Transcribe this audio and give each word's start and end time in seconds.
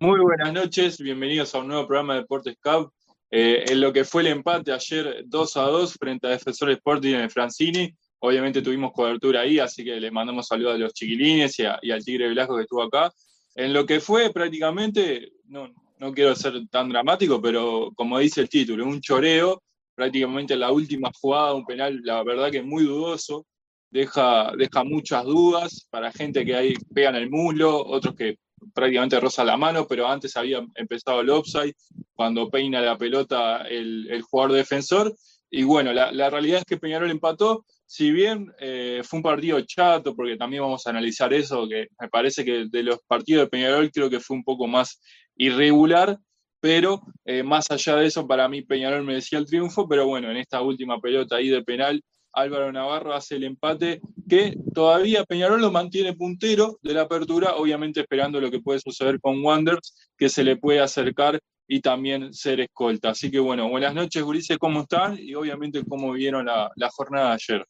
Muy 0.00 0.20
buenas 0.20 0.52
noches, 0.52 1.00
bienvenidos 1.00 1.52
a 1.52 1.58
un 1.58 1.66
nuevo 1.66 1.84
programa 1.88 2.14
de 2.14 2.20
Deportes 2.20 2.56
Cup. 2.62 2.92
Eh, 3.32 3.64
en 3.66 3.80
lo 3.80 3.92
que 3.92 4.04
fue 4.04 4.22
el 4.22 4.28
empate 4.28 4.72
ayer 4.72 5.24
2 5.26 5.56
a 5.56 5.62
2 5.62 5.94
frente 5.94 6.28
a 6.28 6.30
Defensor 6.30 6.70
Sporting 6.70 7.14
en 7.14 7.28
Francini. 7.28 7.92
Obviamente 8.20 8.62
tuvimos 8.62 8.92
cobertura 8.92 9.40
ahí, 9.40 9.58
así 9.58 9.84
que 9.84 9.98
le 9.98 10.12
mandamos 10.12 10.46
saludos 10.46 10.76
a 10.76 10.78
los 10.78 10.94
chiquilines 10.94 11.58
y, 11.58 11.64
al 11.90 12.04
Tigre 12.04 12.28
Velasco 12.28 12.54
que 12.54 12.62
estuvo 12.62 12.82
acá. 12.82 13.12
En 13.56 13.72
lo 13.72 13.84
que 13.84 13.98
fue 13.98 14.32
prácticamente, 14.32 15.32
no, 15.46 15.68
no 15.98 16.12
quiero 16.14 16.36
ser 16.36 16.54
tan 16.70 16.88
dramático, 16.88 17.42
pero 17.42 17.90
como 17.96 18.20
dice 18.20 18.42
el 18.42 18.48
título, 18.48 18.86
un 18.86 19.00
choreo, 19.00 19.64
prácticamente 19.96 20.54
la 20.54 20.70
última 20.70 21.10
jugada, 21.20 21.54
un 21.54 21.66
penal, 21.66 22.00
la 22.04 22.22
verdad 22.22 22.52
que 22.52 22.62
muy 22.62 22.84
dudoso, 22.84 23.46
deja, 23.90 24.52
deja 24.56 24.84
muchas 24.84 25.24
dudas 25.24 25.88
para 25.90 26.12
gente 26.12 26.44
que 26.44 26.54
ahí 26.54 26.74
pegan 26.94 27.16
el 27.16 27.28
muslo, 27.28 27.84
otros 27.84 28.14
que 28.14 28.36
prácticamente 28.74 29.20
roza 29.20 29.44
la 29.44 29.56
mano, 29.56 29.86
pero 29.86 30.06
antes 30.06 30.36
había 30.36 30.64
empezado 30.74 31.20
el 31.20 31.30
offside, 31.30 31.74
cuando 32.14 32.50
peina 32.50 32.80
la 32.80 32.96
pelota 32.98 33.62
el, 33.62 34.22
jugador 34.22 34.56
defensor. 34.56 35.14
Y 35.50 35.64
bueno, 35.64 35.92
la, 35.92 36.30
realidad 36.30 36.58
es 36.58 36.64
que 36.64 36.76
Peñarol 36.76 37.10
empató, 37.10 37.64
si 37.86 38.10
bien 38.10 38.52
eh, 38.60 39.02
fue 39.04 39.18
un 39.18 39.22
partido 39.22 39.60
chato, 39.62 40.14
porque 40.14 40.36
también 40.36 40.62
vamos 40.62 40.86
a 40.86 40.90
analizar 40.90 41.32
eso, 41.32 41.66
que 41.68 41.88
me 41.98 42.08
parece 42.08 42.44
que 42.44 42.66
de 42.68 42.82
los 42.82 42.98
partidos 43.06 43.44
de 43.44 43.50
Peñarol 43.50 43.90
creo 43.90 44.10
que 44.10 44.20
fue 44.20 44.36
un 44.36 44.44
poco 44.44 44.66
más 44.66 45.00
irregular, 45.36 46.18
pero 46.60 47.00
eh, 47.24 47.42
más 47.42 47.70
allá 47.70 47.96
de 47.96 48.06
eso, 48.06 48.26
para 48.26 48.48
mí 48.48 48.62
Peñarol 48.62 49.04
merecía 49.04 49.38
el 49.38 49.46
triunfo, 49.46 49.88
pero 49.88 50.06
bueno, 50.06 50.30
en 50.30 50.36
esta 50.36 50.60
última 50.60 51.00
pelota 51.00 51.36
ahí 51.36 51.48
de 51.48 51.62
penal 51.62 52.02
Álvaro 52.38 52.72
Navarro 52.72 53.14
hace 53.14 53.36
el 53.36 53.44
empate, 53.44 54.00
que 54.28 54.56
todavía 54.72 55.24
Peñarol 55.24 55.60
lo 55.60 55.72
mantiene 55.72 56.14
puntero 56.14 56.78
de 56.82 56.94
la 56.94 57.02
apertura, 57.02 57.56
obviamente 57.56 58.00
esperando 58.00 58.40
lo 58.40 58.50
que 58.50 58.60
puede 58.60 58.78
suceder 58.78 59.20
con 59.20 59.44
Wanders, 59.44 60.10
que 60.16 60.28
se 60.28 60.44
le 60.44 60.56
puede 60.56 60.80
acercar 60.80 61.40
y 61.66 61.80
también 61.80 62.32
ser 62.32 62.60
escolta. 62.60 63.10
Así 63.10 63.30
que 63.30 63.40
bueno, 63.40 63.68
buenas 63.68 63.94
noches, 63.94 64.22
Gurice, 64.22 64.56
¿cómo 64.56 64.82
están? 64.82 65.18
Y 65.18 65.34
obviamente 65.34 65.82
cómo 65.84 66.12
vieron 66.12 66.46
la, 66.46 66.90
jornada 66.90 67.28
de 67.28 67.34
ayer. 67.34 67.66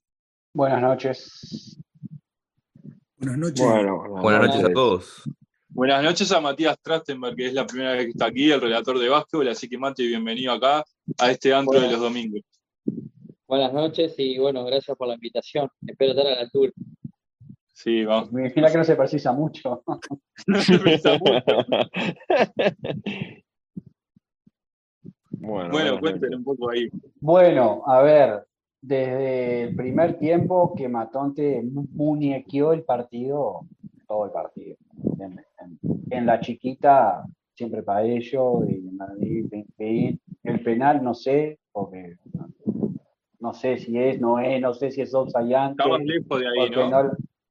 Buenas 0.52 0.82
noches. 0.82 1.80
Buenas 3.16 3.38
noches. 3.38 3.66
buenas 4.20 4.46
noches 4.46 4.64
a 4.64 4.72
todos. 4.72 5.22
Buenas 5.70 6.02
noches 6.02 6.30
a 6.32 6.40
Matías 6.40 6.76
Trastenberg, 6.82 7.36
que 7.36 7.46
es 7.46 7.54
la 7.54 7.66
primera 7.66 7.92
vez 7.92 8.04
que 8.04 8.10
está 8.10 8.26
aquí, 8.26 8.50
el 8.50 8.60
relator 8.60 8.98
de 8.98 9.08
básquetbol, 9.08 9.48
así 9.48 9.68
que 9.68 9.78
Mati, 9.78 10.06
bienvenido 10.06 10.52
acá 10.52 10.84
a 11.18 11.30
este 11.30 11.54
antro 11.54 11.80
de 11.80 11.90
los 11.90 12.00
domingos. 12.00 12.40
Buenas 13.48 13.72
noches 13.72 14.14
y 14.18 14.38
bueno, 14.38 14.62
gracias 14.66 14.94
por 14.94 15.08
la 15.08 15.14
invitación. 15.14 15.70
Espero 15.86 16.10
estar 16.10 16.26
a 16.26 16.32
la 16.32 16.40
altura. 16.42 16.70
Sí, 17.72 18.04
vamos. 18.04 18.30
Me 18.30 18.42
imagino 18.42 18.68
que 18.70 18.76
no 18.76 18.84
se 18.84 18.94
precisa 18.94 19.32
mucho. 19.32 19.82
no 20.46 20.60
se 20.60 20.78
precisa 20.78 21.18
mucho. 21.18 21.66
bueno, 25.30 25.98
bueno 25.98 26.20
un 26.36 26.44
poco 26.44 26.70
ahí. 26.70 26.90
Bueno, 27.20 27.84
a 27.86 28.02
ver, 28.02 28.46
desde 28.82 29.62
el 29.62 29.74
primer 29.74 30.18
tiempo 30.18 30.74
que 30.76 30.86
Matonte 30.86 31.62
muñequeó 31.62 32.74
el 32.74 32.82
partido, 32.82 33.60
todo 34.06 34.26
el 34.26 34.30
partido. 34.30 34.76
En, 36.10 36.26
la 36.26 36.38
chiquita, 36.40 37.24
siempre 37.54 37.82
para 37.82 38.02
ello, 38.02 38.66
y, 38.68 38.90
y, 39.78 40.20
el 40.42 40.62
penal, 40.62 41.02
no 41.02 41.14
sé, 41.14 41.60
porque 41.72 42.16
no 43.40 43.54
sé 43.54 43.78
si 43.78 43.98
es, 43.98 44.20
no 44.20 44.38
es, 44.38 44.60
no 44.60 44.74
sé 44.74 44.90
si 44.90 45.00
es 45.00 45.14
offside 45.14 45.70
Estaba 45.70 45.98
lejos 45.98 46.40
de 46.40 46.46
ahí, 46.46 46.70
¿no? 46.70 47.10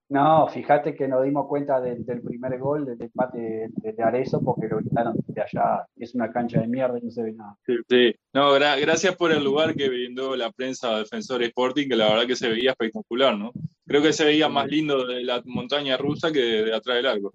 ¿no? 0.09 0.47
fíjate 0.47 0.95
que 0.95 1.07
nos 1.07 1.23
dimos 1.23 1.47
cuenta 1.47 1.79
del, 1.81 2.03
primer 2.21 2.57
gol, 2.59 2.85
del 2.85 3.01
empate 3.01 3.69
de, 3.75 3.93
de, 3.93 4.03
Arezo, 4.03 4.41
porque 4.41 4.67
lo 4.67 4.77
gritaron 4.77 5.15
de 5.27 5.41
allá. 5.41 5.85
Es 5.95 6.15
una 6.15 6.31
cancha 6.31 6.61
de 6.61 6.67
mierda 6.67 6.97
y 6.97 7.05
no 7.05 7.11
se 7.11 7.23
ve 7.23 7.33
nada. 7.33 7.57
Sí, 7.65 7.75
sí. 7.89 8.15
No, 8.33 8.53
gracias 8.53 9.15
por 9.15 9.31
el 9.31 9.43
lugar 9.43 9.75
que 9.75 9.89
brindó 9.89 10.35
la 10.35 10.51
prensa 10.51 10.97
Defensor 10.97 11.43
Sporting, 11.43 11.87
que 11.87 11.95
la 11.95 12.09
verdad 12.09 12.27
que 12.27 12.35
se 12.35 12.49
veía 12.49 12.71
espectacular, 12.71 13.37
¿no? 13.37 13.51
Creo 13.85 14.01
que 14.01 14.13
se 14.13 14.25
veía 14.25 14.49
más 14.49 14.67
lindo 14.67 15.05
de 15.05 15.23
la 15.23 15.41
montaña 15.45 15.97
rusa 15.97 16.31
que 16.31 16.39
de, 16.39 16.75
atrás 16.75 16.97
del 16.97 17.05
arco. 17.05 17.33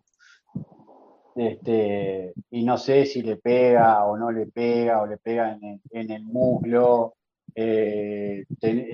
Este, 1.35 2.35
y 2.51 2.63
no 2.63 2.77
sé 2.77 3.07
si 3.07 3.23
le 3.23 3.37
pega 3.37 4.05
o 4.05 4.19
no 4.19 4.31
le 4.31 4.47
pega, 4.47 5.01
o 5.01 5.07
le 5.07 5.17
pega 5.17 5.53
en 5.53 5.81
en 5.91 6.11
el 6.11 6.25
muslo, 6.25 7.15
eh, 7.55 8.45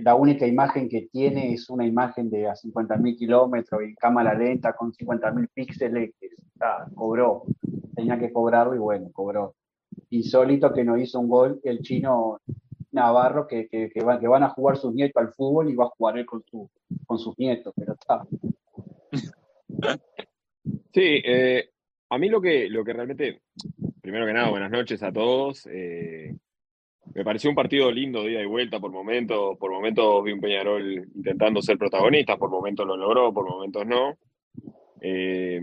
la 0.03 0.15
única 0.15 0.47
imagen 0.47 0.89
que 0.89 1.09
tiene 1.13 1.53
es 1.53 1.71
una 1.71 1.87
imagen 1.87 2.29
de 2.31 2.49
a 2.49 2.55
50.000 2.55 3.17
kilómetros 3.17 3.83
y 3.85 3.95
cámara 3.95 4.35
lenta 4.35 4.75
con 4.75 4.93
50.000 4.93 5.49
píxeles 5.55 6.15
cobró, 6.95 7.45
tenía 7.95 8.19
que 8.19 8.33
cobrarlo 8.33 8.75
y 8.75 8.79
bueno, 8.79 9.11
cobró. 9.13 9.55
Insólito 10.11 10.73
que 10.73 10.85
no 10.85 10.97
hizo 10.97 11.21
un 11.21 11.29
gol 11.29 11.61
el 11.63 11.81
chino 11.81 12.41
Navarro 12.91 13.47
que, 13.47 13.69
que, 13.69 13.91
que, 13.91 14.03
van 14.03 14.43
a 14.43 14.51
jugar 14.51 14.77
sus 14.77 14.95
nietos 14.95 15.23
al 15.23 15.33
fútbol 15.33 15.71
y 15.71 15.77
va 15.77 15.85
a 15.85 15.91
jugar 15.91 16.19
él 16.19 16.27
con, 16.27 16.43
su, 16.45 16.69
con 17.07 17.19
sus 17.19 17.39
nietos, 17.39 17.73
pero 17.77 17.93
está. 17.93 18.27
Sí, 20.93 21.23
eh, 21.25 21.71
a 22.09 22.19
mí 22.19 22.29
lo 22.29 22.41
que, 22.41 22.69
lo 22.69 22.83
que 22.85 22.93
realmente, 22.93 23.43
primero 24.01 24.27
que 24.27 24.33
nada, 24.33 24.51
buenas 24.51 24.71
noches 24.71 25.03
a 25.03 25.13
todos. 25.13 25.69
Eh, 25.71 26.35
me 27.15 27.25
pareció 27.25 27.51
un 27.51 27.57
partido 27.57 27.91
lindo 27.91 28.23
de 28.23 28.33
ida 28.33 28.43
y 28.43 28.47
vuelta 28.47 28.81
por 28.81 28.91
momentos. 28.91 29.57
Por 29.59 29.71
momentos 29.71 30.25
vi 30.25 30.33
un 30.33 30.41
Peñarol 30.41 31.07
intentando 31.15 31.63
ser 31.63 31.79
protagonista, 31.79 32.37
por 32.37 32.51
momentos 32.51 32.87
lo 32.87 32.97
logró, 32.97 33.33
por 33.33 33.49
momentos 33.49 33.87
no. 33.87 34.19
Eh, 35.01 35.61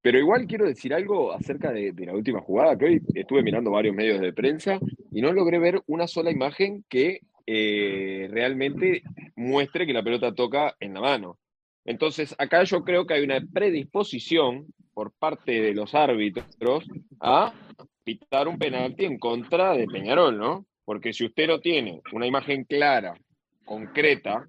pero 0.00 0.18
igual 0.18 0.46
quiero 0.46 0.66
decir 0.66 0.92
algo 0.92 1.32
acerca 1.32 1.72
de, 1.72 1.94
la 2.04 2.14
última 2.14 2.40
jugada, 2.40 2.76
que 2.76 2.84
hoy 2.86 3.02
estuve 3.14 3.42
mirando 3.42 3.70
varios 3.70 3.94
medios 3.94 4.20
de 4.20 4.32
prensa 4.32 4.80
y 5.12 5.22
no 5.22 5.32
logré 5.32 5.60
ver 5.60 5.80
una 5.86 6.08
sola 6.08 6.32
imagen 6.32 6.84
que 6.88 7.20
eh, 7.46 8.28
realmente 8.30 9.02
muestre 9.36 9.86
que 9.86 9.92
la 9.92 10.02
pelota 10.02 10.34
toca 10.34 10.76
en 10.80 10.94
la 10.94 11.00
mano. 11.00 11.38
Entonces, 11.84 12.34
acá 12.38 12.64
yo 12.64 12.84
creo 12.84 13.06
que 13.06 13.14
hay 13.14 13.22
una 13.22 13.40
predisposición 13.40 14.66
por 14.92 15.12
parte 15.12 15.60
de 15.60 15.74
los 15.74 15.94
árbitros 15.94 16.84
a 17.20 17.52
pitar 18.04 18.48
un 18.48 18.58
penalti 18.58 19.04
en 19.04 19.18
contra 19.18 19.74
de 19.74 19.86
Peñarol, 19.86 20.36
¿no? 20.36 20.66
Porque 20.84 21.12
si 21.12 21.24
usted 21.24 21.46
no 21.46 21.60
tiene 21.60 22.00
una 22.12 22.26
imagen 22.26 22.64
clara, 22.64 23.14
concreta, 23.64 24.46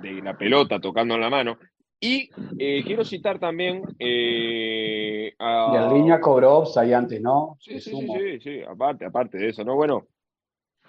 de 0.00 0.22
la 0.22 0.36
pelota 0.36 0.80
tocando 0.80 1.14
en 1.14 1.20
la 1.20 1.30
mano, 1.30 1.58
y 2.04 2.28
eh, 2.58 2.82
quiero 2.84 3.04
citar 3.04 3.38
también 3.38 3.84
eh, 4.00 5.32
a... 5.38 5.70
Y 5.72 5.76
el 5.76 5.94
línea 5.94 6.20
cobró 6.20 6.64
ahí 6.76 6.92
antes, 6.92 7.20
¿no? 7.20 7.56
Sí, 7.60 7.80
sí, 7.80 7.92
sí, 7.92 8.40
sí, 8.40 8.60
aparte, 8.68 9.04
aparte 9.04 9.38
de 9.38 9.50
eso, 9.50 9.62
¿no? 9.62 9.76
Bueno, 9.76 10.08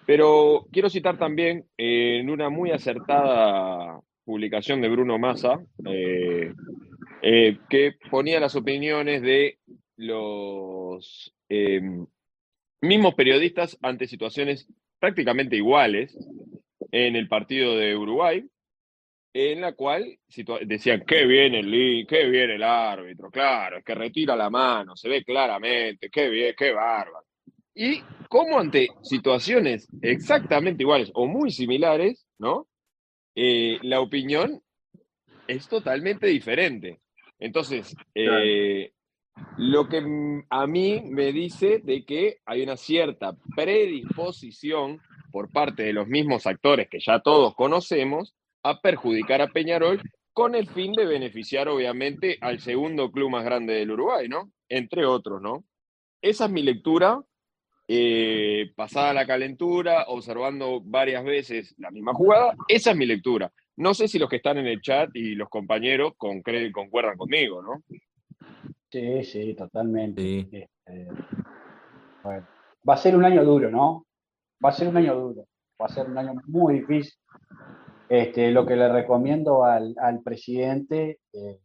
pero 0.08 0.66
quiero 0.72 0.90
citar 0.90 1.20
también 1.20 1.68
eh, 1.78 2.18
en 2.20 2.32
una 2.32 2.50
muy 2.50 2.72
acertada 2.72 4.02
publicación 4.26 4.82
de 4.82 4.90
Bruno 4.90 5.20
Massa, 5.20 5.64
que 5.84 6.56
ponía 8.10 8.40
las 8.40 8.56
opiniones 8.56 9.22
de 9.22 9.60
los 9.98 11.32
mismos 12.82 13.14
periodistas 13.14 13.78
ante 13.82 14.08
situaciones 14.08 14.68
prácticamente 15.04 15.58
iguales 15.58 16.18
en 16.90 17.18
el 17.18 17.28
partido 17.28 17.76
de 17.76 17.94
Uruguay, 17.94 18.42
en 19.34 19.60
la 19.60 19.74
cual 19.74 20.18
decían, 20.66 21.04
qué 21.06 21.26
bien 21.26 21.56
el, 21.56 22.08
qué 22.08 22.30
bien 22.30 22.50
el 22.50 22.64
árbitro, 22.64 23.30
claro, 23.30 23.80
es 23.80 23.84
que 23.84 23.96
retira 23.96 24.34
la 24.34 24.50
mano, 24.50 24.96
se 24.96 25.10
ve 25.10 25.26
claramente, 25.26 26.10
qué 26.10 26.30
bien, 26.30 26.56
qué 26.58 26.72
bárbaro. 26.72 27.26
Y 27.76 28.02
como 28.30 28.58
ante 28.58 28.88
situaciones 29.02 29.90
exactamente 30.02 30.84
iguales 30.84 31.12
o 31.16 31.28
muy 31.28 31.52
similares, 31.52 32.26
¿no? 32.38 32.70
Eh, 33.36 33.80
la 33.82 34.00
opinión 34.00 34.62
es 35.48 35.68
totalmente 35.68 36.28
diferente. 36.28 37.02
Entonces, 37.40 37.94
eh, 38.16 38.94
lo 39.58 39.88
que 39.88 40.04
a 40.50 40.68
mí 40.68 41.02
me 41.06 41.32
dice 41.32 41.80
de 41.84 42.06
que 42.06 42.38
hay 42.46 42.64
una 42.64 42.78
cierta 42.78 43.36
predisposición 43.56 45.02
por 45.32 45.52
parte 45.52 45.84
de 45.84 45.94
los 45.94 46.08
mismos 46.08 46.46
actores 46.46 46.88
que 46.90 47.00
ya 47.00 47.20
todos 47.20 47.56
conocemos 47.56 48.36
a 48.64 48.80
perjudicar 48.82 49.42
a 49.42 49.48
Peñarol 49.48 50.02
con 50.32 50.56
el 50.56 50.68
fin 50.68 50.94
de 50.94 51.06
beneficiar 51.06 51.68
obviamente 51.68 52.38
al 52.42 52.60
segundo 52.60 53.12
club 53.12 53.30
más 53.30 53.46
grande 53.46 53.74
del 53.74 53.92
Uruguay, 53.92 54.28
¿no? 54.28 54.52
Entre 54.70 55.06
otros, 55.06 55.42
¿no? 55.42 55.64
Esa 56.22 56.46
es 56.46 56.52
mi 56.52 56.64
lectura, 56.64 57.22
eh, 57.88 58.72
pasada 58.76 59.14
la 59.14 59.28
calentura, 59.28 60.06
observando 60.08 60.82
varias 60.82 61.24
veces 61.24 61.76
la 61.78 61.92
misma 61.92 62.14
jugada, 62.14 62.56
esa 62.68 62.92
es 62.92 62.98
mi 62.98 63.06
lectura. 63.06 63.52
No 63.76 63.94
sé 63.94 64.08
si 64.08 64.18
los 64.18 64.30
que 64.30 64.38
están 64.38 64.58
en 64.58 64.68
el 64.68 64.82
chat 64.82 65.10
y 65.14 65.36
los 65.36 65.50
compañeros 65.50 66.14
concuerdan 66.18 67.18
conmigo, 67.18 67.62
¿no? 67.62 67.84
Sí, 68.94 69.24
sí, 69.24 69.56
totalmente. 69.56 70.22
Este, 70.52 71.08
va 72.88 72.94
a 72.94 72.98
ser 72.98 73.16
un 73.16 73.26
año 73.26 73.44
duro, 73.44 73.72
¿no? 73.72 74.06
Va 74.64 74.70
a 74.70 74.72
ser 74.72 74.88
un 74.88 74.98
año 74.98 75.16
duro, 75.16 75.48
va 75.82 75.88
a 75.88 75.90
ser 75.90 76.08
un 76.08 76.16
año 76.16 76.36
muy 76.46 76.82
difícil. 76.82 77.20
Este, 78.08 78.52
lo 78.52 78.68
que 78.68 78.76
le 78.76 78.88
recomiendo 78.90 79.66
al, 79.66 79.96
presidente, 80.24 81.22
eh, 81.34 81.58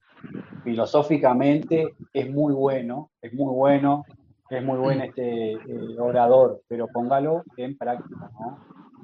filosóficamente, 0.65 1.97
es 2.15 2.31
muy 2.31 2.55
bueno, 2.55 3.11
es 3.21 3.35
muy 3.35 3.55
bueno. 3.55 4.07
es 4.49 4.65
muy 4.65 4.79
buen 4.79 5.03
este 5.03 5.53
eh, 5.53 5.99
orador, 5.99 6.63
pero 6.67 6.89
póngalo 6.89 7.45
en 7.59 7.77
práctica, 7.77 8.31
¿no? 8.41 8.59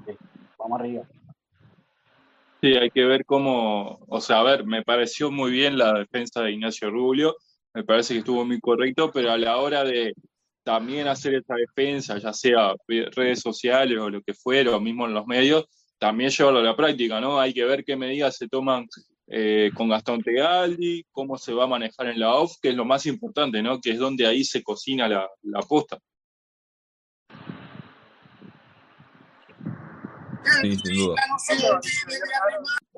Eh, 0.06 0.16
vamos 0.58 0.80
arriba. 0.80 1.04
Sí, 2.62 2.74
hay 2.74 2.88
que 2.88 3.04
ver 3.04 3.26
cómo, 3.26 3.98
o 4.08 4.20
sea, 4.22 4.40
a 4.40 4.44
ver, 4.44 4.64
me 4.64 4.82
pareció 4.82 5.30
muy 5.30 5.50
bien 5.50 5.76
la 5.76 5.92
defensa 5.92 6.40
de 6.40 6.52
Ignacio 6.52 6.90
Rubio, 6.90 7.36
me 7.74 7.84
parece 7.84 8.14
que 8.14 8.20
estuvo 8.20 8.44
muy 8.44 8.60
correcto, 8.60 9.10
pero 9.12 9.32
a 9.32 9.38
la 9.38 9.58
hora 9.58 9.84
de 9.84 10.14
también 10.62 11.08
hacer 11.08 11.34
esa 11.34 11.54
defensa, 11.56 12.16
ya 12.18 12.32
sea 12.32 12.74
redes 12.86 13.40
sociales 13.40 13.98
o 13.98 14.08
lo 14.08 14.22
que 14.22 14.32
fuera, 14.32 14.74
o 14.74 14.80
mismo 14.80 15.06
en 15.06 15.14
los 15.14 15.26
medios, 15.26 15.66
también 15.98 16.30
llevarlo 16.30 16.60
a 16.60 16.62
la 16.62 16.76
práctica, 16.76 17.20
¿no? 17.20 17.38
Hay 17.38 17.52
que 17.52 17.64
ver 17.64 17.84
qué 17.84 17.96
medidas 17.96 18.36
se 18.36 18.48
toman 18.48 18.86
eh, 19.26 19.70
con 19.74 19.88
Gastón 19.88 20.22
Tegaldi, 20.22 21.04
cómo 21.10 21.36
se 21.36 21.52
va 21.52 21.64
a 21.64 21.68
manejar 21.68 22.06
en 22.08 22.20
la 22.20 22.34
OFF, 22.34 22.56
que 22.62 22.70
es 22.70 22.74
lo 22.74 22.84
más 22.84 23.06
importante, 23.06 23.62
¿no? 23.62 23.80
Que 23.80 23.90
es 23.90 23.98
donde 23.98 24.26
ahí 24.26 24.44
se 24.44 24.62
cocina 24.62 25.08
la, 25.08 25.28
la 25.42 25.60
posta. 25.60 25.98
Sí, 30.60 30.76
sin 30.76 30.94
duda. 30.94 31.14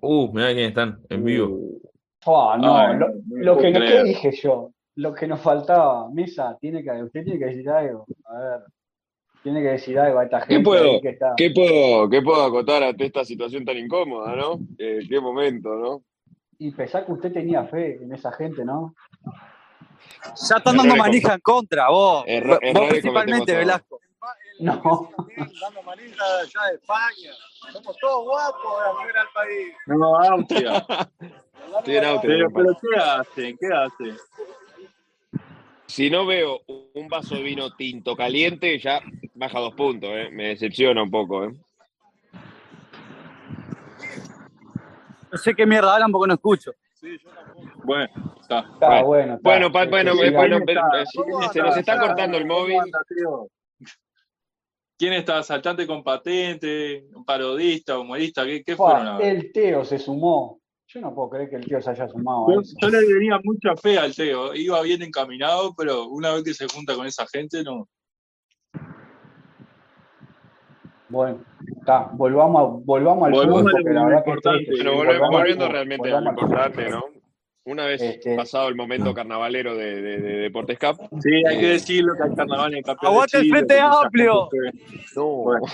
Uh, 0.03 0.33
mirá 0.33 0.53
quién 0.53 0.69
están 0.69 1.01
en 1.09 1.25
vivo. 1.25 1.81
No, 2.27 2.77
Ay, 2.77 2.99
lo, 3.29 3.57
que 3.57 3.71
puedo 3.71 4.05
dije 4.05 4.33
yo, 4.33 4.71
lo 4.97 5.15
que 5.15 5.27
nos 5.27 5.41
faltaba, 5.41 6.11
Mesa, 6.11 6.57
tiene 6.61 6.83
que, 6.83 6.91
usted 6.91 7.25
tiene 7.25 7.39
que 7.39 7.47
decir 7.47 7.69
algo. 7.71 8.05
A 8.25 8.39
ver, 8.39 8.61
tiene 9.43 9.63
que 9.63 9.69
decir 9.69 9.99
algo 9.99 10.19
a 10.19 10.25
esta 10.25 10.41
gente 10.41 10.65
puedo? 10.65 10.93
ahí 10.95 11.01
que 11.01 11.11
está. 11.11 11.35
¿Qué 11.37 11.51
puedo, 11.51 12.09
¿Qué 12.09 12.23
puedo 12.23 12.43
acotar 12.43 12.83
ante 12.83 13.07
esta 13.07 13.25
situación 13.25 13.65
tan 13.65 13.77
incómoda, 13.77 14.35
no? 14.35 14.59
Eh, 14.79 15.01
qué 15.09 15.21
momento, 15.21 15.75
¿no? 15.77 16.03
Y 16.59 16.73
pensá 16.73 17.05
que 17.05 17.13
usted 17.13 17.33
tenía 17.33 17.65
fe 17.65 18.03
en 18.03 18.13
esa 18.13 18.33
gente, 18.33 18.65
¿no? 18.65 18.95
Ya 20.49 20.57
están 20.57 20.77
dando 20.77 20.97
manija 20.97 21.35
en 21.35 21.41
contra, 21.41 21.91
vos. 21.91 22.25
Vos 22.75 22.89
principalmente, 22.89 23.55
Velasco. 23.55 24.01
No. 24.59 25.11
dando 25.61 25.83
manija 25.83 26.25
allá 26.41 26.69
de 26.71 26.75
España. 26.77 27.33
Somos 27.73 27.97
todos 27.99 28.25
guapos 28.25 28.83
de 28.83 28.91
afuera 28.91 29.21
del 29.21 29.29
país. 29.35 29.75
No, 29.87 30.17
Austria. 30.19 30.87
Estoy 31.79 31.97
en 31.97 32.05
auto. 32.05 32.23
pero, 32.23 32.51
pero 32.51 32.79
¿qué 32.81 33.01
hacen? 33.01 33.59
¿Qué 33.59 33.67
hacen? 33.75 34.17
Si 35.87 36.11
no 36.11 36.27
veo 36.27 36.61
un 36.95 37.09
vaso 37.09 37.35
de 37.35 37.43
vino 37.43 37.71
tinto 37.75 38.17
caliente, 38.17 38.79
ya 38.79 39.01
baja 39.35 39.61
dos 39.61 39.75
puntos, 39.75 40.11
¿eh? 40.13 40.29
Me 40.33 40.49
decepciona 40.49 41.03
un 41.03 41.11
poco, 41.11 41.45
¿eh? 41.45 41.53
No 45.31 45.39
sé 45.39 45.55
qué 45.55 45.67
mierda 45.67 45.95
hablan 45.95 46.13
porque 46.13 46.29
no 46.29 46.35
escucho. 46.35 46.73
Bueno, 47.85 48.09
está. 48.41 48.61
Está 48.61 48.89
Bueno. 49.03 49.07
bueno. 49.07 49.35
está. 49.37 49.49
Bueno, 49.49 49.73
pa- 49.73 49.87
bueno, 49.87 50.13
Sí, 50.15 50.31
bueno, 50.31 50.57
está. 50.59 51.05
sí, 51.07 51.19
se 51.53 51.61
nos 51.61 51.77
está 51.77 51.99
cortando 52.01 52.37
el 52.39 52.47
móvil. 52.47 52.79
¿Quién 54.99 55.13
está? 55.13 55.39
¿Asaltante 55.39 55.87
con 55.87 56.03
patente? 56.03 57.07
¿Un 57.15 57.25
parodista? 57.25 57.99
¿Humorista? 57.99 58.45
¿Qué, 58.47 58.77
fueron? 58.77 59.21
el 59.21 59.53
Teo 59.53 59.85
se 59.85 59.99
sumó. 59.99 60.61
Yo 60.89 61.01
no 61.01 61.15
puedo 61.15 61.31
creer 61.31 61.51
que 61.51 61.57
el 61.57 61.67
Teo 61.67 61.83
se 61.83 61.91
haya 61.91 62.09
sumado 62.09 62.47
Yo, 62.81 62.89
le 62.89 63.05
tenía 63.07 63.39
mucha 63.43 63.77
fe 63.77 63.99
al 63.99 64.15
Teo, 64.15 64.55
iba 64.55 64.81
bien 64.83 65.03
encaminado, 65.03 65.75
pero 65.77 66.07
una 66.09 66.33
vez 66.33 66.45
que 66.45 66.55
se 66.55 66.67
junta 66.69 66.95
con 66.95 67.07
esa 67.07 67.27
gente, 67.27 67.63
no. 67.63 67.89
Bueno, 71.09 71.45
está. 71.79 72.09
Volvamos, 72.15 72.63
a- 72.63 72.83
volvamos 72.85 73.27
al 73.27 73.33
Volvamos 73.33 73.59
fútbol, 73.63 73.69
a 73.75 73.79
lo 73.79 73.83
porque 73.85 73.95
la 73.95 74.05
verdad 74.07 74.25
que 74.25 74.31
importante. 74.31 74.65
triste. 74.65 74.85
Bueno, 74.85 74.91
Sí, 74.91 74.97
volve- 74.97 75.07
volvamos 75.19 75.35
al 75.35 75.41
volviendo 75.41 75.69
realmente 75.69 76.13
a 76.13 76.21
lo 76.21 76.31
importante, 76.31 76.89
¿no? 76.91 77.05
Una 77.67 77.85
vez 77.87 78.01
Este- 78.01 78.37
pasado 78.37 78.69
el 78.69 78.77
momento 78.77 79.13
carnavalero 79.13 79.77
de, 79.77 80.01
de, 80.01 80.19
de 80.19 80.37
Deportes 80.39 80.79
Cup. 80.79 81.09
Sí, 81.21 81.45
hay 81.47 81.59
que 81.59 81.67
decirlo 81.71 82.15
que 82.17 82.23
hay 82.23 82.35
carnaval 82.37 82.71
en 82.73 82.79
el 82.79 82.85
campeón 82.85 83.13
¡Aguante 83.13 83.39
el 83.39 83.51
Frente 83.51 83.81
Amplio! 83.81 84.49
No. 85.17 85.27
Bueno. 85.27 85.67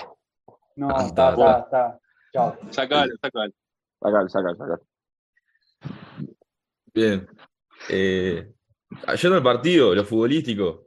No, 0.76 0.88
Ah, 0.90 1.04
está, 1.06 1.30
está, 1.30 1.58
está. 1.60 1.98
Chao. 2.32 2.56
Sacalo, 2.70 3.12
sacalo. 3.20 3.52
Sacar, 4.00 4.30
sacar, 4.30 4.56
sacar. 4.56 4.80
Bien. 6.94 7.26
Eh, 7.90 8.50
yendo 9.20 9.36
al 9.36 9.42
partido, 9.42 9.94
lo 9.94 10.04
futbolístico. 10.04 10.86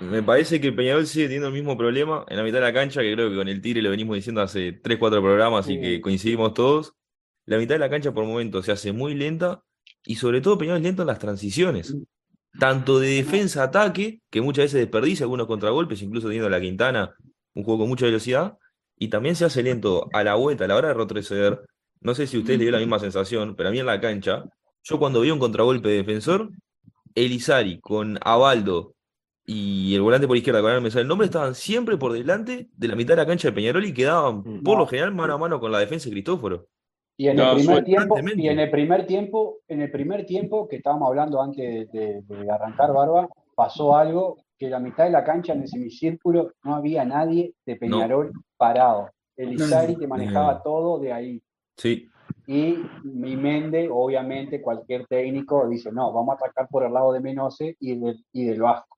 Me 0.00 0.22
parece 0.22 0.58
que 0.60 0.72
Peñarol 0.72 1.06
sigue 1.06 1.26
teniendo 1.26 1.48
el 1.48 1.54
mismo 1.54 1.76
problema 1.76 2.24
en 2.28 2.36
la 2.38 2.44
mitad 2.44 2.58
de 2.58 2.64
la 2.64 2.72
cancha, 2.72 3.02
que 3.02 3.12
creo 3.12 3.28
que 3.30 3.36
con 3.36 3.48
el 3.48 3.60
Tigre 3.60 3.82
lo 3.82 3.90
venimos 3.90 4.16
diciendo 4.16 4.40
hace 4.40 4.72
3, 4.72 4.96
4 4.98 5.20
programas 5.20 5.68
y 5.68 5.74
Sí. 5.74 5.80
que 5.80 6.00
coincidimos 6.00 6.54
todos. 6.54 6.94
La 7.44 7.58
mitad 7.58 7.74
de 7.74 7.80
la 7.80 7.90
cancha 7.90 8.12
por 8.12 8.24
momentos 8.24 8.64
se 8.64 8.72
hace 8.72 8.92
muy 8.92 9.14
lenta 9.14 9.62
y 10.08 10.14
sobre 10.14 10.40
todo 10.40 10.56
Peñarol 10.56 10.78
es 10.78 10.84
lento 10.84 11.02
en 11.02 11.08
las 11.08 11.18
transiciones. 11.18 11.94
Tanto 12.58 12.98
de 12.98 13.08
defensa 13.10 13.60
a 13.60 13.64
ataque, 13.66 14.22
que 14.30 14.40
muchas 14.40 14.64
veces 14.64 14.80
desperdicia 14.80 15.24
algunos 15.24 15.46
contragolpes, 15.46 16.00
incluso 16.00 16.28
teniendo 16.28 16.48
la 16.48 16.58
Quintana, 16.58 17.14
un 17.54 17.62
juego 17.62 17.80
con 17.80 17.90
mucha 17.90 18.06
velocidad, 18.06 18.56
y 18.96 19.08
también 19.08 19.36
se 19.36 19.44
hace 19.44 19.62
lento 19.62 20.08
a 20.14 20.24
la 20.24 20.34
vuelta, 20.34 20.64
a 20.64 20.68
la 20.68 20.76
hora 20.76 20.88
de 20.88 20.94
retroceder. 20.94 21.60
No 22.00 22.14
sé 22.14 22.26
si 22.26 22.38
a 22.38 22.40
ustedes 22.40 22.58
les 22.58 22.64
dio 22.64 22.72
la 22.72 22.78
misma 22.78 22.98
sensación, 22.98 23.54
pero 23.54 23.68
a 23.68 23.72
mí 23.72 23.80
en 23.80 23.86
la 23.86 24.00
cancha, 24.00 24.44
yo 24.82 24.98
cuando 24.98 25.20
vi 25.20 25.30
un 25.30 25.38
contragolpe 25.38 25.90
de 25.90 25.96
defensor, 25.96 26.50
Elizari 27.14 27.78
con 27.78 28.18
Abaldo 28.22 28.94
y 29.44 29.94
el 29.94 30.00
volante 30.00 30.26
por 30.26 30.38
izquierda, 30.38 30.62
con 30.62 30.82
me 30.82 30.90
sale 30.90 31.02
el 31.02 31.08
nombre, 31.08 31.26
estaban 31.26 31.54
siempre 31.54 31.98
por 31.98 32.14
delante 32.14 32.70
de 32.74 32.88
la 32.88 32.96
mitad 32.96 33.12
de 33.12 33.22
la 33.22 33.26
cancha 33.26 33.48
de 33.48 33.52
Peñarol 33.52 33.84
y 33.84 33.92
quedaban 33.92 34.42
por 34.42 34.74
No. 34.74 34.78
lo 34.78 34.86
general 34.86 35.14
mano 35.14 35.34
a 35.34 35.38
mano 35.38 35.60
con 35.60 35.70
la 35.70 35.80
defensa 35.80 36.06
de 36.06 36.12
Cristóforo. 36.12 36.66
Y 37.20 37.26
en 37.28 37.36
No, 37.36 37.50
el 37.50 37.56
primer 37.58 37.84
tiempo, 37.84 38.16
y 38.36 38.48
en 38.48 38.60
el 38.60 38.70
primer 38.70 39.04
tiempo, 39.06 39.58
en 39.66 39.82
el 39.82 39.90
primer 39.90 40.24
tiempo 40.24 40.68
que 40.68 40.76
estábamos 40.76 41.08
hablando 41.08 41.42
antes 41.42 41.90
de, 41.90 42.22
de- 42.22 42.22
de 42.22 42.50
arrancar 42.50 42.92
Barba, 42.92 43.28
pasó 43.56 43.96
algo 43.96 44.36
que 44.56 44.70
la 44.70 44.78
mitad 44.78 45.02
de 45.04 45.10
la 45.10 45.24
cancha 45.24 45.52
en 45.52 45.62
el 45.62 45.68
semicírculo 45.68 46.52
no 46.62 46.76
había 46.76 47.04
nadie 47.04 47.54
de 47.66 47.74
Peñarol 47.76 48.30
parado. 48.56 49.10
Elizari 49.36 49.96
te 49.96 50.06
manejaba 50.06 50.54
No. 50.54 50.62
todo 50.62 50.98
de 51.00 51.12
ahí. 51.12 51.42
Sí, 51.76 52.08
Y 52.46 52.78
mi 53.02 53.36
Mende, 53.36 53.88
obviamente, 53.92 54.62
cualquier 54.62 55.06
técnico 55.06 55.68
dice, 55.68 55.90
no, 55.92 56.12
vamos 56.12 56.32
a 56.32 56.44
atacar 56.44 56.68
por 56.68 56.84
el 56.84 56.92
lado 56.92 57.12
de 57.12 57.20
Menose 57.20 57.76
y 57.80 57.98
del, 57.98 58.24
y 58.32 58.44
del 58.44 58.60
Vasco. 58.62 58.96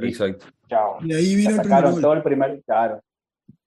Exacto. 0.00 0.46
Chao. 0.68 0.98
Y 1.02 1.12
ahí 1.14 1.34
vino 1.36 1.50
el 1.50 1.56
primer 1.56 1.64
sacaron 1.66 1.92
gol. 1.92 2.02
todo 2.02 2.12
el 2.14 2.22
primer, 2.22 2.62
claro. 2.64 3.00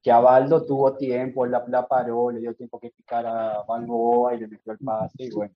Que 0.02 0.12
Abaldo 0.12 0.66
tuvo 0.66 0.96
tiempo, 0.96 1.46
la, 1.46 1.88
paró, 1.88 2.32
le 2.32 2.40
dio 2.40 2.54
tiempo 2.54 2.80
que 2.80 2.92
picar 2.92 3.26
a 3.26 3.64
Balboa 3.68 4.36
y 4.36 4.40
le 4.40 4.48
metió 4.48 4.74
el 4.74 4.80
pase 4.80 5.24
y 5.24 5.32
bueno. 5.32 5.54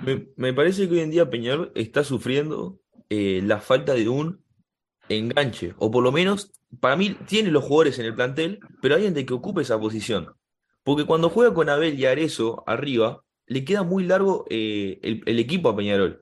Me, 0.00 0.28
me 0.36 0.52
parece 0.52 0.88
que 0.88 0.94
hoy 0.94 1.00
en 1.00 1.10
día 1.10 1.28
Peñarol 1.28 1.72
está 1.74 2.04
sufriendo 2.04 2.78
eh, 3.08 3.40
la 3.44 3.60
falta 3.60 3.94
de 3.94 4.08
un 4.08 4.44
enganche, 5.08 5.74
o 5.78 5.90
por 5.90 6.04
lo 6.04 6.12
menos, 6.12 6.52
para 6.80 6.96
mí, 6.96 7.16
tiene 7.26 7.50
los 7.50 7.64
jugadores 7.64 7.98
en 7.98 8.06
el 8.06 8.14
plantel, 8.14 8.60
pero 8.80 8.94
hay 8.94 9.02
gente 9.02 9.26
que 9.26 9.34
ocupe 9.34 9.62
esa 9.62 9.78
posición. 9.78 10.32
Porque 10.84 11.04
cuando 11.04 11.28
juega 11.28 11.52
con 11.52 11.68
Abel 11.68 11.98
y 11.98 12.06
Arezo 12.06 12.62
arriba, 12.66 13.24
le 13.46 13.64
queda 13.64 13.82
muy 13.82 14.04
largo 14.04 14.46
eh, 14.48 14.98
el, 15.02 15.22
el 15.26 15.38
equipo 15.38 15.68
a 15.68 15.76
Peñarol. 15.76 16.20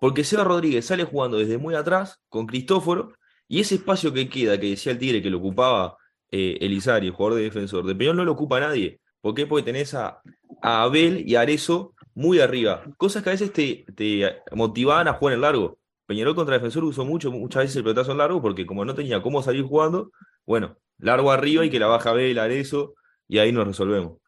Porque 0.00 0.22
Seba 0.22 0.44
Rodríguez 0.44 0.86
sale 0.86 1.02
jugando 1.04 1.38
desde 1.38 1.58
muy 1.58 1.74
atrás 1.74 2.20
con 2.28 2.46
Cristóforo, 2.46 3.12
y 3.48 3.60
ese 3.60 3.76
espacio 3.76 4.12
que 4.12 4.28
queda, 4.28 4.60
que 4.60 4.70
decía 4.70 4.92
el 4.92 4.98
Tigre 4.98 5.22
que 5.22 5.30
lo 5.30 5.38
ocupaba 5.38 5.96
eh, 6.30 6.58
Elizari, 6.60 7.06
el 7.08 7.12
jugador 7.12 7.38
de 7.38 7.44
defensor, 7.44 7.84
de 7.86 7.94
Peñarol 7.94 8.16
no 8.18 8.24
lo 8.24 8.32
ocupa 8.32 8.60
nadie. 8.60 9.00
¿Por 9.20 9.34
qué? 9.34 9.46
Porque 9.46 9.64
tenés 9.64 9.94
a, 9.94 10.20
a 10.62 10.82
Abel 10.82 11.24
y 11.28 11.34
a 11.34 11.40
Arezo 11.42 11.94
muy 12.14 12.40
arriba. 12.40 12.82
Cosas 12.96 13.22
que 13.22 13.30
a 13.30 13.32
veces 13.32 13.52
te, 13.52 13.84
te 13.94 14.24
motivaban 14.52 15.08
a 15.08 15.14
jugar 15.14 15.34
en 15.34 15.40
largo. 15.40 15.78
Peñarol 16.06 16.34
contra 16.34 16.54
Defensor 16.54 16.84
usó 16.84 17.04
mucho, 17.04 17.30
muchas 17.30 17.64
veces 17.64 17.76
el 17.76 17.82
pelotazo 17.84 18.12
en 18.12 18.18
largo 18.18 18.40
porque 18.40 18.64
como 18.66 18.84
no 18.84 18.94
tenía 18.94 19.20
cómo 19.22 19.42
salir 19.42 19.62
jugando, 19.64 20.10
bueno, 20.46 20.76
largo 20.98 21.30
arriba 21.30 21.64
y 21.64 21.70
que 21.70 21.78
la 21.78 21.86
baja 21.86 22.10
Abel, 22.10 22.38
Arezo, 22.38 22.94
y 23.28 23.38
ahí 23.38 23.52
nos 23.52 23.66
resolvemos. 23.66 24.18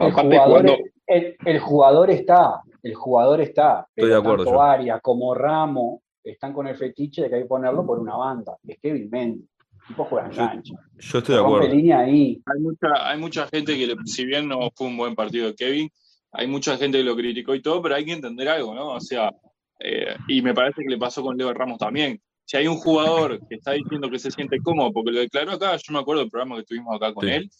El 0.00 0.12
jugador, 0.12 0.50
cuando- 0.50 0.76
el, 1.06 1.36
el 1.44 1.58
jugador 1.60 2.10
está, 2.10 2.62
el 2.82 2.94
jugador 2.94 3.40
está. 3.40 3.86
Estoy 3.94 4.08
de 4.08 4.14
pero 4.14 4.18
acuerdo 4.20 4.44
tanto 4.44 4.58
yo. 4.58 4.62
Arias 4.62 5.00
como 5.02 5.34
Ramos 5.34 6.00
están 6.24 6.52
con 6.52 6.66
el 6.66 6.76
fetiche 6.76 7.22
de 7.22 7.28
que 7.28 7.34
hay 7.36 7.42
que 7.42 7.48
ponerlo 7.48 7.86
por 7.86 7.98
una 8.00 8.16
banda. 8.16 8.56
Es 8.66 8.78
Kevin 8.80 9.08
Mendy. 9.10 9.46
Tipo 9.88 10.04
juega 10.04 10.26
en 10.26 10.32
Yo- 10.32 10.38
cancha. 10.38 10.74
Yo 10.98 11.18
estoy 11.18 11.34
de 11.36 11.40
acuerdo. 11.40 11.68
línea 11.68 12.00
ahí. 12.00 12.40
Hay 12.46 12.60
mucha, 12.60 13.08
hay 13.10 13.18
mucha 13.18 13.46
gente 13.48 13.76
que, 13.78 13.86
le- 13.86 13.96
si 14.04 14.24
bien 14.24 14.48
no 14.48 14.70
fue 14.74 14.86
un 14.88 14.96
buen 14.96 15.14
partido 15.14 15.46
de 15.48 15.54
Kevin, 15.54 15.88
hay 16.32 16.46
mucha 16.46 16.76
gente 16.76 16.98
que 16.98 17.04
lo 17.04 17.14
criticó 17.16 17.54
y 17.54 17.62
todo, 17.62 17.80
pero 17.82 17.94
hay 17.94 18.04
que 18.04 18.12
entender 18.12 18.48
algo, 18.48 18.74
¿no? 18.74 18.88
O 18.94 19.00
sea, 19.00 19.32
eh, 19.80 20.16
y 20.28 20.42
me 20.42 20.54
parece 20.54 20.82
que 20.82 20.88
le 20.88 20.98
pasó 20.98 21.22
con 21.22 21.36
Leo 21.36 21.52
Ramos 21.54 21.78
también. 21.78 22.20
Si 22.44 22.56
hay 22.56 22.66
un 22.66 22.76
jugador 22.76 23.40
que 23.48 23.56
está 23.56 23.72
diciendo 23.72 24.08
que 24.10 24.18
se 24.18 24.30
siente 24.30 24.58
cómodo, 24.62 24.92
porque 24.92 25.10
lo 25.12 25.20
declaró 25.20 25.52
acá, 25.52 25.76
yo 25.76 25.92
me 25.92 25.98
acuerdo 25.98 26.22
del 26.22 26.30
programa 26.30 26.56
que 26.56 26.64
tuvimos 26.64 26.94
acá 26.96 27.12
con 27.12 27.26
Sí. 27.26 27.32
él, 27.34 27.50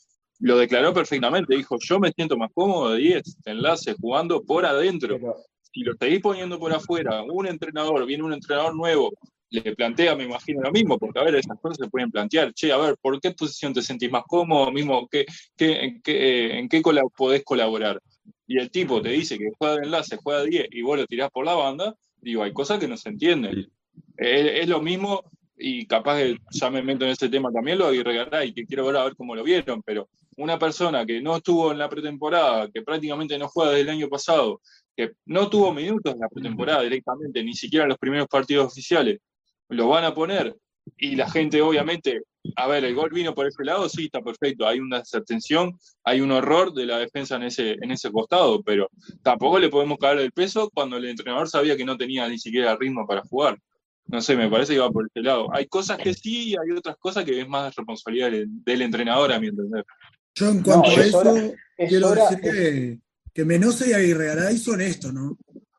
lo 0.40 0.58
declaró 0.58 0.92
perfectamente, 0.92 1.56
dijo, 1.56 1.76
yo 1.80 1.98
me 1.98 2.10
siento 2.12 2.36
más 2.36 2.50
cómodo 2.54 2.92
de 2.92 2.98
10, 2.98 3.42
de 3.44 3.50
enlace, 3.52 3.94
jugando 4.00 4.42
por 4.44 4.64
adentro. 4.66 5.16
Pero 5.18 5.34
Si 5.72 5.80
lo 5.82 5.92
seguís 6.00 6.20
poniendo 6.20 6.58
por 6.58 6.72
afuera, 6.72 7.22
un 7.22 7.46
entrenador, 7.46 8.06
viene 8.06 8.22
un 8.22 8.32
entrenador 8.32 8.74
nuevo, 8.74 9.12
le 9.50 9.76
plantea, 9.76 10.16
me 10.16 10.24
imagino, 10.24 10.60
lo 10.60 10.72
mismo, 10.72 10.98
porque 10.98 11.18
a 11.18 11.24
ver, 11.24 11.36
esas 11.36 11.58
cosas 11.60 11.78
se 11.78 11.88
pueden 11.88 12.10
plantear. 12.10 12.52
Che, 12.52 12.72
a 12.72 12.76
ver, 12.76 12.96
¿por 13.00 13.20
qué 13.20 13.30
posición 13.32 13.72
te 13.72 13.82
sentís 13.82 14.10
más 14.10 14.24
cómodo? 14.26 14.70
Mismo, 14.72 15.08
¿qué, 15.08 15.24
qué, 15.56 15.84
en 15.84 16.02
qué, 16.02 16.12
eh, 16.12 16.58
en 16.58 16.68
qué 16.68 16.82
podés 17.16 17.44
colaborar? 17.44 18.00
Y 18.46 18.58
el 18.58 18.70
tipo 18.70 19.00
te 19.02 19.10
dice 19.10 19.38
que 19.38 19.50
juega 19.58 19.76
de 19.76 19.84
enlace, 19.84 20.16
juega 20.16 20.42
de 20.42 20.48
10 20.48 20.68
y 20.72 20.82
vos 20.82 20.98
lo 20.98 21.06
tirás 21.06 21.30
por 21.30 21.44
la 21.44 21.54
banda, 21.54 21.94
digo, 22.20 22.42
hay 22.42 22.52
cosas 22.52 22.78
que 22.78 22.88
no 22.88 22.96
se 22.96 23.08
entienden. 23.08 23.70
Es 24.16 24.68
lo 24.68 24.80
mismo 24.80 25.22
y 25.58 25.86
capaz 25.86 26.18
que 26.18 26.38
ya 26.50 26.70
me 26.70 26.82
meto 26.82 27.04
en 27.04 27.12
ese 27.12 27.28
tema 27.28 27.50
también, 27.50 27.78
lo 27.78 27.92
y 27.92 28.02
que 28.52 28.66
quiero 28.66 28.86
ver 28.86 28.96
a 28.96 29.04
ver 29.04 29.16
cómo 29.16 29.34
lo 29.34 29.42
vieron, 29.42 29.82
pero 29.82 30.08
una 30.36 30.58
persona 30.58 31.06
que 31.06 31.20
no 31.22 31.36
estuvo 31.36 31.72
en 31.72 31.78
la 31.78 31.88
pretemporada, 31.88 32.70
que 32.70 32.82
prácticamente 32.82 33.38
no 33.38 33.48
juega 33.48 33.70
desde 33.70 33.82
el 33.82 33.88
año 33.90 34.08
pasado, 34.08 34.60
que 34.94 35.12
no 35.24 35.48
tuvo 35.48 35.72
minutos 35.72 36.12
en 36.12 36.20
la 36.20 36.28
pretemporada 36.28 36.82
directamente, 36.82 37.42
ni 37.42 37.54
siquiera 37.54 37.84
en 37.84 37.90
los 37.90 37.98
primeros 37.98 38.28
partidos 38.28 38.66
oficiales, 38.66 39.18
lo 39.68 39.88
van 39.88 40.04
a 40.04 40.14
poner 40.14 40.56
y 40.98 41.16
la 41.16 41.28
gente 41.30 41.60
obviamente, 41.62 42.22
a 42.56 42.66
ver, 42.68 42.84
el 42.84 42.94
gol 42.94 43.10
vino 43.10 43.34
por 43.34 43.46
ese 43.46 43.64
lado, 43.64 43.88
sí, 43.88 44.06
está 44.06 44.22
perfecto, 44.22 44.66
hay 44.66 44.78
una 44.78 45.00
desatención, 45.00 45.78
hay 46.04 46.20
un 46.20 46.30
horror 46.30 46.72
de 46.72 46.86
la 46.86 46.98
defensa 46.98 47.36
en 47.36 47.44
ese, 47.44 47.72
en 47.72 47.90
ese 47.90 48.10
costado, 48.10 48.62
pero 48.62 48.88
tampoco 49.22 49.58
le 49.58 49.68
podemos 49.68 49.98
caer 49.98 50.18
el 50.18 50.32
peso 50.32 50.70
cuando 50.72 50.96
el 50.96 51.06
entrenador 51.06 51.48
sabía 51.48 51.76
que 51.76 51.84
no 51.84 51.96
tenía 51.96 52.28
ni 52.28 52.38
siquiera 52.38 52.76
ritmo 52.76 53.06
para 53.06 53.22
jugar. 53.22 53.58
No 54.08 54.20
sé, 54.20 54.36
me 54.36 54.48
parece 54.48 54.74
que 54.74 54.78
va 54.78 54.90
por 54.90 55.06
ese 55.06 55.20
lado. 55.20 55.52
Hay 55.52 55.66
cosas 55.66 55.98
que 55.98 56.14
sí 56.14 56.50
y 56.50 56.52
hay 56.52 56.70
otras 56.76 56.96
cosas 56.96 57.24
que 57.24 57.40
es 57.40 57.48
más 57.48 57.74
responsabilidad 57.74 58.30
del, 58.46 58.82
entrenador, 58.82 59.32
a 59.32 59.40
mi 59.40 59.48
entender. 59.48 59.84
Yo 60.36 60.48
en 60.48 60.62
cuanto 60.62 60.90
a 60.90 60.94
eso, 60.94 61.52
quiero 61.76 62.10
decir 62.12 62.40
que, 62.40 62.98
que 63.34 63.44
Menose 63.44 63.90
y 63.90 63.94
Aguirre 63.94 64.56
son 64.58 64.80
esto, 64.80 65.10
¿no? 65.10 65.36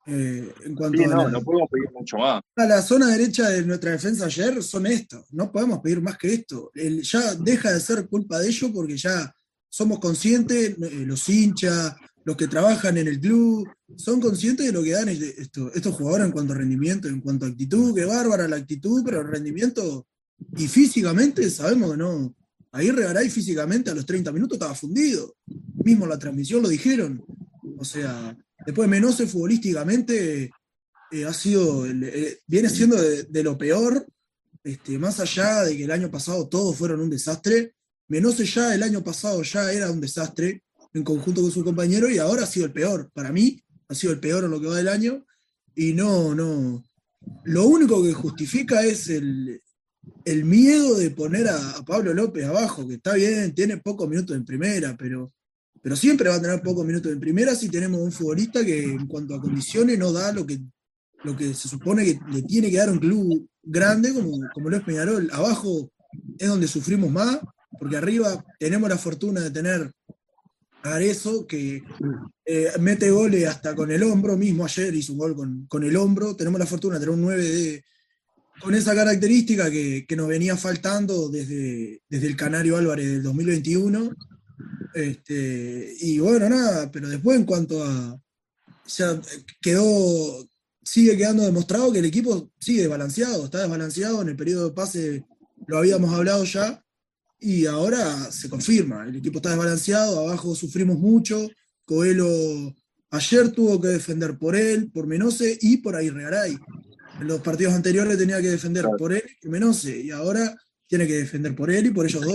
Eh, 0.10 0.54
en 0.64 0.74
cuanto 0.74 1.04
a, 1.04 1.08
no, 1.08 1.30
no 1.30 1.42
podemos 1.44 1.70
pedir 1.70 1.92
mucho 1.94 2.18
más. 2.18 2.42
A 2.56 2.66
la 2.66 2.82
zona 2.82 3.08
derecha 3.08 3.50
de 3.50 3.64
nuestra 3.64 3.92
defensa 3.92 4.26
ayer 4.26 4.64
son 4.64 4.88
esto. 4.88 5.26
No 5.32 5.52
podemos 5.52 5.80
pedir 5.80 6.02
más 6.02 6.18
que 6.18 6.34
esto. 6.34 6.72
ya 6.74 7.36
deja 7.36 7.74
de 7.74 7.80
ser 7.82 8.08
culpa 8.08 8.40
de 8.40 8.48
ellos 8.48 8.72
porque 8.74 8.96
ya 8.96 9.34
somos 9.70 10.00
conscientes, 10.00 10.78
eh, 10.78 11.04
los 11.06 11.28
hinchas, 11.28 11.94
los 12.24 12.38
que 12.38 12.48
trabajan 12.48 12.98
en 12.98 13.08
el 13.08 13.20
club, 13.20 13.68
son 13.96 14.22
conscientes 14.22 14.66
de 14.66 14.72
lo 14.72 14.82
que 14.82 14.92
dan 14.92 15.10
estos 15.10 15.96
jugadores 15.96 16.28
en 16.28 16.32
cuanto 16.32 16.54
a 16.54 16.58
rendimiento, 16.58 17.08
en 17.08 17.22
cuanto 17.22 17.46
a 17.46 17.50
actitud, 17.50 17.94
que 17.94 18.06
bárbara 18.06 18.48
la 18.48 18.56
actitud, 18.56 19.02
pero 19.06 19.22
el 19.22 19.28
rendimiento 19.28 20.08
y 20.56 20.68
físicamente 20.68 21.50
sabemos 21.50 21.92
que 21.92 21.98
no. 21.98 22.34
Ahí 22.72 22.92
Regaray 22.92 23.30
físicamente 23.30 23.90
a 23.90 23.96
los 23.96 24.06
30 24.06 24.32
minutos 24.32 24.58
estaba 24.58 24.76
fundido. 24.76 25.36
Mismo 25.84 26.06
la 26.06 26.20
transmisión 26.20 26.62
lo 26.62 26.70
dijeron. 26.70 27.24
O 27.78 27.86
sea, 27.86 28.38
después 28.66 28.90
Menose 28.90 29.28
futbolísticamente 29.28 30.50
eh, 31.12 31.26
ha 31.26 31.34
sido, 31.34 31.86
eh, 31.86 32.40
viene 32.48 32.70
siendo 32.70 32.96
de, 32.96 33.44
lo 33.44 33.58
peor, 33.58 34.06
este, 34.64 34.98
más 34.98 35.20
allá 35.20 35.64
de 35.64 35.78
que 35.78 35.84
el 35.86 35.92
año 35.92 36.12
pasado 36.12 36.48
todos 36.48 36.76
fueron 36.76 37.02
un 37.02 37.10
desastre. 37.10 37.74
Menose 38.10 38.46
ya 38.46 38.74
el 38.74 38.84
año 38.84 39.04
pasado 39.04 39.42
ya 39.44 39.72
era 39.72 39.92
un 39.92 40.02
desastre 40.02 40.64
en 40.94 41.04
conjunto 41.04 41.42
con 41.42 41.52
su 41.52 41.64
compañero 41.64 42.10
y 42.10 42.18
ahora 42.18 42.44
ha 42.44 42.48
sido 42.48 42.66
el 42.66 42.74
peor. 42.74 43.10
Para 43.14 43.32
mí 43.32 43.62
ha 43.88 43.96
sido 43.96 44.14
el 44.14 44.20
peor 44.20 44.44
en 44.44 44.52
lo 44.52 44.60
que 44.60 44.68
va 44.68 44.76
del 44.76 44.90
año 44.90 45.26
y 45.76 45.94
no, 45.94 46.34
no. 46.34 46.84
Lo 47.46 47.66
único 47.66 48.04
que 48.04 48.14
justifica 48.14 48.84
es 48.84 49.10
el, 49.10 49.62
miedo 50.26 50.96
de 50.96 51.12
poner 51.12 51.48
a, 51.48 51.84
Pablo 51.86 52.14
López 52.14 52.46
abajo, 52.46 52.88
que 52.88 52.96
está 52.96 53.14
bien, 53.14 53.54
tiene 53.54 53.78
pocos 53.78 54.10
minutos 54.10 54.36
en 54.36 54.46
primera, 54.46 54.96
pero, 54.98 55.34
pero 55.82 55.96
siempre 55.96 56.30
va 56.30 56.36
a 56.36 56.42
tener 56.42 56.62
pocos 56.62 56.86
minutos 56.86 57.12
en 57.12 57.20
primera 57.20 57.56
si 57.56 57.70
tenemos 57.70 58.02
un 58.02 58.12
futbolista 58.12 58.64
que 58.66 58.84
en 58.84 59.08
cuanto 59.08 59.36
a 59.36 59.42
condiciones 59.42 59.98
no 59.98 60.12
da 60.12 60.32
lo 60.32 60.46
que, 60.46 60.60
lo 61.24 61.36
que 61.36 61.54
se 61.54 61.68
supone 61.68 62.06
que 62.06 62.20
le 62.32 62.42
tiene 62.44 62.70
que 62.70 62.78
dar 62.78 62.90
un 62.90 63.00
club 63.00 63.48
grande 63.64 64.14
como, 64.14 64.38
como 64.54 64.70
lo 64.70 64.78
es 64.78 64.84
Peñarol. 64.84 65.30
Abajo 65.32 65.92
es 66.38 66.48
donde 66.48 66.68
sufrimos 66.68 67.12
más, 67.12 67.40
porque 67.80 67.98
arriba 67.98 68.44
tenemos 68.60 68.90
la 68.90 68.98
fortuna 68.98 69.42
de 69.42 69.52
tener 69.52 69.92
eso 70.96 71.46
que 71.46 71.84
eh, 72.46 72.72
mete 72.80 73.12
goles 73.12 73.48
hasta 73.48 73.76
con 73.76 73.92
el 73.92 74.04
hombro, 74.04 74.38
mismo 74.38 74.66
ayer 74.66 74.96
hizo 74.96 75.14
un 75.14 75.20
gol 75.20 75.68
con, 75.68 75.84
el 75.84 75.96
hombro, 75.98 76.36
tenemos 76.36 76.60
la 76.60 76.66
fortuna 76.66 76.96
de 76.96 77.02
tener 77.02 77.16
un 77.16 77.22
9 77.22 77.44
de, 77.44 77.84
con 78.62 78.74
esa 78.74 78.96
característica 78.96 79.70
que, 79.70 80.06
nos 80.16 80.28
venía 80.28 80.56
faltando 80.56 81.30
desde, 81.30 82.02
desde 82.10 82.28
el 82.28 82.36
Canario 82.36 82.78
Álvarez 82.78 83.08
del 83.08 83.24
2021. 83.24 84.12
Este, 84.94 85.96
y 86.00 86.20
bueno, 86.20 86.50
nada, 86.50 86.92
pero 86.92 87.10
después 87.10 87.38
en 87.38 87.46
cuanto 87.46 87.84
a... 87.84 88.20
Ya 88.96 89.20
quedó, 89.62 90.48
sigue 90.82 91.18
quedando 91.18 91.44
demostrado 91.44 91.92
que 91.92 92.00
el 92.00 92.06
equipo 92.06 92.50
sigue 92.58 92.84
desbalanceado, 92.84 93.44
está 93.44 93.60
desbalanceado, 93.60 94.22
en 94.22 94.30
el 94.30 94.38
periodo 94.38 94.70
de 94.70 94.74
pase 94.74 95.26
lo 95.68 95.78
habíamos 95.78 96.14
hablado 96.14 96.46
ya, 96.46 96.82
y 97.38 97.66
ahora 97.66 98.32
se 98.32 98.50
confirma, 98.50 99.06
el 99.06 99.18
equipo 99.18 99.40
está 99.40 99.50
desbalanceado, 99.50 100.22
abajo 100.22 100.56
sufrimos 100.56 100.98
mucho, 100.98 101.50
Coelho 101.84 102.74
ayer 103.12 103.52
tuvo 103.52 103.82
que 103.82 103.90
defender 103.90 104.38
por 104.38 104.56
él, 104.56 104.90
por 104.90 105.06
Menose 105.06 105.58
y 105.62 105.78
por 105.78 105.96
Aguirregaray. 105.96 106.58
En 107.20 107.28
los 107.28 107.42
partidos 107.42 107.74
anteriores 107.74 108.18
tenía 108.18 108.42
que 108.42 108.50
defender 108.50 108.86
por 108.98 109.12
él 109.12 109.24
y 109.26 109.42
por 109.42 109.52
Menose, 109.52 110.00
y 110.00 110.12
ahora 110.12 110.56
tiene 110.88 111.06
que 111.06 111.14
defender 111.14 111.56
por 111.56 111.70
él 111.70 111.88
y 111.88 111.92
por 111.92 112.06
ellos 112.06 112.22
dos. 112.22 112.34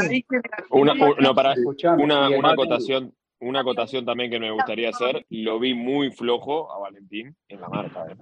Una, 0.71 1.35
para, 1.35 1.55
una, 1.99 2.29
una 2.29 2.51
acotación, 2.53 3.15
una 3.41 3.61
acotación 3.61 4.05
también 4.05 4.31
que 4.31 4.39
me 4.39 4.51
gustaría 4.51 4.91
hacer, 4.91 5.27
lo 5.31 5.59
vi 5.59 5.75
muy 5.75 6.11
flojo 6.11 6.73
a 6.73 6.79
Valentín 6.79 7.35
en 7.49 7.61
la 7.61 7.69
marca, 7.69 8.07
¿eh? 8.09 8.17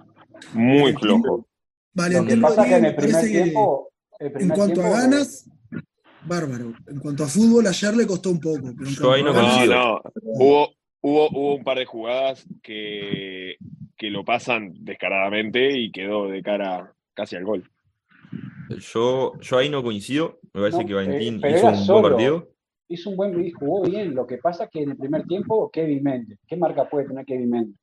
muy 0.53 0.93
flojo. 0.93 1.47
Valentín, 1.93 2.39
lo 2.39 2.55
que 2.55 2.75
en 2.75 2.85
el 2.85 2.95
primer 2.95 3.25
tiempo, 3.25 3.91
en 4.19 4.49
cuanto 4.49 4.81
a 4.81 4.89
ganas, 4.89 5.49
bárbaro. 6.25 6.73
En 6.87 6.99
cuanto 6.99 7.23
a 7.23 7.27
fútbol, 7.27 7.67
ayer 7.67 7.95
le 7.95 8.07
costó 8.07 8.31
un 8.31 8.39
poco. 8.39 8.73
Pero 8.77 9.23
no 9.23 9.33
no, 9.67 10.01
Hubo, 10.23 10.69
hubo, 11.01 11.29
hubo, 11.29 11.55
un 11.55 11.63
par 11.63 11.77
de 11.77 11.85
jugadas 11.85 12.45
que, 12.63 13.57
que 13.97 14.09
lo 14.09 14.23
pasan 14.23 14.73
descaradamente 14.79 15.77
y 15.77 15.91
quedó 15.91 16.27
de 16.27 16.41
cara 16.41 16.93
casi 17.13 17.35
al 17.35 17.43
gol. 17.43 17.69
Yo, 18.79 19.33
yo 19.39 19.57
ahí 19.57 19.69
no 19.69 19.83
coincido. 19.83 20.39
Me 20.53 20.61
parece 20.61 20.85
que 20.85 20.93
Valentín 20.93 21.41
hizo 21.45 21.67
un 21.67 21.87
buen 21.87 22.01
partido. 22.03 22.49
Hizo 22.87 23.09
un 23.09 23.15
buen 23.15 23.51
jugó 23.53 23.83
bien. 23.83 24.13
Lo 24.15 24.27
que 24.27 24.37
pasa 24.37 24.65
es 24.65 24.69
que 24.69 24.83
en 24.83 24.91
el 24.91 24.97
primer 24.97 25.25
tiempo, 25.25 25.69
Kevin 25.71 26.03
Méndez. 26.03 26.39
¿Qué 26.47 26.57
marca 26.57 26.89
puede 26.89 27.07
tener 27.07 27.25
Kevin 27.25 27.49
Méndez? 27.49 27.75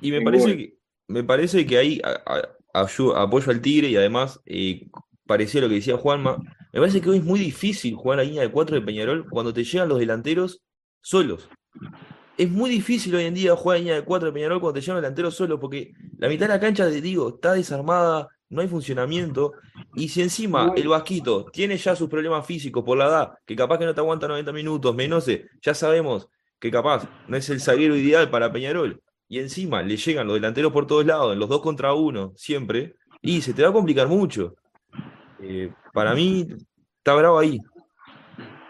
Y 0.00 0.12
me 0.12 0.22
parece, 0.22 0.56
que, 0.56 0.74
me 1.08 1.24
parece 1.24 1.66
que 1.66 1.76
ahí 1.76 2.00
apoyo 2.72 3.50
al 3.50 3.60
Tigre 3.60 3.88
y 3.88 3.96
además 3.96 4.40
eh, 4.46 4.88
parecía 5.26 5.60
lo 5.60 5.68
que 5.68 5.76
decía 5.76 5.96
Juanma, 5.96 6.38
me 6.72 6.80
parece 6.80 7.00
que 7.00 7.10
hoy 7.10 7.18
es 7.18 7.24
muy 7.24 7.38
difícil 7.38 7.94
jugar 7.94 8.18
la 8.18 8.24
línea 8.24 8.42
de 8.42 8.50
cuatro 8.50 8.76
de 8.76 8.82
Peñarol 8.82 9.28
cuando 9.28 9.52
te 9.52 9.64
llegan 9.64 9.88
los 9.88 9.98
delanteros 9.98 10.62
solos. 11.00 11.48
Es 12.36 12.50
muy 12.50 12.70
difícil 12.70 13.14
hoy 13.14 13.24
en 13.24 13.34
día 13.34 13.54
jugar 13.56 13.76
la 13.76 13.80
línea 13.80 13.94
de 13.96 14.04
cuatro 14.04 14.26
de 14.26 14.32
Peñarol 14.32 14.60
cuando 14.60 14.74
te 14.74 14.80
llegan 14.80 14.96
los 14.96 15.02
delanteros 15.02 15.34
solos, 15.34 15.58
porque 15.60 15.92
la 16.18 16.28
mitad 16.28 16.46
de 16.46 16.54
la 16.54 16.60
cancha, 16.60 16.86
digo, 16.86 17.28
está 17.28 17.52
desarmada, 17.52 18.28
no 18.50 18.60
hay 18.60 18.68
funcionamiento. 18.68 19.52
Y 19.94 20.08
si 20.08 20.20
encima 20.20 20.72
el 20.76 20.88
Vasquito 20.88 21.46
tiene 21.46 21.76
ya 21.76 21.96
sus 21.96 22.08
problemas 22.08 22.44
físicos 22.44 22.84
por 22.84 22.98
la 22.98 23.06
edad, 23.06 23.32
que 23.46 23.56
capaz 23.56 23.78
que 23.78 23.86
no 23.86 23.94
te 23.94 24.00
aguanta 24.00 24.28
90 24.28 24.52
minutos, 24.52 24.94
menos, 24.94 25.26
ya 25.62 25.74
sabemos 25.74 26.28
que 26.58 26.70
capaz 26.70 27.08
no 27.26 27.36
es 27.36 27.48
el 27.48 27.60
zaguero 27.60 27.96
ideal 27.96 28.28
para 28.28 28.52
Peñarol. 28.52 29.00
Y 29.28 29.38
encima 29.38 29.80
le 29.82 29.96
llegan 29.96 30.26
los 30.26 30.34
delanteros 30.34 30.72
por 30.72 30.86
todos 30.86 31.06
lados, 31.06 31.32
en 31.32 31.38
los 31.38 31.48
dos 31.48 31.62
contra 31.62 31.94
uno, 31.94 32.32
siempre, 32.34 32.96
y 33.22 33.40
se 33.40 33.54
te 33.54 33.62
va 33.62 33.68
a 33.70 33.72
complicar 33.72 34.08
mucho. 34.08 34.56
Eh, 35.40 35.72
para 35.92 36.14
mí 36.14 36.48
está 36.98 37.14
bravo 37.14 37.38
ahí. 37.38 37.58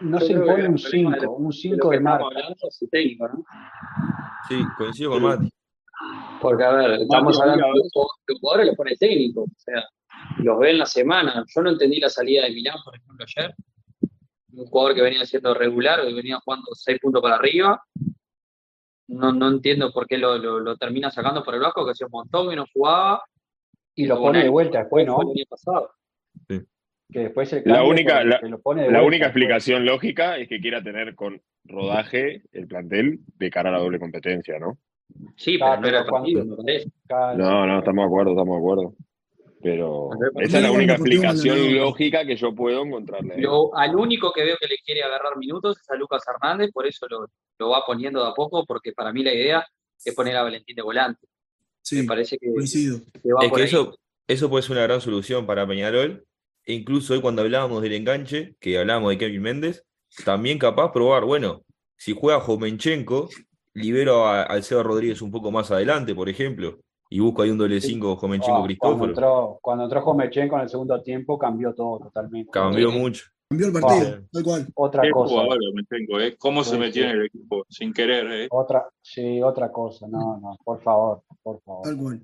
No 0.01 0.21
se 0.21 0.33
impone 0.33 0.69
un 0.69 0.79
5, 0.79 1.31
un 1.31 1.53
5 1.53 1.91
de 1.91 2.01
marca. 2.01 2.27
técnico, 2.91 3.29
¿no? 3.29 3.45
Sí, 4.49 4.63
coincido 4.77 5.11
con 5.11 5.23
Mati. 5.23 5.51
Porque, 6.41 6.65
a 6.65 6.71
ver, 6.71 6.91
estamos 7.03 7.41
hablando 7.41 7.67
de 7.67 7.73
los 7.75 8.41
jugadores 8.41 8.67
los 8.67 8.77
pone 8.77 8.97
técnico, 8.97 9.43
o 9.43 9.49
sea, 9.57 9.85
los 10.39 10.59
ve 10.59 10.71
en 10.71 10.79
la 10.79 10.87
semana. 10.87 11.45
Yo 11.55 11.63
no 11.63 11.71
entendí 11.71 12.01
la 12.01 12.09
salida 12.09 12.45
de 12.45 12.51
Milán, 12.51 12.79
por 12.85 12.97
ejemplo, 12.97 13.25
ayer. 13.25 13.55
Un 14.53 14.67
jugador 14.67 14.95
que 14.95 15.03
venía 15.03 15.25
siendo 15.27 15.55
regular, 15.55 16.05
que 16.05 16.15
venía 16.15 16.41
jugando 16.45 16.67
6 16.75 16.99
puntos 17.01 17.23
para 17.23 17.37
arriba. 17.37 17.83
No, 19.09 19.33
no 19.33 19.49
entiendo 19.49 19.93
por 19.93 20.07
qué 20.07 20.19
lo, 20.19 20.39
lo, 20.39 20.77
termina 20.77 21.11
sacando 21.11 21.45
por 21.45 21.55
el 21.55 21.61
bajo, 21.61 21.85
que 21.85 21.93
hacía 21.93 22.07
un 22.07 22.13
montón 22.13 22.49
que 22.49 22.57
no 22.57 22.65
jugaba. 22.73 23.23
Y 23.95 24.07
lo 24.07 24.19
pone 24.19 24.43
de 24.43 24.49
vuelta 24.49 24.81
después, 24.81 25.07
¿no? 25.07 25.19
Pasado 25.49 25.91
que 27.11 27.21
después 27.21 27.55
la 27.65 27.83
única, 27.85 28.23
la, 28.25 29.03
única 29.03 29.27
explicación 29.27 29.85
lógica 29.85 30.37
es 30.37 30.49
que 30.49 30.61
quiera 30.61 30.83
tener 30.83 31.15
con 31.15 31.41
rodaje 31.65 32.43
el 32.53 32.67
plantel 32.67 33.21
de 33.37 33.51
cara 33.51 33.71
a 33.71 33.73
la 33.73 33.79
doble 33.79 33.99
competencia, 33.99 34.59
¿no? 34.59 34.79
Sí, 35.37 35.59
pero, 35.59 35.81
no 35.81 35.89
era 35.89 36.05
No, 37.37 37.67
no, 37.67 37.79
estamos 37.79 38.03
de 38.03 38.07
acuerdo, 38.07 38.31
estamos 38.33 38.55
de 38.55 38.59
acuerdo. 38.59 38.95
Pero 39.63 40.11
esa 40.37 40.57
es 40.57 40.63
la 40.63 40.73
única 40.73 40.95
explicación 40.95 41.77
lógica 41.77 42.25
que 42.25 42.35
yo 42.37 42.55
puedo 42.55 42.83
encontrarle. 42.83 43.35
al 43.75 43.97
único 43.97 44.33
que 44.33 44.45
veo 44.45 44.57
que 44.59 44.67
le 44.67 44.77
quiere 44.85 45.03
agarrar 45.03 45.37
minutos 45.37 45.79
es 45.79 45.91
a 45.91 45.97
Lucas 45.97 46.23
Hernández, 46.27 46.71
por 46.73 46.87
eso 46.87 47.07
lo, 47.09 47.69
va 47.69 47.83
poniendo 47.87 48.23
de 48.23 48.31
a 48.31 48.35
poco, 48.35 48.65
porque 48.65 48.93
para 48.93 49.13
mí 49.13 49.23
la 49.23 49.35
idea 49.35 49.67
es 50.03 50.15
poner 50.15 50.37
a 50.37 50.43
Valentín 50.43 50.77
de 50.77 50.83
volante. 50.83 51.27
Sí, 51.83 51.97
Me 51.97 52.05
parece 52.05 52.39
que, 52.39 52.51
coincido. 52.53 53.01
es 53.43 53.53
que 53.53 53.63
eso, 53.63 53.99
eso 54.27 54.49
puede 54.49 54.63
ser 54.63 54.73
una 54.73 54.83
gran 54.83 55.01
solución 55.01 55.47
para 55.47 55.67
Peñarol, 55.67 56.25
e 56.65 56.73
incluso 56.73 57.13
hoy 57.15 57.21
cuando 57.21 57.43
hablábamos 57.43 57.83
del 57.83 57.93
enganche, 57.93 58.55
que 58.61 58.79
hablábamos 58.79 59.11
de 59.11 59.19
Kevin 59.19 59.43
Méndez, 59.43 59.85
también 60.25 60.59
capaz 60.59 60.93
probar, 60.93 61.25
bueno, 61.25 61.65
si 61.97 62.15
juega 62.15 62.41
Jomenchenko, 62.41 63.29
libero 63.75 64.27
a, 64.27 64.43
al 64.43 64.63
Seba 64.63 64.83
Rodríguez 64.83 65.23
un 65.23 65.31
poco 65.31 65.51
más 65.51 65.71
adelante, 65.71 66.15
por 66.15 66.29
ejemplo, 66.29 66.79
y 67.09 67.21
busco 67.21 67.43
ahí 67.43 67.51
un 67.51 67.59
doble 67.59 67.81
5 67.81 68.17
Jomenchenko 68.17 68.53
Ah, 68.53 68.55
cuando, 68.55 68.67
Cristóforo. 68.67 69.09
entró, 69.11 69.59
cuando 69.63 69.85
entró 69.85 70.03
Jomechenko 70.03 70.57
en 70.57 70.63
el 70.63 70.69
segundo 70.69 71.03
tiempo 71.03 71.39
cambió 71.39 71.75
todo 71.75 71.99
totalmente. 71.99 72.51
Cambió 72.51 72.91
mucho. 72.91 73.25
Cambió 73.49 73.67
el 73.67 73.73
partido, 73.73 74.21
tal 74.31 74.45
cual. 74.45 74.67
Otra 74.75 75.03
Qué 75.03 75.11
cosa. 75.11 75.35
jugador, 75.35 75.59
me 75.75 75.83
tengo, 75.83 76.21
¿eh? 76.21 76.37
¿Cómo 76.39 76.63
se 76.63 76.79
metió 76.79 77.03
sí. 77.03 77.09
en 77.09 77.17
el 77.17 77.27
equipo? 77.27 77.67
Sin 77.69 77.93
querer, 77.93 78.31
¿eh? 78.31 78.49
Otra, 78.51 78.89
sí, 79.03 79.43
otra 79.43 79.73
cosa. 79.73 80.07
No, 80.07 80.39
no, 80.41 80.57
por 80.63 80.81
favor, 80.81 81.23
por 81.43 81.61
favor. 81.63 81.83
Tal 81.83 81.97
cual. 81.97 82.23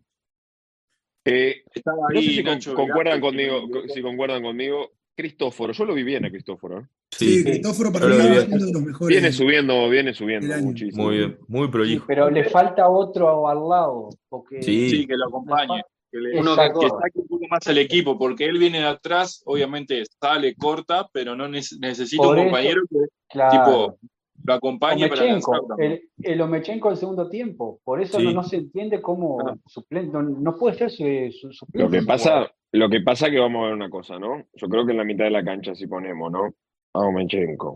Eh, 1.24 1.64
no 1.84 2.08
sé 2.12 2.18
ahí 2.18 2.36
si 2.36 2.42
Nacho 2.44 2.74
concuerdan 2.74 3.20
Velázquez, 3.20 3.50
conmigo, 3.60 3.82
no 3.82 3.88
si 3.92 4.02
concuerdan 4.02 4.42
conmigo. 4.44 4.92
Cristóforo, 5.16 5.72
yo 5.72 5.84
lo 5.86 5.94
vi 5.94 6.02
bien 6.02 6.24
a 6.26 6.30
Cristóforo. 6.30 6.80
¿eh? 6.80 6.86
Sí, 7.10 7.38
Sí, 7.38 7.44
Cristóforo 7.44 7.90
para 7.92 8.06
mí 8.06 8.14
es 8.16 8.46
uno 8.48 8.66
de 8.66 8.72
los 8.72 8.82
mejores. 8.82 9.08
Viene 9.08 9.32
subiendo, 9.32 9.88
viene 9.88 10.12
subiendo 10.14 10.56
muchísimo. 10.58 11.04
muy 11.04 11.16
bien, 11.16 11.38
muy 11.48 11.66
Sí, 11.66 11.72
prolijo. 11.72 12.04
pero 12.06 12.30
le 12.30 12.44
falta 12.44 12.88
otro 12.88 13.48
al 13.48 13.66
lado. 13.68 14.10
Porque 14.28 14.62
Sí. 14.62 14.90
Sí, 14.90 15.06
que 15.06 15.14
lo 15.16 15.28
acompañe. 15.28 15.82
Que, 16.12 16.18
le- 16.18 16.38
Uno 16.38 16.54
que 16.54 16.62
que 16.80 16.88
saque 16.88 17.18
un 17.18 17.26
poco 17.26 17.44
más 17.50 17.66
al 17.66 17.78
equipo, 17.78 18.18
porque 18.18 18.44
él 18.44 18.58
viene 18.58 18.78
de 18.80 18.86
atrás, 18.86 19.42
obviamente 19.46 20.02
sale, 20.20 20.54
corta, 20.54 21.08
pero 21.12 21.34
no 21.34 21.48
nece- 21.48 21.78
necesita 21.80 22.28
un 22.28 22.36
eso- 22.38 22.44
compañero 22.44 22.82
que 22.88 22.98
claro. 23.28 23.50
tipo 23.50 23.98
lo 24.46 24.54
acompañe 24.54 25.08
para 25.08 25.22
Omechenko, 25.22 25.66
también. 25.68 25.92
el, 25.92 26.32
el 26.32 26.40
Omechenko 26.40 26.88
del 26.88 26.98
segundo 26.98 27.28
tiempo. 27.28 27.80
Por 27.84 28.00
eso 28.00 28.18
Sí. 28.18 28.24
no, 28.26 28.32
no 28.32 28.42
se 28.42 28.56
entiende 28.56 29.00
cómo 29.02 29.38
Ah. 29.46 29.54
suplente, 29.66 30.12
no, 30.12 30.22
no 30.22 30.56
puede 30.56 30.76
ser 30.76 30.90
su, 30.90 31.04
su 31.32 31.52
suplente. 31.52 31.84
Lo 31.84 31.90
que 32.00 32.06
pasa, 32.06 32.30
jugador. 32.30 32.50
lo 32.72 32.88
que 32.90 33.00
pasa 33.00 33.30
que 33.30 33.38
vamos 33.40 33.62
a 33.62 33.64
ver 33.66 33.74
una 33.74 33.90
cosa, 33.90 34.18
¿no? 34.18 34.42
Yo 34.54 34.68
creo 34.68 34.84
que 34.86 34.92
en 34.92 34.98
la 34.98 35.04
mitad 35.04 35.24
de 35.24 35.30
la 35.30 35.44
cancha 35.44 35.74
si 35.74 35.86
ponemos, 35.86 36.30
¿no? 36.30 36.54
A 36.94 37.00
Omenchenko, 37.00 37.72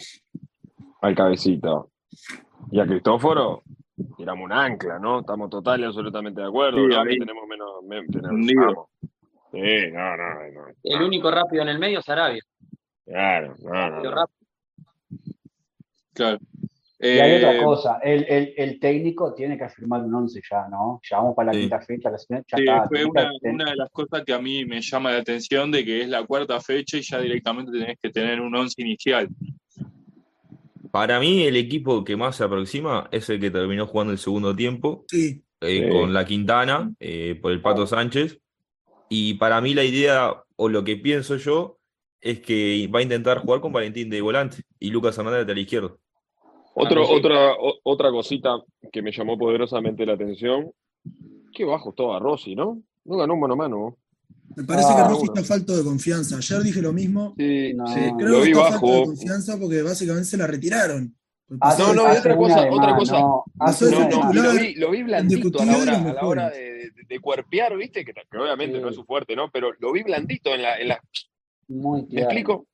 al 1.02 1.14
cabecita 1.14 1.82
y 2.70 2.80
a 2.80 2.86
Cristóforo, 2.86 3.62
tiramos 4.16 4.44
un 4.44 4.52
ancla, 4.52 4.98
¿no? 4.98 5.20
Estamos 5.20 5.50
total 5.50 5.80
y 5.80 5.84
absolutamente 5.84 6.40
de 6.40 6.46
acuerdo. 6.46 6.78
Sí, 6.78 6.86
¿no? 6.94 7.00
ahí. 7.02 7.18
Tenemos 7.18 7.44
menos, 7.48 8.06
tenemos-. 8.10 8.86
Sí, 9.52 9.92
no, 9.92 10.16
no, 10.16 10.34
no. 10.52 10.66
El 10.84 11.02
único 11.02 11.30
rápido 11.30 11.62
en 11.62 11.68
el 11.70 11.78
medio 11.78 11.98
es 11.98 12.08
Arabia. 12.08 12.40
Claro, 13.04 13.54
no, 13.62 13.90
no. 14.02 14.26
Claro. 16.20 16.38
Y 17.02 17.06
hay 17.18 17.36
otra 17.38 17.56
Eh, 17.56 17.62
cosa, 17.64 17.98
el, 18.02 18.26
el, 18.28 18.52
el 18.58 18.78
técnico 18.78 19.32
tiene 19.32 19.56
que 19.56 19.66
firmar 19.70 20.02
un 20.02 20.14
11 20.14 20.38
ya, 20.50 20.68
¿no? 20.68 21.00
Ya 21.10 21.16
vamos 21.16 21.34
para 21.34 21.46
la 21.46 21.54
Sí. 21.54 21.60
quinta 21.60 21.80
fecha, 21.80 22.10
la, 22.10 22.18
ya 22.18 22.24
Sí, 22.44 22.62
está. 22.62 22.88
fue 22.88 23.04
una, 23.06 23.22
que 23.22 23.38
ten- 23.40 23.54
una 23.54 23.70
de 23.70 23.76
las 23.76 23.90
cosas 23.90 24.22
que 24.22 24.34
a 24.34 24.38
mí 24.38 24.66
me 24.66 24.82
llama 24.82 25.10
la 25.12 25.18
atención 25.20 25.70
de 25.72 25.82
que 25.82 26.02
es 26.02 26.08
la 26.10 26.26
cuarta 26.26 26.60
fecha 26.60 26.98
y 26.98 27.00
ya 27.02 27.18
directamente 27.18 27.72
tenés 27.72 27.96
que 28.02 28.10
tener 28.10 28.38
un 28.42 28.54
once 28.54 28.74
inicial. 28.82 29.28
Para 30.90 31.20
mí, 31.20 31.44
el 31.44 31.56
equipo 31.56 32.04
que 32.04 32.16
más 32.16 32.36
se 32.36 32.44
aproxima 32.44 33.08
es 33.12 33.30
el 33.30 33.40
que 33.40 33.50
terminó 33.50 33.86
jugando 33.86 34.12
el 34.12 34.18
segundo 34.18 34.54
tiempo, 34.54 35.04
Sí, 35.08 35.42
eh, 35.62 35.84
Sí. 35.86 35.88
con 35.90 36.12
la 36.12 36.24
Quintana, 36.26 36.92
eh, 37.00 37.38
por 37.40 37.52
el 37.52 37.62
Pato 37.62 37.86
Sánchez. 37.86 38.38
Y 39.08 39.34
para 39.34 39.60
mí 39.60 39.72
la 39.72 39.84
idea, 39.84 40.34
o 40.56 40.68
lo 40.68 40.84
que 40.84 40.96
pienso 40.96 41.36
yo, 41.36 41.78
es 42.20 42.40
que 42.40 42.88
va 42.94 42.98
a 42.98 43.02
intentar 43.02 43.38
jugar 43.38 43.60
con 43.60 43.72
Valentín 43.72 44.10
de 44.10 44.20
volante 44.20 44.58
y 44.78 44.90
Lucas 44.90 45.16
Hernández 45.16 45.46
de 45.46 45.54
la 45.54 45.60
izquierda. 45.60 45.92
Otro, 46.74 47.02
Ah, 47.02 47.06
sí. 47.06 47.12
otra, 47.14 47.52
o- 47.54 47.78
otra 47.82 48.10
cosita 48.10 48.62
que 48.92 49.02
me 49.02 49.12
llamó 49.12 49.36
poderosamente 49.36 50.06
la 50.06 50.14
atención. 50.14 50.70
Qué 51.52 51.64
bajo 51.64 51.90
estaba 51.90 52.18
Rossi, 52.18 52.54
¿no? 52.54 52.82
No 53.04 53.16
ganó 53.16 53.34
un 53.34 53.40
mano 53.40 53.54
a 53.54 53.56
mano. 53.56 53.96
me 54.56 54.64
parece 54.64 54.88
Ah, 54.90 54.96
que 54.96 55.02
Rossi 55.08 55.26
bueno. 55.26 55.40
está 55.42 55.54
falto 55.54 55.76
de 55.76 55.84
confianza. 55.84 56.36
Ayer 56.36 56.62
dije 56.62 56.82
lo 56.82 56.92
mismo. 56.92 57.34
Sí, 57.38 57.72
No. 57.74 57.86
sí, 57.86 58.00
Creo 58.18 58.28
lo 58.28 58.38
que 58.38 58.44
vi 58.46 58.50
está 58.50 58.64
falto 58.72 58.86
de 58.86 58.92
bajo. 58.92 59.04
confianza 59.06 59.58
porque 59.60 59.82
básicamente 59.82 60.24
se 60.26 60.36
la 60.36 60.46
retiraron. 60.46 61.16
Pues 61.46 61.58
Hace- 61.62 61.82
No, 61.82 61.92
no, 61.94 62.14
y 62.14 62.16
otra 62.16 62.36
cosa, 62.36 62.60
de 62.62 62.70
otra 62.70 62.96
cosa. 62.96 63.20
No, 63.20 63.44
hace 63.60 63.90
No, 63.90 64.08
no, 64.08 64.32
lo 64.32 64.52
vi, 64.52 64.74
lo 64.74 64.90
vi 64.90 65.02
blandito 65.02 65.60
a 65.62 65.64
la 65.66 65.76
hora, 65.78 65.98
de 66.00 66.10
a 66.10 66.12
la 66.14 66.22
hora 66.26 66.50
de, 66.50 66.60
de- 66.60 66.90
de 67.08 67.20
cuerpear, 67.20 67.76
¿viste? 67.76 68.04
Que, 68.04 68.12
que 68.12 68.38
obviamente 68.38 68.76
Sí. 68.76 68.82
no 68.82 68.88
es 68.90 68.94
su 68.96 69.04
fuerte, 69.04 69.34
¿no? 69.36 69.50
Pero 69.52 69.72
lo 69.78 69.92
vi 69.92 70.02
blandito 70.04 70.54
en 70.54 70.62
la, 70.62 70.78
en 70.78 70.88
la- 70.88 71.00
Muy 71.68 72.06
¿Me 72.10 72.20
explico? 72.22 72.66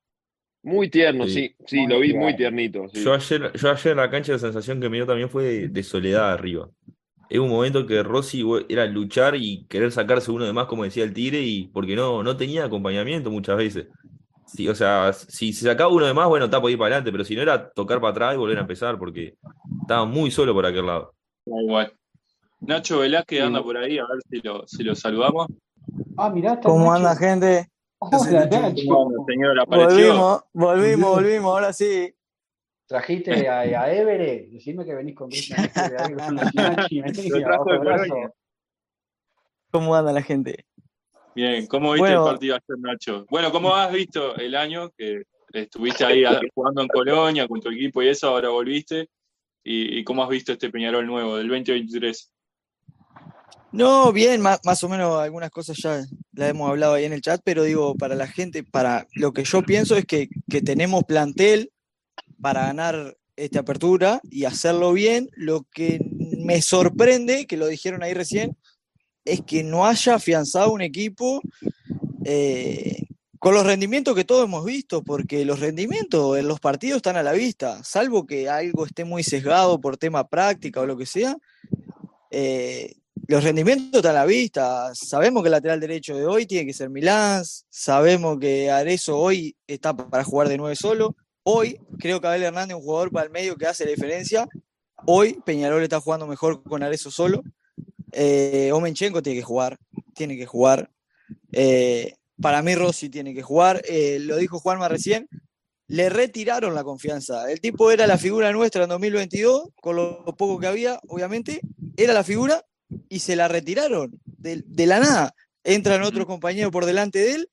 Muy 0.66 0.90
tierno, 0.90 1.26
Sí. 1.28 1.54
sí, 1.64 1.86
lo 1.86 2.00
vi 2.00 2.08
tierno. 2.08 2.22
muy 2.24 2.36
tiernito. 2.36 2.88
sí. 2.92 3.02
Yo 3.04 3.14
ayer, 3.14 3.52
yo 3.54 3.70
ayer 3.70 3.92
en 3.92 3.96
la 3.98 4.10
cancha 4.10 4.32
la 4.32 4.38
sensación 4.40 4.80
que 4.80 4.88
me 4.88 4.96
dio 4.96 5.06
también 5.06 5.28
fue 5.30 5.44
de, 5.44 5.68
de 5.68 5.82
soledad 5.84 6.32
arriba. 6.32 6.68
Es 7.30 7.38
un 7.38 7.48
momento 7.50 7.86
que 7.86 8.02
Rossi 8.02 8.44
era 8.68 8.84
luchar 8.86 9.36
y 9.36 9.64
querer 9.68 9.92
sacarse 9.92 10.30
uno 10.32 10.44
de 10.44 10.52
más, 10.52 10.66
como 10.66 10.82
decía 10.84 11.04
el 11.04 11.12
Tigre, 11.14 11.40
y 11.42 11.68
porque 11.68 11.94
no, 11.94 12.22
no 12.24 12.36
tenía 12.36 12.64
acompañamiento 12.64 13.30
muchas 13.30 13.56
veces. 13.56 13.86
Sí, 14.46 14.68
o 14.68 14.74
sea, 14.74 15.12
si 15.12 15.52
se 15.52 15.66
sacaba 15.66 15.92
uno 15.92 16.06
de 16.06 16.14
más, 16.14 16.28
bueno, 16.28 16.44
está 16.46 16.60
por 16.60 16.70
ir 16.70 16.78
para 16.78 16.94
adelante, 16.96 17.10
pero 17.12 17.24
si 17.24 17.34
no 17.36 17.42
era 17.42 17.68
tocar 17.70 18.00
para 18.00 18.10
atrás 18.12 18.34
y 18.34 18.38
volver 18.38 18.58
a 18.58 18.62
empezar, 18.62 18.98
porque 18.98 19.34
estaba 19.82 20.04
muy 20.04 20.30
solo 20.30 20.52
por 20.52 20.66
aquel 20.66 20.86
lado. 20.86 21.12
Da 21.44 21.62
igual. 21.62 21.92
Nacho 22.60 23.00
Velázquez 23.00 23.42
anda 23.42 23.62
por 23.62 23.76
ahí, 23.76 23.98
a 23.98 24.02
ver 24.06 24.20
si 24.28 24.40
lo, 24.40 24.66
si 24.66 24.82
lo 24.82 24.94
saludamos. 24.96 25.46
Ah, 26.16 26.30
mirá, 26.30 26.54
está 26.54 26.68
¿Cómo 26.68 26.86
Nacho. 26.92 26.96
anda, 27.08 27.16
gente? 27.16 27.68
Hola, 27.98 28.46
Nacho? 28.46 28.60
Nacho. 28.60 28.82
¿Cómo 28.88 29.10
anda, 29.10 29.24
señor? 29.26 29.66
Volvimos, 29.66 30.44
volvimos, 30.52 31.10
volvimos, 31.10 31.50
ahora 31.50 31.72
sí. 31.72 32.14
¿Trajiste 32.86 33.48
a, 33.48 33.60
a 33.60 33.92
Everett? 33.92 34.50
Decime 34.50 34.84
que 34.84 34.94
venís 34.94 35.14
con 35.14 35.28
Cristian. 35.28 35.68
Colonia. 37.64 38.32
¿Cómo 39.70 39.94
anda 39.94 40.12
la 40.12 40.22
gente? 40.22 40.64
Bien, 41.34 41.66
¿cómo 41.66 41.92
viste 41.92 42.08
Bueno. 42.08 42.26
el 42.26 42.32
partido 42.32 42.54
ayer, 42.54 42.78
Nacho? 42.78 43.26
Bueno, 43.28 43.50
¿cómo 43.50 43.74
has 43.74 43.92
visto 43.92 44.36
el 44.36 44.54
año 44.54 44.90
que 44.96 45.22
estuviste 45.52 46.04
ahí 46.04 46.24
jugando 46.54 46.82
en 46.82 46.88
Colonia 46.88 47.48
con 47.48 47.60
tu 47.60 47.70
equipo 47.70 48.02
y 48.02 48.08
eso, 48.08 48.28
ahora 48.28 48.50
volviste? 48.50 49.08
¿Y, 49.64 49.98
y 49.98 50.04
cómo 50.04 50.22
has 50.22 50.28
visto 50.28 50.52
este 50.52 50.70
Peñarol 50.70 51.06
nuevo 51.06 51.36
del 51.36 51.48
2023? 51.48 52.32
No, 53.76 54.10
bien, 54.12 54.40
más, 54.40 54.58
más 54.64 54.82
o 54.84 54.88
menos 54.88 55.20
algunas 55.20 55.50
cosas 55.50 55.76
ya 55.76 56.02
las 56.32 56.50
hemos 56.50 56.70
hablado 56.70 56.94
ahí 56.94 57.04
en 57.04 57.12
el 57.12 57.20
chat, 57.20 57.42
pero 57.44 57.62
digo, 57.62 57.94
para 57.94 58.14
la 58.14 58.26
gente, 58.26 58.64
para 58.64 59.06
lo 59.12 59.32
que 59.32 59.44
yo 59.44 59.62
pienso 59.62 59.96
es 59.96 60.06
que, 60.06 60.28
que 60.48 60.62
tenemos 60.62 61.04
plantel 61.04 61.70
para 62.40 62.66
ganar 62.66 63.16
esta 63.36 63.60
apertura 63.60 64.20
y 64.30 64.44
hacerlo 64.44 64.94
bien. 64.94 65.28
Lo 65.34 65.66
que 65.70 66.00
me 66.38 66.62
sorprende, 66.62 67.46
que 67.46 67.58
lo 67.58 67.66
dijeron 67.66 68.02
ahí 68.02 68.14
recién, 68.14 68.56
es 69.26 69.42
que 69.42 69.62
no 69.62 69.86
haya 69.86 70.14
afianzado 70.14 70.72
un 70.72 70.80
equipo 70.80 71.42
eh, 72.24 73.02
con 73.38 73.52
los 73.52 73.66
rendimientos 73.66 74.14
que 74.14 74.24
todos 74.24 74.44
hemos 74.46 74.64
visto, 74.64 75.02
porque 75.02 75.44
los 75.44 75.60
rendimientos 75.60 76.38
en 76.38 76.48
los 76.48 76.60
partidos 76.60 76.96
están 76.96 77.16
a 77.16 77.22
la 77.22 77.32
vista, 77.32 77.84
salvo 77.84 78.26
que 78.26 78.48
algo 78.48 78.86
esté 78.86 79.04
muy 79.04 79.22
sesgado 79.22 79.80
por 79.80 79.98
tema 79.98 80.26
práctica 80.26 80.80
o 80.80 80.86
lo 80.86 80.96
que 80.96 81.06
sea. 81.06 81.36
eh, 82.30 82.94
los 83.28 83.42
rendimientos 83.42 83.98
están 83.98 84.12
a 84.12 84.20
la 84.20 84.26
vista. 84.26 84.94
Sabemos 84.94 85.42
que 85.42 85.48
el 85.48 85.52
lateral 85.52 85.80
derecho 85.80 86.16
de 86.16 86.26
hoy 86.26 86.46
tiene 86.46 86.66
que 86.66 86.72
ser 86.72 86.90
Milán. 86.90 87.42
Sabemos 87.68 88.38
que 88.38 88.70
Arezo 88.70 89.18
hoy 89.18 89.56
está 89.66 89.96
para 89.96 90.24
jugar 90.24 90.48
de 90.48 90.56
nueve 90.56 90.76
solo. 90.76 91.16
Hoy 91.42 91.80
creo 91.98 92.20
que 92.20 92.26
Abel 92.26 92.44
Hernández 92.44 92.76
es 92.76 92.80
un 92.80 92.86
jugador 92.86 93.10
para 93.10 93.26
el 93.26 93.32
medio 93.32 93.56
que 93.56 93.66
hace 93.66 93.84
la 93.84 93.90
diferencia. 93.90 94.46
Hoy 95.06 95.40
Peñarol 95.44 95.82
está 95.82 96.00
jugando 96.00 96.26
mejor 96.26 96.62
con 96.62 96.82
Arezo 96.82 97.10
solo. 97.10 97.42
Eh, 98.12 98.70
Omenchenko 98.72 99.22
tiene 99.22 99.40
que 99.40 99.44
jugar. 99.44 99.76
Tiene 100.14 100.36
que 100.36 100.46
jugar. 100.46 100.90
Eh, 101.52 102.14
para 102.40 102.62
mí 102.62 102.74
Rossi 102.74 103.08
tiene 103.08 103.34
que 103.34 103.42
jugar. 103.42 103.82
Eh, 103.88 104.18
lo 104.20 104.36
dijo 104.36 104.60
Juanma 104.60 104.88
recién. 104.88 105.28
Le 105.88 106.10
retiraron 106.10 106.74
la 106.74 106.84
confianza. 106.84 107.50
El 107.50 107.60
tipo 107.60 107.90
era 107.90 108.06
la 108.06 108.18
figura 108.18 108.52
nuestra 108.52 108.84
en 108.84 108.88
2022, 108.88 109.68
con 109.80 109.96
lo 109.96 110.24
poco 110.24 110.58
que 110.58 110.66
había, 110.66 111.00
obviamente. 111.06 111.60
Era 111.96 112.12
la 112.12 112.24
figura 112.24 112.64
y 113.08 113.18
se 113.18 113.36
la 113.36 113.48
retiraron 113.48 114.18
de, 114.24 114.62
de 114.66 114.86
la 114.86 115.00
nada. 115.00 115.34
Entran 115.64 116.02
otros 116.02 116.26
compañeros 116.26 116.70
por 116.70 116.84
delante 116.84 117.18
de 117.18 117.32
él 117.34 117.50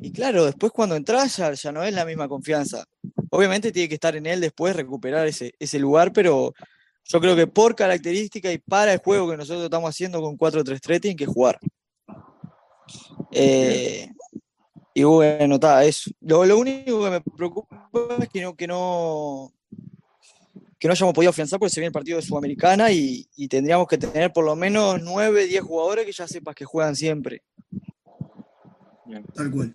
y 0.00 0.12
claro, 0.12 0.44
después 0.44 0.72
cuando 0.72 0.94
entras 0.94 1.36
ya, 1.36 1.52
ya 1.52 1.72
no 1.72 1.82
es 1.82 1.92
la 1.92 2.04
misma 2.04 2.28
confianza. 2.28 2.84
Obviamente 3.30 3.72
tiene 3.72 3.88
que 3.88 3.94
estar 3.94 4.14
en 4.14 4.26
él 4.26 4.40
después, 4.40 4.76
recuperar 4.76 5.26
ese, 5.26 5.52
ese 5.58 5.78
lugar, 5.78 6.12
pero 6.12 6.52
yo 7.04 7.20
creo 7.20 7.34
que 7.34 7.46
por 7.46 7.74
característica 7.74 8.52
y 8.52 8.58
para 8.58 8.92
el 8.92 9.00
juego 9.00 9.30
que 9.30 9.36
nosotros 9.36 9.64
estamos 9.64 9.90
haciendo 9.90 10.20
con 10.20 10.36
4-3-3 10.38 11.00
tienen 11.00 11.16
que 11.16 11.26
jugar. 11.26 11.58
Eh, 13.32 14.08
y 14.94 15.02
bueno, 15.04 15.56
está, 15.56 15.84
eso. 15.84 16.10
Lo, 16.20 16.44
lo 16.44 16.58
único 16.58 17.04
que 17.04 17.10
me 17.10 17.20
preocupa 17.20 17.88
es 18.20 18.28
que 18.28 18.42
no, 18.42 18.54
que 18.54 18.66
no, 18.66 19.52
que 20.80 20.88
no 20.88 20.92
hayamos 20.92 21.14
podido 21.14 21.30
afianzar 21.30 21.58
porque 21.60 21.70
se 21.74 21.80
viene 21.80 21.88
el 21.88 21.92
partido 21.92 22.16
de 22.16 22.22
Sudamericana 22.22 22.90
y, 22.90 23.26
y 23.36 23.46
tendríamos 23.48 23.86
que 23.86 23.98
tener 23.98 24.32
por 24.32 24.46
lo 24.46 24.56
menos 24.56 25.00
9, 25.02 25.46
10 25.46 25.62
jugadores 25.62 26.06
que 26.06 26.12
ya 26.12 26.26
sepas 26.26 26.54
que 26.54 26.64
juegan 26.64 26.96
siempre. 26.96 27.42
Bien. 29.04 29.24
Tal 29.34 29.50
cual. 29.50 29.74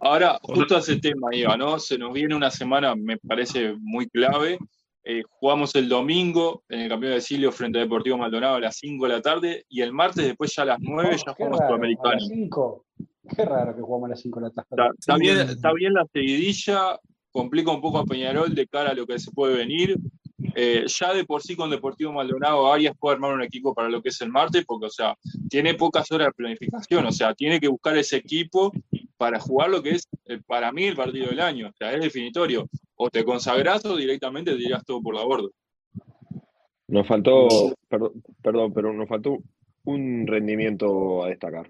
Ahora, 0.00 0.38
justo 0.42 0.76
a 0.76 0.78
ese 0.78 0.96
tema, 0.96 1.34
Iba, 1.34 1.56
¿no? 1.56 1.78
Se 1.80 1.98
nos 1.98 2.12
viene 2.12 2.34
una 2.36 2.50
semana, 2.50 2.94
me 2.94 3.16
parece 3.18 3.74
muy 3.80 4.06
clave. 4.08 4.58
Eh, 5.02 5.22
jugamos 5.28 5.74
el 5.74 5.88
domingo 5.88 6.62
en 6.68 6.80
el 6.80 6.88
campeón 6.88 7.14
de 7.14 7.20
Silio 7.20 7.50
frente 7.50 7.78
a 7.78 7.82
Deportivo 7.82 8.16
Maldonado 8.18 8.56
a 8.56 8.60
las 8.60 8.76
5 8.76 9.04
de 9.06 9.12
la 9.12 9.22
tarde 9.22 9.64
y 9.68 9.80
el 9.80 9.92
martes 9.92 10.24
después 10.26 10.52
ya 10.54 10.62
a 10.62 10.66
las 10.66 10.78
9 10.80 11.16
ya 11.16 11.32
Oh, 11.32 11.34
jugamos 11.34 11.58
raro, 11.58 11.64
a 11.64 11.76
Sudamericano. 11.76 12.10
las 12.12 12.28
5. 12.28 12.84
Qué 13.36 13.44
raro 13.44 13.74
que 13.74 13.82
jugamos 13.82 14.06
a 14.06 14.10
las 14.10 14.20
5 14.20 14.40
de 14.40 14.46
la 14.46 14.52
tarde. 14.52 14.90
está 14.98 15.16
bien, 15.16 15.38
está 15.38 15.72
bien 15.72 15.94
la 15.94 16.06
seguidilla, 16.12 17.00
complica 17.32 17.70
un 17.70 17.80
poco 17.80 17.98
a 17.98 18.04
Peñarol 18.04 18.54
de 18.54 18.66
cara 18.66 18.90
a 18.90 18.94
lo 18.94 19.06
que 19.06 19.18
se 19.18 19.30
puede 19.32 19.56
venir. 19.56 19.96
Eh, 20.58 20.84
ya 20.86 21.12
de 21.12 21.26
por 21.26 21.42
sí 21.42 21.54
con 21.54 21.68
Deportivo 21.68 22.12
Maldonado 22.12 22.72
Arias 22.72 22.96
puede 22.98 23.16
armar 23.16 23.34
un 23.34 23.42
equipo 23.42 23.74
para 23.74 23.90
lo 23.90 24.00
que 24.00 24.08
es 24.08 24.18
el 24.22 24.30
martes, 24.30 24.64
porque, 24.64 24.86
o 24.86 24.90
sea, 24.90 25.14
tiene 25.50 25.74
pocas 25.74 26.10
horas 26.10 26.28
de 26.28 26.32
planificación, 26.32 27.04
o 27.04 27.12
sea, 27.12 27.34
tiene 27.34 27.60
que 27.60 27.68
buscar 27.68 27.94
ese 27.98 28.16
equipo 28.16 28.72
para 29.18 29.38
jugar 29.38 29.68
lo 29.68 29.82
que 29.82 29.90
es, 29.90 30.08
eh, 30.24 30.40
para 30.46 30.72
mí, 30.72 30.84
el 30.84 30.96
partido 30.96 31.28
del 31.28 31.40
año. 31.40 31.68
O 31.68 31.72
sea, 31.76 31.92
es 31.92 32.00
definitorio. 32.00 32.68
O 32.94 33.10
te 33.10 33.22
consagras 33.22 33.84
o 33.84 33.96
directamente 33.96 34.52
te 34.52 34.56
tiras 34.56 34.82
todo 34.86 35.02
por 35.02 35.14
la 35.14 35.24
borda. 35.24 35.48
Nos 36.88 37.06
faltó, 37.06 37.48
perdón, 37.88 38.22
perdón, 38.42 38.72
pero 38.72 38.92
nos 38.94 39.08
faltó 39.08 39.36
un 39.84 40.26
rendimiento 40.26 41.22
a 41.22 41.28
destacar. 41.28 41.68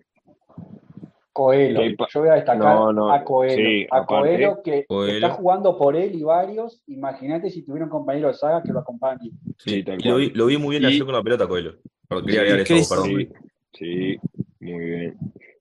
Coelho. 1.36 1.82
Yo 2.10 2.20
voy 2.20 2.28
a 2.30 2.34
destacar 2.34 2.74
No, 2.74 2.92
no, 2.94 3.12
a 3.12 3.22
Coelho. 3.22 3.54
sí, 3.56 3.86
a 3.90 3.98
aparte- 3.98 4.06
Coelho 4.28 4.62
que 4.64 4.86
Coelho. 4.86 5.14
está 5.14 5.30
jugando 5.30 5.76
por 5.76 5.94
él 5.94 6.14
y 6.14 6.22
varios. 6.22 6.82
Imagínate 6.86 7.50
si 7.50 7.62
tuviera 7.62 7.84
un 7.84 7.90
compañero 7.90 8.28
de 8.28 8.34
saga 8.34 8.62
que 8.62 8.72
lo 8.72 8.78
acompañe. 8.80 9.30
Sí, 9.58 9.82
Sí, 9.82 10.08
lo, 10.08 10.16
vi, 10.16 10.30
lo 10.30 10.46
vi 10.46 10.56
muy 10.56 10.70
bien 10.78 10.84
Y- 10.84 10.86
ayer 10.94 11.04
con 11.04 11.14
la 11.14 11.22
pelota, 11.22 11.46
Coelho. 11.46 11.74
Quería 12.24 12.40
agregar 12.40 12.60
eso, 12.60 12.94
perdón. 12.94 13.08
Sí, 13.18 13.28
sí, 13.74 14.16
muy 14.60 14.84
bien. 14.84 15.16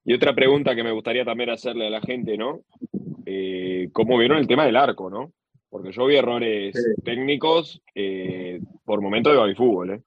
Y 0.06 0.14
otra 0.14 0.34
pregunta 0.34 0.76
que 0.76 0.84
me 0.84 0.92
gustaría 0.92 1.26
también 1.26 1.50
hacerle 1.50 1.88
a 1.88 1.90
la 1.90 2.00
gente, 2.02 2.38
¿no? 2.38 2.62
Eh, 3.26 3.90
¿Cómo 3.92 4.18
vieron 4.18 4.38
el 4.38 4.48
tema 4.48 4.66
del 4.66 4.78
arco, 4.78 5.10
no? 5.10 5.34
Porque 5.70 5.92
yo 5.92 6.06
vi 6.06 6.16
errores 6.16 6.74
técnicos 7.04 7.82
eh, 7.96 8.62
por 8.86 9.02
momentos 9.02 9.46
de 9.48 9.56
fútbol, 9.56 9.90
¿eh? 9.92 10.02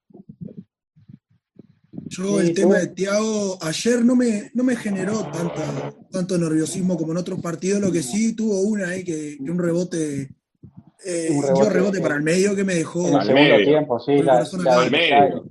Yo 2.08 2.40
Sí, 2.40 2.46
el 2.48 2.54
tema 2.54 2.78
de 2.78 2.86
Thiago 2.88 3.58
ayer 3.62 4.04
no 4.04 4.16
me, 4.16 4.50
no 4.54 4.64
me 4.64 4.76
generó 4.76 5.22
tanta, 5.30 5.94
tanto 6.10 6.38
nerviosismo 6.38 6.96
como 6.96 7.12
en 7.12 7.18
otros 7.18 7.40
partidos, 7.40 7.80
lo 7.80 7.92
que 7.92 8.02
sí 8.02 8.34
tuvo 8.34 8.60
una 8.62 8.88
ahí 8.88 9.04
que, 9.04 9.36
que 9.44 9.50
un 9.50 9.58
rebote, 9.58 10.30
eh, 11.04 11.28
Un 11.30 11.42
rebote, 11.42 11.70
rebote 11.70 12.00
para 12.00 12.16
el 12.16 12.22
medio 12.22 12.56
que 12.56 12.64
me 12.64 12.74
dejó. 12.76 13.08
En 13.08 13.14
el 13.28 13.34
medio. 13.34 13.64
tiempo, 13.66 14.00
sí. 14.00 14.12
El 14.12 14.26
La, 14.26 14.40
la-. 14.64 14.82
Al 14.82 14.90
medio. 14.90 15.16
Al 15.16 15.44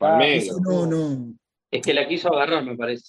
Ah, 0.00 0.18
medio. 0.18 0.42
Eso 0.42 0.60
no, 0.60 0.86
no. 0.86 1.34
Es 1.70 1.82
que 1.82 1.94
la 1.94 2.06
quiso 2.08 2.32
agarrar, 2.32 2.64
me 2.64 2.76
parece. 2.76 3.04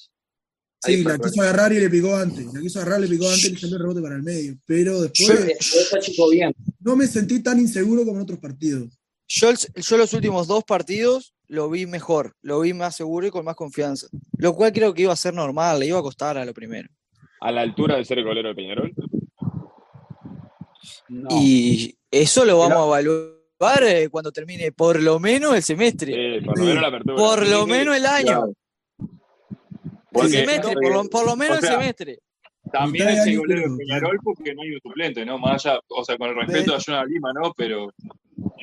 Sí, 0.84 1.04
la 1.04 1.14
el 1.16 1.20
quiso 1.22 1.42
agarrar 1.42 1.74
y 1.74 1.80
le 1.80 1.90
picó 1.90 2.16
antes. 2.16 2.46
La 2.54 2.62
quiso 2.62 2.80
agarrar, 2.80 3.00
le 3.02 3.08
picó 3.08 3.26
antes 3.28 3.46
y 3.46 3.52
le 3.54 3.60
salió 3.60 3.76
el 3.78 3.82
rebote 3.82 4.02
para 4.02 4.16
el 4.16 4.24
medio. 4.24 4.58
Pero 4.66 4.94
Yo, 5.12 5.34
después 5.34 6.30
bien. 6.32 6.54
no 6.80 6.96
me 6.96 7.08
sentí 7.08 7.42
tan 7.42 7.60
inseguro 7.60 8.04
como 8.06 8.18
en 8.18 8.22
otros 8.24 8.40
partidos. 8.40 8.98
Yo, 9.28 9.50
el- 9.50 9.58
yo 9.58 9.98
los 9.98 10.14
últimos 10.14 10.48
dos 10.48 10.64
partidos 10.64 11.34
lo 11.48 11.70
vi 11.70 11.86
mejor, 11.86 12.36
lo 12.42 12.62
vi 12.62 12.74
más 12.74 12.96
seguro 12.96 13.28
y 13.28 13.32
con 13.32 13.46
más 13.46 13.56
confianza. 13.56 14.08
Lo 14.38 14.54
cual 14.54 14.72
creo 14.74 14.94
que 14.94 15.04
iba 15.04 15.14
a 15.14 15.18
ser 15.18 15.34
normal, 15.34 15.80
le 15.80 15.88
iba 15.88 16.00
a 16.00 16.04
costar 16.04 16.38
a 16.38 16.46
lo 16.46 16.54
primero. 16.54 16.90
A 17.40 17.52
la 17.52 17.62
altura 17.62 17.96
de 17.96 18.06
ser 18.06 18.20
el 18.20 18.26
golero 18.26 18.50
de 18.50 18.56
Peñarol. 18.56 18.94
no. 21.10 21.30
Y 21.32 21.98
eso 22.12 22.46
lo 22.46 22.60
vamos 22.60 22.78
a 22.78 23.00
evaluar 23.00 23.84
eh, 23.84 24.10
cuando 24.10 24.32
termine 24.32 24.72
por 24.72 25.02
lo 25.02 25.20
menos 25.20 25.56
el 25.56 25.64
semestre. 25.64 26.38
Eh, 26.38 26.42
por 26.42 26.58
lo 26.58 26.66
menos 26.66 26.82
la 26.82 26.88
apertura. 26.88 27.16
Por 27.16 27.48
lo 27.48 27.68
menos 27.68 27.96
el 27.96 28.06
año. 28.06 28.26
Claro. 28.26 28.54
El 30.14 30.30
semestre, 30.30 30.74
por 30.74 30.94
lo, 30.94 31.04
por 31.10 31.26
lo 31.26 31.36
menos 31.36 31.58
o 31.58 31.62
sea, 31.62 31.74
el 31.74 31.80
semestre. 31.80 32.20
También 32.72 33.10
es 33.10 33.20
el 33.20 33.30
año, 33.30 33.40
golero 33.40 33.62
de. 33.62 33.78
Peñarol 33.78 34.20
porque 34.24 34.54
no 34.56 34.64
hay 34.64 34.72
un 34.72 34.82
suplente, 34.82 35.26
¿no? 35.26 35.38
Más 35.38 35.66
allá, 35.66 35.80
o 35.90 36.04
sea, 36.04 36.18
con 36.18 36.30
el 36.30 36.36
respeto 36.36 36.76
a 36.76 36.80
Jonah 36.84 37.06
Lima, 37.06 37.32
¿no? 37.34 37.54
Pero 37.56 37.94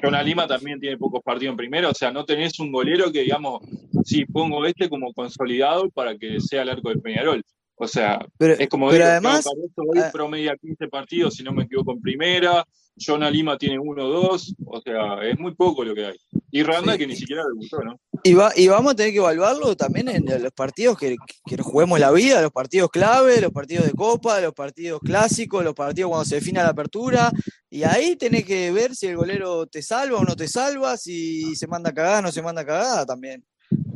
Jonah 0.01 0.23
Lima 0.23 0.47
también 0.47 0.81
tiene 0.81 0.97
pocos 0.97 1.23
partidos 1.23 1.53
en 1.53 1.57
primera, 1.57 1.89
o 1.89 1.95
sea, 1.95 2.11
no 2.11 2.25
tenés 2.25 2.59
un 2.61 2.71
golero 2.71 3.11
que, 3.11 3.23
digamos, 3.23 3.63
sí, 4.05 4.25
pongo 4.27 4.65
este 4.67 4.89
como 4.89 5.13
consolidado 5.13 5.91
para 5.91 6.17
que 6.17 6.41
sea 6.41 6.63
el 6.63 6.69
arco 6.69 6.91
de 6.91 6.97
Peñarol. 6.97 7.43
O 7.77 7.89
sea, 7.89 8.25
Pero, 8.39 8.55
es 8.55 8.69
como 8.69 8.89
pero 8.89 9.05
digo, 9.05 9.11
además, 9.11 9.47
hoy 9.47 9.99
ah, 9.99 10.11
promedia 10.13 10.57
15 10.57 10.89
partidos, 10.89 11.35
si 11.35 11.43
no 11.43 11.53
me 11.53 11.65
equivoco, 11.65 11.93
en 11.93 12.01
primera. 12.01 12.65
Jonah 12.97 13.31
Lima 13.31 13.59
tiene 13.59 13.79
uno 13.79 14.05
o 14.05 14.09
dos, 14.09 14.55
o 14.67 14.81
sea, 14.81 15.23
es 15.23 15.39
muy 15.39 15.55
poco 15.55 15.85
lo 15.85 15.95
que 15.95 16.07
hay. 16.07 16.17
Y 16.51 16.63
Randa 16.63 16.93
Sí. 16.93 16.99
que 16.99 17.07
ni 17.09 17.17
siquiera 17.17 17.43
debutó, 17.45 17.83
¿no? 17.83 17.99
y, 18.23 18.35
va, 18.35 18.53
y 18.57 18.69
vamos 18.69 18.93
a 18.93 18.97
tener 18.97 19.13
que 19.13 19.19
evaluarlo 19.19 19.77
también 19.77 20.09
en 20.09 20.25
los 20.43 20.53
partidos 20.53 20.97
que, 20.97 21.17
que 21.45 21.57
juguemos 21.63 21.99
la 21.99 22.11
vida, 22.13 22.41
los 22.41 22.53
partidos 22.53 22.91
clave, 22.91 23.41
los 23.41 23.51
partidos 23.53 23.87
de 23.87 23.93
copa, 23.93 24.41
los 24.41 24.55
partidos 24.55 25.01
clásicos, 25.01 25.65
los 25.65 25.75
partidos 25.75 26.11
cuando 26.11 26.25
se 26.25 26.37
defina 26.37 26.63
la 26.63 26.71
apertura. 26.71 27.33
Y 27.69 27.83
ahí 27.83 28.17
tenés 28.17 28.45
que 28.45 28.71
ver 28.71 28.95
si 28.95 29.09
el 29.09 29.17
golero 29.17 29.67
te 29.67 29.83
salva 29.83 30.19
o 30.19 30.25
no 30.25 30.37
te 30.37 30.47
salva, 30.49 30.97
si 30.97 31.57
se 31.57 31.67
manda 31.67 31.93
cagada 31.93 32.21
o 32.21 32.23
no 32.23 32.33
se 32.33 32.43
manda 32.43 32.65
cagada 32.65 33.05
también. 33.05 33.45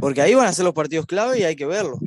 Porque 0.00 0.20
ahí 0.20 0.34
van 0.34 0.48
a 0.48 0.52
ser 0.52 0.64
los 0.64 0.74
partidos 0.74 1.06
clave 1.06 1.38
y 1.38 1.44
hay 1.44 1.54
que 1.54 1.66
verlo. 1.66 1.98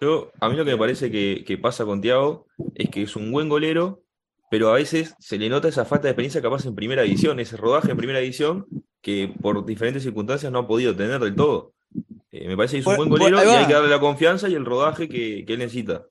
Yo, 0.00 0.32
a 0.40 0.48
mí 0.48 0.56
lo 0.56 0.64
que 0.64 0.72
me 0.72 0.78
parece 0.78 1.10
que, 1.10 1.44
que 1.46 1.58
pasa 1.58 1.84
con 1.84 2.00
Thiago 2.00 2.46
es 2.74 2.88
que 2.90 3.02
es 3.02 3.16
un 3.16 3.30
buen 3.30 3.48
golero, 3.48 4.02
pero 4.50 4.68
a 4.68 4.74
veces 4.74 5.14
se 5.18 5.38
le 5.38 5.48
nota 5.48 5.68
esa 5.68 5.84
falta 5.86 6.08
de 6.08 6.10
experiencia 6.10 6.42
capaz 6.42 6.66
en 6.66 6.74
primera 6.74 7.02
edición, 7.02 7.40
ese 7.40 7.56
rodaje 7.56 7.92
en 7.92 7.96
primera 7.96 8.18
edición 8.18 8.66
que 9.00 9.32
por 9.40 9.64
diferentes 9.64 10.02
circunstancias 10.02 10.52
no 10.52 10.58
ha 10.58 10.66
podido 10.68 10.94
tener 10.94 11.20
del 11.20 11.34
todo. 11.34 11.72
Eh, 12.32 12.46
me 12.48 12.56
parece 12.56 12.76
que 12.76 12.80
es 12.80 12.86
un 12.86 12.96
Por- 12.96 13.08
buen 13.08 13.32
golero 13.32 13.42
y 13.44 13.54
hay 13.56 13.66
que 13.66 13.72
darle 13.72 13.88
la 13.88 14.00
confianza 14.00 14.48
y 14.48 14.54
el 14.54 14.64
rodaje 14.66 15.08
que, 15.08 15.44
que 15.46 15.52
él 15.54 15.60
necesita. 15.60 16.04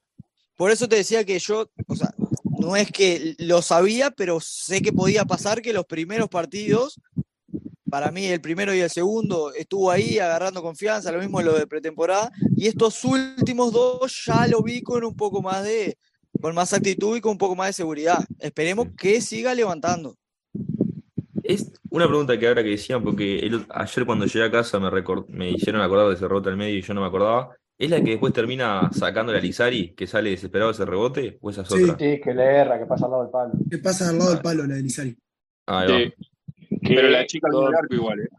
Por 0.55 0.71
eso 0.71 0.87
te 0.89 0.95
decía 0.95 1.23
que 1.23 1.37
yo, 1.37 1.69
o 1.87 1.95
sea, 1.95 2.13
no 2.59 2.75
es 2.75 2.91
que 2.91 3.35
lo 3.39 3.61
sabía, 3.61 4.09
pero 4.11 4.39
sé 4.41 4.81
que 4.81 4.91
podía 4.91 5.23
pasar 5.25 5.61
que 5.61 5.71
los 5.71 5.85
primeros 5.85 6.27
partidos, 6.29 6.99
para 7.89 8.11
mí 8.11 8.25
el 8.25 8.41
primero 8.41 8.73
y 8.73 8.79
el 8.79 8.89
segundo, 8.89 9.53
estuvo 9.53 9.89
ahí 9.91 10.19
agarrando 10.19 10.61
confianza, 10.61 11.11
lo 11.11 11.19
mismo 11.19 11.41
lo 11.41 11.53
de 11.57 11.65
pretemporada, 11.67 12.31
y 12.55 12.67
estos 12.67 13.03
últimos 13.05 13.71
dos 13.71 14.25
ya 14.25 14.47
lo 14.47 14.61
vi 14.61 14.81
con 14.81 15.03
un 15.03 15.15
poco 15.15 15.41
más 15.41 15.63
de, 15.63 15.97
con 16.41 16.55
más 16.55 16.73
actitud 16.73 17.17
y 17.17 17.21
con 17.21 17.33
un 17.33 17.37
poco 17.37 17.55
más 17.55 17.67
de 17.67 17.73
seguridad. 17.73 18.19
Esperemos 18.39 18.87
que 18.97 19.21
siga 19.21 19.53
levantando. 19.55 20.15
Es 21.43 21.71
una 21.89 22.07
pregunta 22.07 22.37
que 22.37 22.47
ahora 22.47 22.63
que 22.63 22.69
decían, 22.71 23.03
porque 23.03 23.39
el- 23.39 23.65
ayer 23.69 24.05
cuando 24.05 24.25
llegué 24.25 24.45
a 24.45 24.51
casa 24.51 24.79
me, 24.79 24.89
recor- 24.89 25.25
me 25.29 25.49
hicieron 25.51 25.81
acordar 25.81 26.07
de 26.09 26.13
ese 26.15 26.27
rebote 26.27 26.49
al 26.49 26.57
medio 26.57 26.77
y 26.77 26.81
yo 26.81 26.93
no 26.93 27.01
me 27.01 27.07
acordaba. 27.07 27.55
¿Es 27.77 27.89
la 27.89 28.01
que 28.03 28.11
después 28.11 28.33
termina 28.33 28.89
sacando 28.91 29.31
a 29.31 29.39
Lizari, 29.39 29.93
que 29.95 30.05
sale 30.05 30.31
desesperado 30.31 30.71
ese 30.71 30.83
rebote? 30.85 31.37
¿O 31.41 31.49
esa 31.49 31.61
es 31.61 31.69
Sí. 31.69 31.83
otra? 31.83 31.97
Sí, 31.97 32.19
que 32.21 32.33
le 32.33 32.43
erra, 32.43 32.77
que 32.77 32.85
pasa 32.85 33.05
al 33.05 33.11
lado 33.11 33.23
del 33.23 33.31
palo. 33.31 33.51
Que 33.69 33.77
pasa 33.77 34.09
al 34.09 34.17
lado 34.17 34.31
del 34.31 34.41
palo 34.41 34.67
la 34.67 34.75
de 34.75 34.81
Lizari. 34.83 35.17
Ahí 35.65 35.87
va. 35.91 35.97
Sí, 35.97 36.13
pero 36.95 37.09
la 37.09 37.25
chica 37.25 37.47
arco 37.47 37.95
igual, 37.95 38.19
¿eh? 38.19 38.29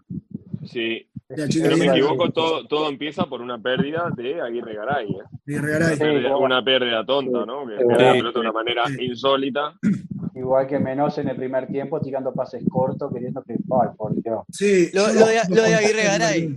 Sí, 0.66 1.09
si 1.50 1.62
no 1.62 1.76
me 1.76 1.86
equivoco, 1.86 2.26
sí. 2.26 2.32
todo, 2.32 2.66
todo 2.66 2.88
empieza 2.88 3.26
por 3.26 3.40
una 3.40 3.58
pérdida 3.60 4.10
de 4.16 4.40
Aguirre 4.40 4.74
Garay. 4.74 5.08
¿eh? 5.10 5.22
de 5.46 5.60
Regaray. 5.60 5.94
Sí, 5.94 6.00
Pérdida- 6.00 6.36
una 6.36 6.64
pérdida 6.64 7.04
tonta, 7.06 7.44
¿no? 7.46 7.66
Que 7.66 7.76
Sí. 7.78 7.84
pierde 7.86 8.04
la 8.04 8.12
Sí. 8.12 8.18
pelota 8.18 8.38
de 8.38 8.40
una 8.40 8.52
manera 8.52 8.86
Sí. 8.86 9.04
insólita. 9.04 9.74
Igual 10.34 10.66
que 10.66 10.78
Menos 10.78 11.18
en 11.18 11.28
el 11.28 11.36
primer 11.36 11.66
tiempo, 11.66 12.00
tirando 12.00 12.32
pases 12.32 12.62
cortos, 12.70 13.12
queriendo 13.12 13.42
que. 13.42 13.52
Ay, 13.54 13.88
por 13.96 14.14
Dios. 14.22 14.40
Sí, 14.50 14.88
Lo- 14.92 15.06
de- 15.08 15.20
lo 15.48 15.62
de 15.62 15.74
Aguirre 15.74 16.04
Garay. 16.04 16.54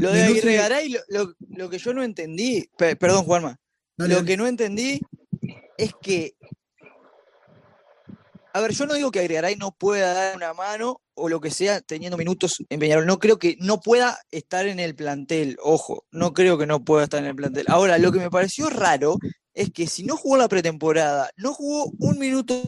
Lo 0.00 0.10
de 0.12 0.22
Aguirre 0.22 0.54
Garay, 0.56 0.88
lo, 0.90 1.00
lo- 1.08 1.34
lo 1.56 1.68
que 1.70 1.78
yo 1.78 1.92
no 1.92 2.02
entendí, 2.02 2.64
pe- 2.76 2.96
perdón 2.96 3.24
Juanma, 3.24 3.58
Dale, 3.96 4.14
Lo 4.14 4.24
que 4.24 4.36
no 4.38 4.46
entendí 4.46 5.00
es 5.76 5.92
que. 6.00 6.32
A 8.54 8.60
ver, 8.60 8.72
yo 8.72 8.86
no 8.86 8.94
digo 8.94 9.10
que 9.10 9.20
Agregaray 9.20 9.56
no 9.56 9.70
pueda 9.72 10.14
dar 10.14 10.36
una 10.36 10.54
mano 10.54 11.00
o 11.14 11.28
lo 11.28 11.40
que 11.40 11.50
sea 11.50 11.80
teniendo 11.80 12.16
minutos 12.16 12.62
en 12.68 12.80
Peñarol. 12.80 13.06
No 13.06 13.18
creo 13.18 13.38
que 13.38 13.56
no 13.60 13.80
pueda 13.80 14.18
estar 14.30 14.66
en 14.66 14.80
el 14.80 14.94
plantel. 14.94 15.56
Ojo, 15.62 16.04
no 16.10 16.32
creo 16.32 16.58
que 16.58 16.66
no 16.66 16.84
pueda 16.84 17.04
estar 17.04 17.20
en 17.20 17.26
el 17.26 17.36
plantel. 17.36 17.66
Ahora, 17.68 17.98
lo 17.98 18.12
que 18.12 18.18
me 18.18 18.30
pareció 18.30 18.70
raro 18.70 19.18
es 19.54 19.70
que 19.70 19.86
si 19.86 20.04
no 20.04 20.16
jugó 20.16 20.36
la 20.36 20.48
pretemporada, 20.48 21.30
no 21.36 21.52
jugó 21.52 21.92
un 21.98 22.18
minuto 22.18 22.62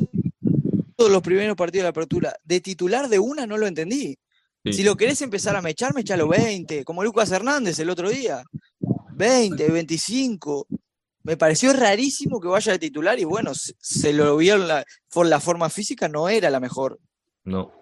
todos 0.96 1.10
los 1.10 1.22
primeros 1.22 1.56
partidos 1.56 1.80
de 1.80 1.84
la 1.84 1.90
apertura, 1.90 2.34
de 2.44 2.60
titular 2.60 3.08
de 3.08 3.18
una 3.18 3.46
no 3.46 3.56
lo 3.56 3.66
entendí. 3.66 4.18
Sí. 4.64 4.72
Si 4.72 4.82
lo 4.82 4.96
querés 4.96 5.20
empezar 5.22 5.56
a 5.56 5.62
mechar, 5.62 5.94
mechalo 5.94 6.28
20, 6.28 6.84
como 6.84 7.04
Lucas 7.04 7.30
Hernández 7.30 7.78
el 7.78 7.90
otro 7.90 8.08
día. 8.08 8.42
20, 9.12 9.70
25. 9.70 10.66
Me 11.22 11.36
pareció 11.36 11.72
rarísimo 11.72 12.40
que 12.40 12.48
vaya 12.48 12.72
de 12.72 12.78
titular 12.78 13.18
y 13.18 13.24
bueno, 13.24 13.54
se, 13.54 13.74
se 13.78 14.12
lo 14.12 14.36
vio 14.36 14.56
la, 14.58 14.84
por 15.10 15.26
la 15.26 15.40
forma 15.40 15.70
física, 15.70 16.08
no 16.08 16.28
era 16.28 16.50
la 16.50 16.60
mejor. 16.60 16.98
No. 17.44 17.72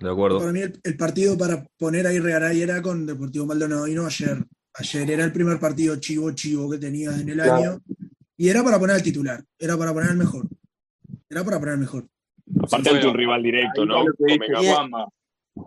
De 0.00 0.10
acuerdo. 0.10 0.38
Para 0.38 0.52
mí 0.52 0.60
el, 0.60 0.78
el 0.82 0.96
partido 0.96 1.36
para 1.36 1.64
poner 1.78 2.06
ahí 2.06 2.18
Regaray 2.18 2.62
era 2.62 2.80
con 2.82 3.04
Deportivo 3.06 3.46
Maldonado 3.46 3.86
y 3.88 3.94
no 3.94 4.06
ayer. 4.06 4.44
Ayer 4.74 5.10
era 5.10 5.24
el 5.24 5.32
primer 5.32 5.58
partido 5.58 5.96
chivo 5.96 6.30
chivo 6.32 6.70
que 6.70 6.78
tenías 6.78 7.20
en 7.20 7.28
el 7.30 7.34
Claro. 7.34 7.54
año 7.54 7.78
y 8.36 8.48
era 8.48 8.62
para 8.62 8.78
poner 8.78 8.94
al 8.96 9.02
titular, 9.02 9.42
era 9.58 9.76
para 9.76 9.92
poner 9.92 10.10
al 10.10 10.16
mejor. 10.16 10.46
Era 11.28 11.42
para 11.44 11.58
poner 11.58 11.74
al 11.74 11.80
mejor. 11.80 12.06
Aparte 12.62 12.90
ante 12.90 13.06
un 13.06 13.14
rival 13.14 13.42
directo, 13.42 13.84
¿no? 13.84 14.04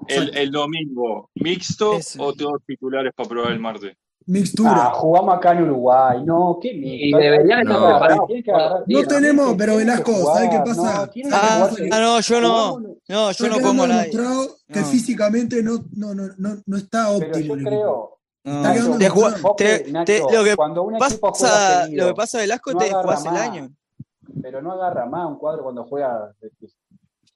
El, 0.07 0.37
el 0.37 0.51
domingo, 0.51 1.29
¿mixto 1.35 1.99
o 2.17 2.33
todos 2.33 2.61
titulares 2.65 3.11
para 3.13 3.27
probar 3.27 3.51
el 3.51 3.59
martes? 3.59 3.95
Mixtura. 4.31 4.71
Ah, 4.87 4.91
jugamos 4.93 5.35
acá 5.35 5.51
en 5.51 5.63
Uruguay. 5.63 6.23
No, 6.23 6.57
qué 6.61 6.69
Y 6.71 6.79
miedo. 7.11 7.17
deberían 7.19 7.61
estar 7.61 7.77
preparados. 7.77 8.29
agarrar- 8.29 8.83
No 8.87 9.03
tenemos, 9.03 9.55
pero 9.57 9.75
Velasco, 9.75 10.11
¿sabes 10.33 10.49
qué 10.49 10.59
pasa? 10.59 10.81
No, 11.15 11.35
Ah, 11.35 11.67
pasa 11.69 11.83
ah, 11.91 11.99
no, 11.99 12.19
yo 12.21 12.41
no. 12.41 12.79
No, 13.09 13.31
yo 13.31 13.47
no 13.49 13.57
pongo 13.59 13.83
a 13.83 13.87
nadie. 13.87 14.09
demostrado 14.11 14.55
que 14.71 14.79
No. 14.79 14.85
físicamente 14.85 15.61
no, 15.61 15.79
no, 15.97 16.15
no, 16.15 16.29
no, 16.37 16.61
no 16.65 16.77
está 16.77 17.07
Pero 17.17 17.27
óptimo. 17.27 17.45
yo 17.45 17.53
el 17.55 17.59
equipo. 17.59 17.69
creo. 17.69 18.17
No. 18.43 19.55
Te 19.57 19.79
te- 19.79 19.91
Nacho, 19.91 20.05
te- 20.05 20.33
lo 20.33 20.43
que 20.45 20.55
cuando 20.55 20.83
un 20.83 20.95
equipo 20.95 21.31
juega 21.31 21.31
pasa, 21.31 21.83
seguido, 21.83 22.07
lo 22.07 22.13
que 22.13 22.15
pasa 22.17 22.37
Velasco 22.37 22.71
no 22.71 22.79
te 22.79 22.91
jugás 22.93 23.25
el 23.25 23.35
año. 23.37 23.69
pero 24.41 24.61
no 24.61 24.71
agarra 24.71 25.05
más 25.07 25.27
un 25.27 25.37
cuadro 25.37 25.63
cuando 25.63 25.83
juega. 25.83 26.31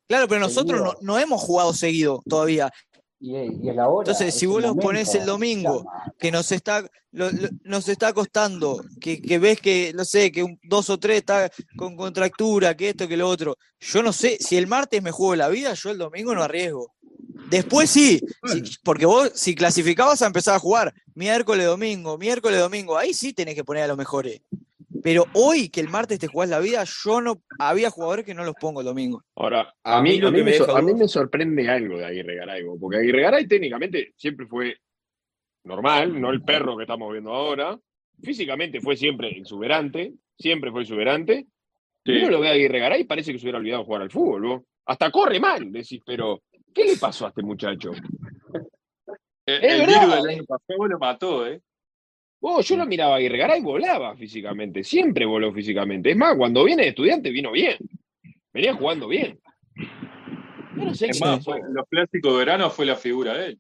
Claro, 0.08 0.27
pero 0.29 0.39
nosotros 0.39 0.81
no, 0.81 0.93
no 1.01 1.19
hemos 1.19 1.41
jugado 1.41 1.73
seguido 1.73 2.21
todavía. 2.27 2.71
Y, 3.26 3.36
es- 3.36 3.52
y 3.64 3.70
es 3.70 3.76
la 3.76 3.88
hora. 3.90 4.04
Entonces, 4.06 4.34
es 4.34 4.40
si 4.40 4.46
vos 4.46 4.62
los 4.62 4.76
ponés 4.76 5.08
momento. 5.08 5.20
el 5.20 5.26
domingo, 5.26 5.78
Llama. 5.80 6.14
que 6.20 6.32
nos 6.32 6.52
está, 6.52 6.82
lo- 7.12 7.32
lo- 7.32 7.50
nos 7.64 7.90
está 7.90 8.14
costando, 8.14 8.84
que, 9.02 9.20
que 9.22 9.40
ves 9.40 9.60
que, 9.60 9.94
no 9.96 10.06
sé, 10.06 10.32
que 10.32 10.44
un, 10.44 10.60
dos 10.64 10.90
o 10.92 11.00
tres 11.00 11.18
está 11.18 11.50
con 11.76 11.96
contractura, 11.96 12.76
que 12.78 12.90
esto, 12.90 13.08
que 13.08 13.18
lo 13.18 13.28
otro. 13.28 13.58
Yo 13.80 14.04
no 14.04 14.14
sé, 14.14 14.38
si 14.40 14.58
el 14.58 14.68
martes 14.68 15.02
me 15.02 15.12
juego 15.12 15.36
la 15.36 15.48
vida, 15.50 15.74
yo 15.74 15.90
el 15.90 15.98
domingo 15.98 16.36
no 16.36 16.44
arriesgo. 16.44 16.94
Después 17.50 17.90
sí, 17.90 18.22
porque 18.84 19.06
vos 19.06 19.32
si 19.36 19.56
clasificabas 19.56 20.22
a 20.22 20.28
empezar 20.28 20.56
a 20.56 20.60
jugar 20.60 20.94
miércoles, 21.14 21.66
domingo, 21.66 22.18
miércoles, 22.18 22.60
domingo, 22.60 22.98
ahí 22.98 23.14
sí 23.14 23.34
tenés 23.34 23.56
que 23.56 23.64
poner 23.64 23.84
a 23.84 23.88
los 23.88 23.98
mejores. 23.98 24.42
Pero 25.06 25.26
hoy 25.34 25.70
que 25.70 25.82
el 25.82 25.88
martes 25.88 26.18
te 26.18 26.26
jugás 26.26 26.50
la 26.50 26.60
vida, 26.60 26.84
yo 26.84 27.22
no, 27.22 27.44
había 27.60 27.91
jugadores 27.91 28.26
que 28.26 28.34
no 28.34 28.44
los 28.44 28.56
pongo 28.56 28.80
el 28.80 28.88
domingo. 28.88 29.22
Ahora, 29.36 29.72
a 29.84 30.00
A 30.00 30.02
mí, 30.02 30.18
lo 30.18 30.30
a 30.30 30.32
mí 30.32 30.41
me, 30.41 30.58
a 30.58 30.82
mí 30.82 30.96
me 30.96 31.08
sorprende 31.08 31.70
algo 31.70 32.00
de 32.00 32.06
Aguirre 32.06 32.36
Garay, 32.38 32.63
porque 32.82 32.98
Aguirre 32.98 33.22
Garay 33.22 33.48
técnicamente 33.48 34.13
siempre 34.18 34.48
fue 34.48 34.76
normal, 35.63 36.20
no 36.20 36.32
el 36.32 36.41
perro 36.41 36.76
que 36.76 36.86
estamos 36.86 37.12
viendo 37.12 37.32
ahora. 37.32 37.80
Físicamente 38.24 38.82
fue 38.82 38.98
siempre 38.98 39.30
exuberante, 39.38 40.12
siempre 40.39 40.72
fue 40.72 40.82
exuberante. 40.82 41.46
Sí. 42.04 42.12
Uno 42.18 42.32
lo 42.32 42.39
ve 42.39 42.50
a 42.50 42.54
Aguirre 42.54 42.80
Garay 42.80 43.02
y 43.02 43.06
parece 43.06 43.32
que 43.32 43.38
se 43.38 43.46
hubiera 43.46 43.60
olvidado 43.60 43.86
jugar 43.86 44.02
al 44.02 44.10
fútbol. 44.10 44.41
bo. 44.41 44.65
Hasta 44.88 45.12
corre 45.12 45.39
mal, 45.39 45.72
decís, 45.72 46.02
pero 46.04 46.41
¿qué 46.74 46.84
le 46.84 46.98
pasó 46.98 47.28
a 47.28 47.30
este 47.30 47.44
muchacho? 47.44 47.91
El, 49.48 49.63
Es 49.63 49.74
el 49.74 49.80
verdad. 49.82 50.02
virus 50.08 50.24
del 50.24 50.32
año 50.32 50.46
pasado 50.46 50.88
lo 50.88 50.98
mató, 50.98 51.46
¿eh? 51.46 51.62
Oh, 52.41 52.62
yo 52.62 52.78
lo 52.78 52.86
miraba 52.86 53.13
a 53.15 53.17
Aguirre 53.17 53.60
volaba 53.62 54.15
físicamente, 54.15 54.84
siempre 54.84 55.26
voló 55.26 55.52
físicamente. 55.52 56.12
Es 56.12 56.17
más, 56.17 56.36
cuando 56.36 56.63
viene 56.63 56.84
de 56.84 56.89
estudiante 56.89 57.30
vino 57.32 57.52
bien, 57.52 57.78
venía 58.54 58.74
jugando 58.76 59.08
bien. 59.08 59.39
Yo 60.78 60.84
no 60.86 60.93
sé 60.93 61.08
Es 61.08 61.19
qué 61.19 61.26
más, 61.26 61.43
fue- 61.43 61.60
los 61.71 61.88
clásicos 61.89 62.34
de 62.34 62.38
verano 62.39 62.69
fue 62.69 62.86
la 62.86 62.95
figura 62.95 63.34
de 63.34 63.45
él, 63.48 63.60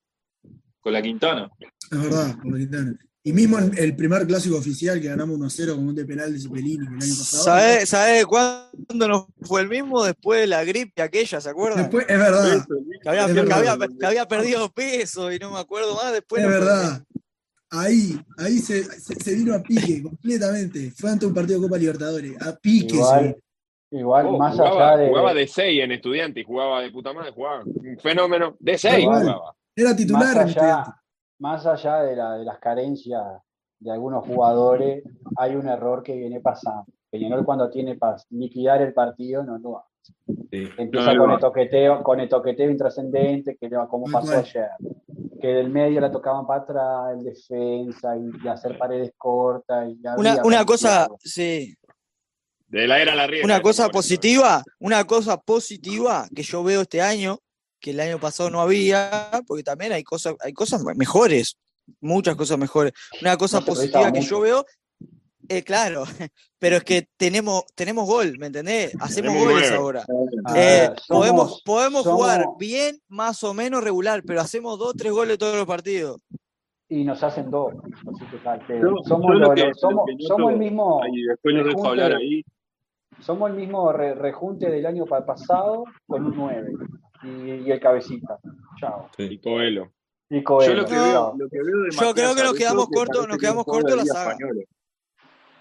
con 0.81 0.93
la 0.93 1.01
Quintana. 1.01 1.49
Es 1.91 2.01
verdad, 2.01 2.35
por 2.43 2.57
Quintana. 2.57 2.95
Y 3.23 3.33
mismo 3.33 3.57
en 3.57 3.75
el 3.75 3.95
primer 3.95 4.27
clásico 4.27 4.55
oficial 4.57 5.01
que 5.01 5.07
ganamos 5.07 5.35
1-0 5.39 5.75
con 5.75 5.87
un 5.87 5.95
de 5.95 6.05
penal 6.05 6.31
de 6.31 6.39
Cepelini 6.39 6.85
el 6.85 6.93
año 6.93 6.99
pasado. 6.99 7.43
¿Sabés 7.43 7.89
sabe 7.89 8.23
cuándo 8.25 9.07
nos 9.07 9.25
fue 9.41 9.61
el 9.61 9.67
mismo? 9.69 10.03
Después 10.03 10.41
de 10.41 10.47
la 10.47 10.63
gripe 10.63 11.01
aquella, 11.01 11.41
¿se 11.41 11.49
acuerdan? 11.49 11.79
Después, 11.79 12.05
es 12.07 12.19
verdad, 12.19 12.67
que, 13.01 13.09
había, 13.09 13.21
es 13.21 13.27
que 13.29 13.33
verdad. 13.33 13.57
había- 13.67 13.87
que 13.99 14.05
había 14.05 14.27
perdido 14.27 14.69
peso 14.71 15.31
y 15.31 15.39
no 15.39 15.51
me 15.53 15.57
acuerdo 15.59 15.95
más. 15.95 16.13
Después 16.13 16.43
es 16.43 16.47
no 16.47 16.55
fue- 16.55 16.65
verdad. 16.65 17.03
Ahí, 17.71 18.15
ahí 18.37 18.57
se, 18.59 18.83
se- 18.83 19.15
se 19.15 19.35
vino 19.35 19.53
a 19.53 19.59
pique 19.61 20.01
completamente. 20.03 20.91
Fue 20.91 21.09
ante 21.11 21.25
un 21.25 21.33
partido 21.33 21.59
de 21.59 21.67
Copa 21.67 21.77
Libertadores. 21.77 22.41
A 22.41 22.55
pique 22.55 22.95
Igual, 22.95 23.37
igual 23.91 24.25
Oh, 24.27 24.37
más 24.37 24.55
jugaba, 24.55 24.93
allá 24.93 24.97
de. 25.03 25.09
jugaba 25.09 25.33
de 25.33 25.47
6 25.47 25.83
en 25.83 25.91
estudiante 25.91 26.39
y 26.39 26.43
jugaba 26.43 26.81
de 26.81 26.91
puta 26.91 27.13
madre, 27.13 27.31
jugaba 27.31 27.63
un 27.63 27.97
fenómeno. 27.99 28.55
De 28.59 28.77
6 28.77 28.99
Igual. 28.99 29.21
jugaba. 29.23 29.55
Era 29.75 29.89
más 29.89 29.97
titular 29.97 30.35
en 30.37 30.41
allá, 30.49 30.95
más 31.39 31.65
allá 31.65 32.01
de, 32.03 32.15
la- 32.15 32.37
de 32.37 32.45
las 32.45 32.59
carencias 32.59 33.21
de 33.79 33.91
algunos 33.91 34.25
jugadores, 34.25 35.03
hay 35.37 35.55
un 35.55 35.67
error 35.67 36.01
que 36.01 36.15
viene 36.15 36.39
pasando. 36.39 36.85
Peñarol 37.11 37.45
cuando 37.45 37.69
tiene 37.69 37.95
para 37.95 38.17
liquidar 38.29 38.81
el 38.81 38.93
partido 38.93 39.43
no 39.43 39.57
lo 39.57 39.79
hace. 39.79 39.89
Sí. 40.51 40.69
Empieza 40.77 41.13
No, 41.13 41.21
con 41.23 41.31
el 41.31 41.39
toqueteo, 41.39 42.03
con 42.03 42.19
el 42.19 42.29
toqueteo 42.29 42.69
intrascendente, 42.69 43.57
que 43.59 43.69
le- 43.69 43.77
como 43.89 44.05
Tal 44.05 44.13
pasó 44.13 44.37
ayer. 44.37 44.69
Que 45.41 45.47
del 45.47 45.69
medio 45.69 45.99
la 46.01 46.11
tocaban 46.11 46.47
para 46.47 46.61
atrás, 46.61 47.17
el 47.17 47.23
defensa, 47.25 48.15
y, 48.17 48.29
y 48.43 48.47
hacer 48.47 48.77
paredes 48.77 49.11
cortas. 49.17 49.89
Y 49.89 49.99
Una, 50.17 50.43
una 50.43 50.65
cosa, 50.65 51.07
sí, 51.19 51.75
De 52.67 52.87
la 52.87 52.99
era 53.01 53.13
la 53.15 53.27
riega. 53.27 53.45
una 53.45 53.61
cosa 53.61 53.89
positiva, 53.89 54.63
una 54.79 55.05
cosa 55.05 55.37
positiva 55.39 56.27
que 56.35 56.41
yo 56.43 56.63
veo 56.63 56.81
este 56.81 57.01
año, 57.01 57.37
que 57.79 57.91
el 57.91 57.99
año 57.99 58.19
pasado 58.19 58.49
no 58.49 58.61
había, 58.61 59.29
porque 59.45 59.63
también 59.63 59.91
hay 59.91 60.03
cosas, 60.03 60.33
hay 60.39 60.53
cosas 60.53 60.83
mejores, 60.95 61.57
muchas 61.99 62.35
cosas 62.35 62.57
mejores. 62.57 62.93
Una 63.21 63.37
cosa 63.37 63.59
No 63.59 63.65
positiva 63.67 64.11
que 64.11 64.19
mucho. 64.21 64.29
yo 64.29 64.39
veo, 64.39 64.65
eh, 65.49 65.63
claro, 65.63 66.03
pero 66.59 66.77
es 66.77 66.83
que 66.83 67.07
tenemos, 67.17 67.63
tenemos 67.75 68.05
gol, 68.07 68.37
¿me 68.39 68.47
entendés? 68.47 68.93
Hacemos 68.99 69.33
Tenemos 69.33 69.53
goles 69.53 69.71
ahora. 69.71 70.01
Eh, 70.55 70.87
ver, 70.89 70.93
podemos 71.07 71.49
somos- 71.49 71.63
podemos 71.63 72.07
jugar 72.07 72.45
bien, 72.59 72.99
más 73.07 73.43
o 73.43 73.53
menos 73.53 73.83
regular, 73.83 74.23
pero 74.25 74.41
hacemos 74.41 74.77
dos, 74.79 74.93
tres 74.95 75.11
goles 75.11 75.37
todos 75.37 75.55
los 75.55 75.65
partidos. 75.65 76.21
y 76.87 77.03
nos 77.03 77.23
hacen 77.23 77.49
dos. 77.49 77.73
Así 77.83 78.25
que 78.29 78.37
tal, 78.43 78.65
que 78.67 78.79
Yo- 78.79 78.95
somos, 79.07 79.35
lo 79.35 79.53
que- 79.55 79.61
el 80.51 80.57
mismo. 80.59 81.01
Ahí 81.03 81.23
después 81.23 81.55
lo 81.55 81.63
dejo 81.63 81.69
rejunte- 81.77 81.87
hablar 81.89 82.13
ahí. 82.15 82.43
Somos 83.21 83.49
el 83.49 83.55
mismo 83.55 83.91
re- 83.91 84.13
rejunte 84.13 84.69
del 84.69 84.85
año 84.85 85.05
pa- 85.05 85.25
pasado 85.25 85.85
con 86.05 86.25
un 86.25 86.35
9 86.35 86.73
y, 87.23 87.27
y 87.67 87.71
el 87.71 87.79
cabecita. 87.79 88.37
Chao. 88.79 89.09
Y 89.17 89.39
Coelho. 89.39 89.91
Y 90.29 90.43
Coelho, 90.43 90.73
Yo 90.73 90.81
lo 90.81 90.85
que, 90.85 90.95
No, 90.95 91.03
veo, 91.03 91.33
lo 91.37 91.49
que 91.49 91.57
veo 91.57 91.65
de 91.65 91.89
yo 91.91 91.95
Matías 91.97 92.13
creo 92.13 92.35
que 92.35 92.43
nos 92.43 92.53
quedamos 92.53 92.87
cortos- 92.89 93.27
nos 93.27 93.37
que 93.37 93.41
quedamos 93.41 93.65
cortos 93.65 93.95
la 93.97 94.05
saga. 94.05 94.37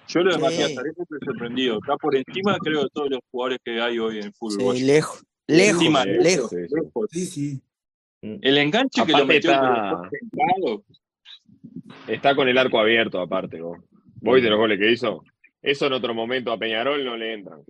Yo 0.08 0.20
lo 0.20 0.30
de 0.30 0.36
Sí. 0.36 0.40
Matías 0.42 0.70
estoy 0.70 1.18
sorprendido. 1.24 1.78
Está 1.78 1.96
por 1.96 2.14
encima, 2.16 2.56
creo, 2.58 2.82
de 2.82 2.88
todos 2.92 3.10
los 3.10 3.20
jugadores 3.30 3.58
que 3.64 3.80
hay 3.80 3.98
hoy 3.98 4.18
en 4.18 4.24
el 4.24 4.32
fútbol. 4.34 4.76
Sí, 4.76 4.84
lejos, 4.84 5.24
lejos, 5.46 5.72
Encima, 5.82 6.04
lejos. 6.04 6.50
Sí, 6.50 6.56
sí. 6.68 6.74
lejos. 6.74 7.06
Sí, 7.10 7.26
sí. 7.26 7.62
El 8.22 8.58
enganche 8.58 9.04
que 9.04 9.12
lo 9.12 9.26
metió 9.26 9.50
está- 9.52 10.08
Está 12.06 12.34
con 12.34 12.48
el 12.48 12.56
arco 12.58 12.78
abierto, 12.78 13.20
aparte. 13.20 13.60
vos. 13.60 13.78
Voy 14.20 14.40
de 14.40 14.48
los 14.50 14.58
goles 14.58 14.78
que 14.78 14.90
hizo. 14.90 15.22
Eso 15.60 15.86
en 15.86 15.92
otro 15.94 16.14
momento 16.14 16.52
a 16.52 16.58
Peñarol 16.58 17.04
no 17.04 17.16
le 17.16 17.34
entran. 17.34 17.60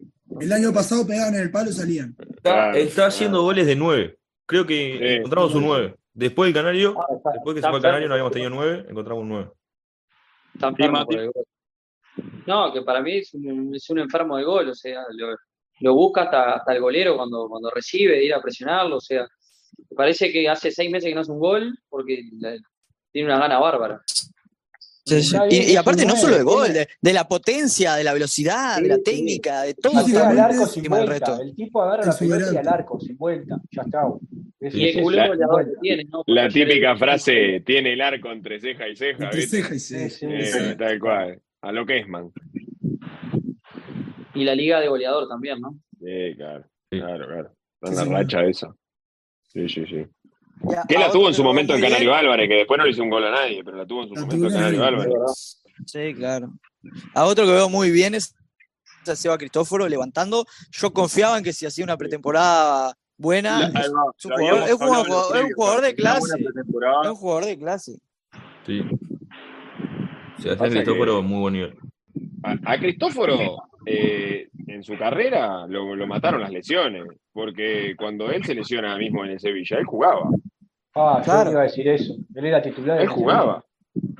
El 0.41 0.53
año 0.53 0.73
pasado 0.73 1.07
pegaban 1.07 1.35
en 1.35 1.43
el 1.43 1.51
palo 1.51 1.71
y 1.71 1.73
salían. 1.73 2.17
Está, 2.19 2.41
Claro, 2.43 2.77
está 2.79 3.07
haciendo 3.07 3.39
claro. 3.39 3.45
goles 3.45 3.67
de 3.67 3.77
9. 3.77 4.19
Creo 4.47 4.67
que 4.67 4.99
Sí. 4.99 5.05
encontramos 5.17 5.55
un 5.55 5.65
9. 5.65 5.95
Después 6.13 6.49
del 6.49 6.55
Canario, 6.55 6.95
Ah, 6.99 7.07
está- 7.17 7.31
después 7.33 7.55
que 7.55 7.61
se 7.63 7.69
fue 7.69 7.77
al 7.77 7.83
Canario 7.83 8.09
no 8.09 8.15
habíamos 8.15 8.33
tenido 8.33 8.51
9, 8.51 8.87
encontramos 8.89 9.23
un 9.23 9.29
9. 9.29 9.51
Está 10.55 10.69
enfermo 10.69 10.99
Mati. 10.99 11.17
El. 12.17 12.43
No, 12.47 12.73
que 12.73 12.83
para 12.83 13.01
mí 13.01 13.19
es 13.19 13.33
un, 13.35 13.75
es 13.75 13.89
un 13.91 13.99
enfermo 13.99 14.37
de 14.37 14.45
gol, 14.45 14.69
o 14.69 14.75
sea, 14.75 15.03
lo, 15.17 15.35
lo 15.81 15.95
busca 15.95 16.23
hasta, 16.23 16.55
hasta 16.55 16.73
el 16.75 16.81
golero 16.81 17.17
cuando, 17.17 17.49
cuando 17.49 17.71
recibe, 17.71 18.17
de 18.17 18.25
ir 18.25 18.35
a 18.35 18.41
presionarlo, 18.43 18.97
o 18.97 19.01
sea, 19.01 19.27
me 19.91 19.97
parece 19.97 20.31
que 20.33 20.49
hace 20.49 20.71
seis 20.71 20.91
meses 20.91 21.09
que 21.09 21.15
no 21.15 21.23
hace 21.23 21.33
un 21.33 21.41
gol 21.41 21.79
porque 21.89 22.23
la- 22.39 22.57
tiene 23.13 23.29
una 23.29 23.39
gana 23.39 23.59
bárbara. 23.59 24.03
Sí, 25.07 25.23
sí. 25.23 25.37
Y, 25.51 25.77
aparte 25.77 26.07
no 26.07 26.17
solo 26.17 26.39
de 26.39 26.45
nueve, 26.45 26.61
gol, 26.69 26.73
de, 26.73 26.89
de 26.99 27.13
la 27.13 27.29
potencia, 27.29 27.95
de 27.95 28.05
la 28.05 28.15
velocidad, 28.15 28.81
de 28.81 28.89
la 28.89 28.99
técnica, 28.99 29.61
de 29.63 29.75
todo. 29.75 29.99
Al 29.99 30.39
arco 30.41 30.67
sin 30.67 30.85
vuelta. 30.85 31.39
El 31.43 31.55
tipo 31.55 31.83
agarra 31.83 32.01
Es 32.01 32.07
la 32.09 32.17
pelota 32.19 32.53
y 32.55 32.57
al 32.57 32.69
arco 32.69 32.99
sin 32.99 33.17
vuelta. 33.19 33.57
Ya 33.71 33.83
está. 33.83 34.01
Es- 34.61 34.75
Y 34.75 34.89
el 34.89 35.03
culo 35.03 35.19
que 35.39 35.47
vuelta. 35.47 35.81
tiene, 35.83 36.05
¿no? 36.05 36.23
La 36.27 36.49
típica 36.49 36.93
el- 36.93 36.99
frase, 36.99 37.63
tiene 37.67 37.93
el 37.93 38.01
arco 38.01 38.33
entre 38.33 38.59
ceja 38.59 38.89
y 38.89 38.97
ceja. 38.97 39.25
Entre 39.25 39.41
¿viste? 39.41 39.57
ceja 39.59 39.75
y 39.75 39.79
Sí, 39.79 39.95
ceja. 39.95 40.09
sí, 40.09 40.27
Eh, 40.27 40.47
sí. 40.71 40.77
tal 40.79 40.99
cual. 40.99 41.41
A 41.65 41.73
lo 41.73 41.87
que 41.87 41.99
es, 42.01 42.09
man. 42.09 42.31
Y 44.35 44.45
la 44.45 44.55
liga 44.55 44.81
de 44.81 44.89
goleador 44.89 45.29
también, 45.29 45.61
¿no? 45.61 45.79
Sí, 45.99 46.35
claro. 46.37 46.65
Claro, 46.91 47.27
claro. 47.27 47.51
Está 47.83 48.03
en 48.03 48.13
la 48.13 48.19
racha 48.19 48.45
esa. 48.45 48.75
Sí, 49.53 49.69
sí, 49.69 49.87
sí. 49.87 50.07
Ya, 50.71 50.83
Que 50.89 50.99
la 50.99 51.11
tuvo 51.11 51.29
en 51.29 51.35
su 51.35 51.43
momento 51.45 51.75
en 51.75 51.81
Canario 51.81 52.11
bien, 52.11 52.19
Álvarez, 52.19 52.49
que 52.49 52.55
después 52.57 52.79
no 52.79 52.85
le 52.85 52.91
hizo 52.91 53.03
un 53.03 53.11
gol 53.11 53.25
a 53.25 53.31
nadie, 53.31 53.63
pero 53.65 53.77
la 53.77 53.87
tuvo 53.87 54.03
en 54.03 54.09
su 54.09 54.15
La 54.15 54.21
momento 54.23 54.47
en 54.47 54.53
Canario. 54.53 54.85
Álvarez. 54.85 55.63
Sí, 55.87 56.15
claro. 56.15 56.53
A 57.15 57.25
otro 57.25 57.45
que 57.47 57.53
veo 57.53 57.69
muy 57.69 57.91
bien 57.91 58.15
es 58.15 58.35
a 59.07 59.17
Seba 59.17 59.39
Cristóforo 59.39 59.89
levantando. 59.89 60.47
Yo 60.71 60.93
confiaba 60.93 61.39
en 61.39 61.45
que 61.45 61.53
si 61.53 61.67
hacía 61.67 61.85
una 61.85 61.97
pretemporada 61.97 62.95
buena, 63.17 63.69
La- 63.69 63.81
es, 63.81 63.89
un 63.89 64.33
jugador, 64.33 64.63
es 64.69 64.73
un 64.73 64.79
jugador- 64.79 65.09
los 65.09 65.17
es 65.19 65.25
un 65.27 65.33
previos, 65.33 65.55
jugador 65.57 65.81
de 65.83 65.95
clase. 65.95 66.39
Es 67.05 67.09
un 67.11 67.17
jugador 67.17 67.45
de 67.47 67.59
clase. 67.59 67.99
Sí. 68.67 68.83
Sebastián 70.51 70.85
Cristóforo, 70.85 71.23
muy 71.23 71.41
buen 71.41 71.55
nivel. 71.55 71.75
A, 72.43 72.73
a 72.73 72.79
Cristóforo, 72.79 73.39
eh, 73.87 74.49
en 74.67 74.83
su 74.83 74.97
carrera, 74.97 75.67
lo, 75.67 75.95
lo 75.97 76.07
mataron 76.07 76.41
las 76.41 76.51
lesiones. 76.51 77.05
Porque 77.33 77.95
cuando 77.97 78.31
él 78.31 78.45
se 78.45 78.55
lesiona 78.55 78.97
mismo 78.97 79.25
en 79.25 79.33
el 79.33 79.41
Sevilla, 79.41 79.79
él 79.79 79.85
jugaba. 79.85 80.29
Ah, 80.95 81.17
yo 81.19 81.25
Claro. 81.25 81.51
iba 81.51 81.61
a 81.61 81.65
decir 81.65 81.89
eso. 81.89 82.15
Él 82.35 82.45
era 82.45 82.63
titular. 82.63 83.01
Él 83.01 83.09
jugaba. 83.09 83.65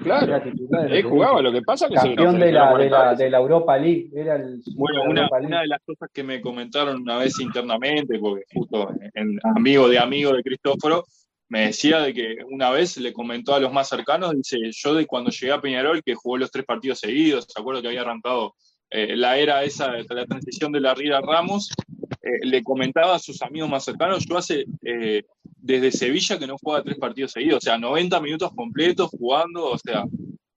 Claro. 0.03 0.27
Era 0.27 0.43
titular 0.43 0.93
Él 0.93 1.03
jugaba. 1.05 1.41
Lo 1.43 1.53
que 1.53 1.63
pasa 1.63 1.87
es 1.87 1.93
que 1.93 1.99
se 1.99 2.09
le 2.09 2.15
Campeón 2.17 2.41
de 2.41 2.53
la, 2.53 2.65
de, 2.65 2.71
40 2.71 2.99
la, 2.99 3.05
veces. 3.11 3.19
de 3.19 3.31
la 3.31 3.39
Europa 3.39 3.77
League. 3.79 4.11
Era 4.15 4.37
el 4.37 4.61
Bueno, 4.77 4.99
de 5.01 5.05
la 5.05 5.11
una, 5.11 5.21
Europa 5.23 5.39
League. 5.39 5.47
una 5.53 5.61
de 5.61 5.67
las 5.69 5.81
cosas 5.85 6.11
que 6.13 6.23
me 6.25 6.41
comentaron 6.41 7.03
una 7.03 7.19
vez 7.19 7.39
internamente, 7.41 8.19
porque 8.19 8.43
justo 8.53 8.91
en, 9.15 9.39
amigo 9.57 9.89
de 9.89 9.99
amigo 9.99 10.33
de 10.33 10.43
Cristóforo, 10.43 11.05
me 11.49 11.67
decía 11.67 12.01
de 12.01 12.15
que 12.15 12.37
una 12.51 12.71
vez 12.71 12.97
le 12.97 13.13
comentó 13.13 13.55
a 13.55 13.61
los 13.61 13.73
más 13.73 13.89
cercanos, 13.89 14.35
dice, 14.35 14.59
yo 14.73 14.95
de 14.95 15.07
cuando 15.07 15.31
llegué 15.31 15.53
a 15.53 15.61
Peñarol, 15.61 16.03
que 16.03 16.15
jugó 16.15 16.39
los 16.39 16.51
tres 16.51 16.65
partidos 16.65 17.01
seguidos, 17.01 17.47
se 17.49 17.61
acuerdo 17.61 17.83
que 17.83 17.89
había 17.89 18.01
arrancado 18.01 18.55
eh, 18.91 19.17
la 19.17 19.39
era 19.39 19.65
esa, 19.65 19.93
la 19.93 20.27
transición 20.27 20.73
de 20.73 20.81
la 20.81 20.95
Riera 20.95 21.21
Ramos, 21.21 21.71
eh, 22.23 22.39
le 22.43 22.63
comentaba 22.63 23.17
a 23.17 23.19
sus 23.19 23.43
amigos 23.43 23.69
más 23.69 23.85
cercanos, 23.85 24.25
yo 24.27 24.39
hace 24.39 24.65
eh, 24.83 25.23
desde 25.45 25.93
Sevilla 25.93 26.39
que 26.39 26.47
no 26.47 26.57
juega 26.63 26.83
tres 26.83 26.99
partidos 26.99 27.33
seguidos, 27.33 27.59
o 27.59 27.61
sea, 27.61 27.79
90 27.79 28.21
minutos 28.21 28.53
completos 28.55 29.11
jugando, 29.11 29.67
o 29.67 29.79
sea, 29.79 30.05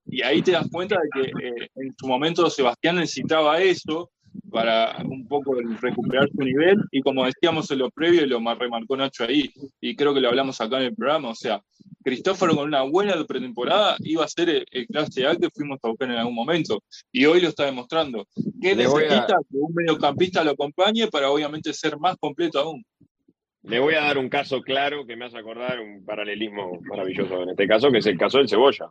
y 0.05 0.21
ahí 0.21 0.41
te 0.41 0.51
das 0.51 0.67
cuenta 0.71 0.95
de 0.95 1.31
que 1.31 1.69
en 1.75 1.93
su 1.97 2.07
momento 2.07 2.49
Sebastián 2.49 2.95
necesitaba 2.95 3.59
eso, 3.59 4.09
para 4.49 4.97
un 5.03 5.27
poco 5.27 5.55
recuperar 5.81 6.29
su 6.29 6.41
nivel. 6.43 6.77
Y 6.91 7.01
como 7.01 7.25
decíamos 7.25 7.69
en 7.71 7.79
lo 7.79 7.89
previo, 7.89 8.23
y 8.23 8.27
lo 8.27 8.39
remarcó 8.55 8.95
Nacho 8.97 9.23
ahí, 9.25 9.51
y 9.81 9.95
creo 9.95 10.13
que 10.13 10.21
lo 10.21 10.29
hablamos 10.29 10.59
acá 10.61 10.77
en 10.77 10.85
el 10.85 10.95
programa, 10.95 11.29
o 11.29 11.35
sea, 11.35 11.61
Cristóforo 12.03 12.55
con 12.55 12.67
una 12.67 12.83
buena 12.83 13.21
pretemporada 13.25 13.97
iba 13.99 14.23
a 14.23 14.27
ser 14.29 14.49
el, 14.49 14.65
el 14.71 14.87
clase 14.87 15.27
A 15.27 15.35
que 15.35 15.49
fuimos 15.49 15.77
a 15.83 15.89
buscar 15.89 16.09
en 16.09 16.17
algún 16.17 16.35
momento. 16.35 16.81
Y 17.11 17.25
hoy 17.25 17.41
lo 17.41 17.49
está 17.49 17.65
demostrando. 17.65 18.25
¿Qué 18.61 18.75
Le 18.75 18.87
voy 18.87 19.03
a- 19.03 19.07
necesita 19.09 19.35
que 19.49 19.57
un 19.57 19.73
mediocampista 19.73 20.43
lo 20.43 20.51
acompañe 20.51 21.07
para 21.07 21.29
obviamente 21.29 21.73
ser 21.73 21.97
más 21.99 22.15
completo 22.17 22.59
aún? 22.59 22.85
Le 23.63 23.79
voy 23.79 23.95
a 23.95 24.01
dar 24.03 24.17
un 24.17 24.29
caso 24.29 24.61
claro 24.61 25.05
que 25.05 25.17
me 25.17 25.25
hace 25.25 25.37
acordar 25.37 25.81
un 25.81 26.05
paralelismo 26.05 26.79
maravilloso 26.83 27.43
en 27.43 27.49
este 27.49 27.67
caso, 27.67 27.91
que 27.91 27.97
es 27.97 28.05
el 28.05 28.17
caso 28.17 28.37
del 28.37 28.47
Cebolla. 28.47 28.87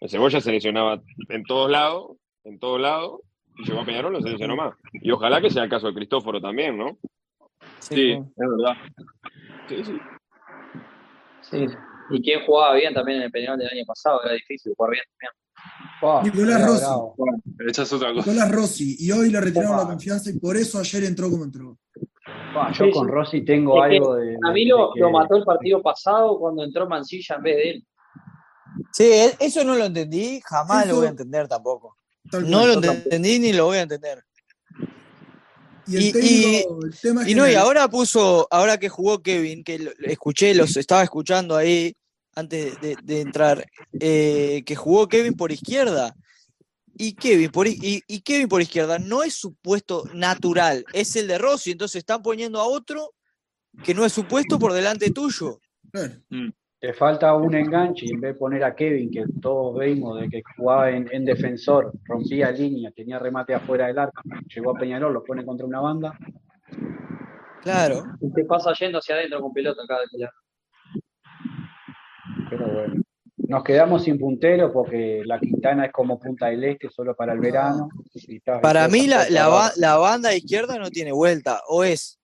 El 0.00 0.08
Cebolla 0.08 0.40
se 0.40 0.50
lesionaba 0.50 1.02
en 1.28 1.42
todos 1.44 1.70
lados, 1.70 2.16
en 2.44 2.58
todos 2.58 2.80
lados, 2.80 3.20
llegó 3.58 3.80
a 3.80 3.84
Peñarol, 3.84 4.12
lo 4.12 4.20
se 4.20 4.30
lesionó 4.30 4.56
más. 4.56 4.74
Y 4.92 5.10
ojalá 5.10 5.40
que 5.40 5.50
sea 5.50 5.64
el 5.64 5.70
caso 5.70 5.86
de 5.88 5.94
Cristóforo 5.94 6.40
también, 6.40 6.76
¿no? 6.76 6.98
Sí, 7.78 8.12
es 8.12 8.24
verdad. 8.36 8.76
Sí, 9.68 9.84
sí. 9.84 9.98
Sí. 11.42 11.66
Y 12.10 12.22
quien 12.22 12.44
jugaba 12.44 12.74
bien 12.74 12.92
también 12.94 13.18
en 13.18 13.24
el 13.24 13.30
Peñarol 13.30 13.58
del 13.58 13.68
año 13.68 13.84
pasado, 13.86 14.22
era 14.24 14.34
difícil 14.34 14.72
jugar 14.76 14.92
bien 14.92 15.04
también. 15.10 15.32
Nicolás 16.24 16.66
Rossi. 16.66 16.80
bravo. 16.84 17.14
Bueno, 17.16 17.38
esa 17.68 17.82
es 17.82 17.92
otra 17.92 18.12
cosa. 18.12 18.30
Nicolás 18.30 18.52
Rossi, 18.52 18.96
y 18.98 19.10
hoy 19.12 19.30
le 19.30 19.40
retiraron 19.40 19.76
la 19.76 19.86
confianza 19.86 20.30
y 20.30 20.38
por 20.38 20.56
eso 20.56 20.78
ayer 20.78 21.04
entró 21.04 21.30
como 21.30 21.44
entró. 21.44 21.78
Yo 22.72 22.84
Sí, 22.84 22.90
con. 22.90 23.08
Rossi 23.08 23.44
tengo 23.44 23.82
Es 23.84 23.92
algo 23.92 24.14
de. 24.16 24.36
A 24.46 24.52
mí 24.52 24.66
lo, 24.66 24.92
que- 24.92 25.00
lo 25.00 25.10
mató 25.10 25.36
el 25.36 25.44
partido 25.44 25.82
pasado 25.82 26.38
cuando 26.38 26.62
entró 26.64 26.86
Mancilla 26.88 27.36
en 27.36 27.42
vez 27.42 27.56
de 27.56 27.70
él. 27.70 27.86
Sí, 28.92 29.04
e- 29.04 29.36
eso 29.40 29.64
no 29.64 29.74
lo 29.76 29.84
entendí, 29.84 30.40
jamás 30.44 30.86
lo 30.88 30.96
voy 30.96 31.06
a 31.06 31.10
entender 31.10 31.48
tampoco. 31.48 31.96
Tal 32.30 32.50
No 32.50 32.60
cual. 32.60 32.80
lo 32.82 32.92
entendí 32.92 33.38
ni 33.38 33.52
lo 33.52 33.66
voy 33.66 33.78
a 33.78 33.82
entender. 33.82 34.24
Y 35.86 35.96
el 35.96 36.02
y- 36.02 36.12
técnico, 36.12 36.84
el 36.84 36.98
tema 36.98 37.22
es 37.22 37.28
Y 37.28 37.34
no, 37.34 37.48
y 37.50 37.54
ahora 37.54 37.88
puso, 37.88 38.48
ahora 38.50 38.78
que 38.78 38.88
jugó 38.88 39.22
Kevin, 39.22 39.62
que 39.62 39.78
lo- 39.78 39.92
escuché, 40.04 40.54
los 40.54 40.76
estaba 40.76 41.02
escuchando 41.02 41.56
ahí 41.56 41.94
antes 42.34 42.80
de, 42.80 42.96
de 43.02 43.20
entrar, 43.20 43.64
eh, 44.00 44.62
que 44.64 44.74
jugó 44.74 45.06
Kevin 45.08 45.34
por 45.34 45.52
izquierda. 45.52 46.16
Y 46.96 47.14
Kevin, 47.14 47.50
por, 47.50 47.66
y, 47.66 48.02
y 48.06 48.20
Kevin 48.20 48.48
por 48.48 48.62
izquierda 48.62 48.98
no 48.98 49.22
es 49.22 49.34
su 49.34 49.54
puesto 49.56 50.04
natural, 50.14 50.84
es 50.92 51.14
el 51.16 51.26
de 51.26 51.38
Rossi, 51.38 51.72
entonces 51.72 51.96
están 51.98 52.22
poniendo 52.22 52.60
a 52.60 52.64
otro 52.66 53.12
que 53.84 53.94
no 53.94 54.04
es 54.04 54.12
su 54.12 54.26
puesto 54.26 54.58
por 54.60 54.72
delante 54.72 55.10
tuyo. 55.10 55.60
Claro. 55.92 56.14
Te 56.84 56.92
falta 56.92 57.34
un 57.34 57.54
enganche 57.54 58.04
y 58.04 58.10
en 58.10 58.20
vez 58.20 58.34
de 58.34 58.38
poner 58.38 58.62
a 58.62 58.74
Kevin, 58.74 59.10
que 59.10 59.24
todos 59.40 59.78
vimos 59.80 60.20
de 60.20 60.28
que 60.28 60.42
jugaba 60.54 60.90
en, 60.90 61.08
en 61.12 61.24
defensor, 61.24 61.90
rompía 62.04 62.50
línea, 62.50 62.90
tenía 62.90 63.18
remate 63.18 63.54
afuera 63.54 63.86
del 63.86 63.98
arco, 63.98 64.20
llegó 64.54 64.72
a 64.76 64.78
Peñarol, 64.78 65.14
lo 65.14 65.24
pone 65.24 65.46
contra 65.46 65.64
una 65.66 65.80
banda. 65.80 66.12
Claro. 67.62 68.04
Y 68.20 68.30
te 68.34 68.44
pasa 68.44 68.74
yendo 68.78 68.98
hacia 68.98 69.14
adentro 69.14 69.40
con 69.40 69.54
pelota 69.54 69.80
vez 69.88 70.10
que 70.10 70.18
la- 70.18 70.32
Pero 72.50 72.70
bueno, 72.70 73.02
nos 73.38 73.64
quedamos 73.64 74.04
sin 74.04 74.18
puntero 74.18 74.70
porque 74.70 75.22
la 75.24 75.40
Quintana 75.40 75.86
es 75.86 75.92
como 75.92 76.18
Punta 76.18 76.48
del 76.48 76.64
Este, 76.64 76.90
solo 76.90 77.16
para 77.16 77.32
el 77.32 77.40
verano. 77.40 77.88
y 78.12 78.40
Para 78.40 78.88
mí 78.88 79.06
la, 79.06 79.26
la 79.30 79.96
banda 79.96 80.34
izquierda 80.34 80.78
no 80.78 80.90
tiene 80.90 81.12
vuelta, 81.12 81.62
o 81.66 81.82
es 81.82 82.20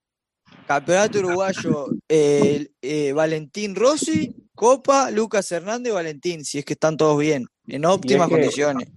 Campeonato 0.66 1.18
Uruguayo 1.20 1.86
eh, 2.08 2.68
eh, 2.82 3.12
Valentín 3.14 3.74
Rossi, 3.74 4.36
Copa, 4.64 5.10
Lucas 5.10 5.50
Hernández, 5.52 5.90
Valentín, 5.94 6.44
si 6.44 6.58
es 6.58 6.66
que 6.66 6.74
están 6.74 6.98
todos 6.98 7.18
bien, 7.18 7.46
en 7.66 7.86
óptimas 7.86 8.28
que- 8.28 8.34
condiciones. 8.34 8.90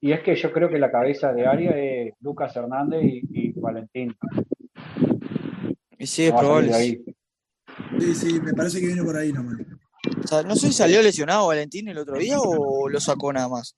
Y 0.00 0.12
es 0.12 0.20
que 0.22 0.34
yo 0.34 0.50
creo 0.50 0.70
que 0.70 0.78
la 0.78 0.90
cabeza 0.90 1.30
de 1.34 1.44
área 1.46 1.72
es 1.72 2.14
Lucas 2.22 2.56
Hernández 2.56 3.02
y, 3.04 3.20
y 3.30 3.52
Valentín. 3.52 4.16
Y 5.98 6.06
sí, 6.06 6.24
es 6.24 6.32
No 6.32 6.38
probable. 6.38 6.72
Sí, 7.98 8.14
sí, 8.14 8.40
me 8.40 8.54
parece 8.54 8.80
que 8.80 8.86
viene 8.86 9.02
por 9.04 9.14
ahí 9.14 9.30
nomás. 9.30 9.58
O 10.24 10.26
sea, 10.26 10.42
no 10.42 10.56
sé 10.56 10.68
si 10.68 10.72
salió 10.72 11.02
lesionado 11.02 11.48
Valentín 11.48 11.88
el 11.88 11.98
otro 11.98 12.16
día 12.16 12.38
o 12.40 12.88
lo 12.88 12.98
sacó 12.98 13.30
nada 13.30 13.50
más. 13.50 13.76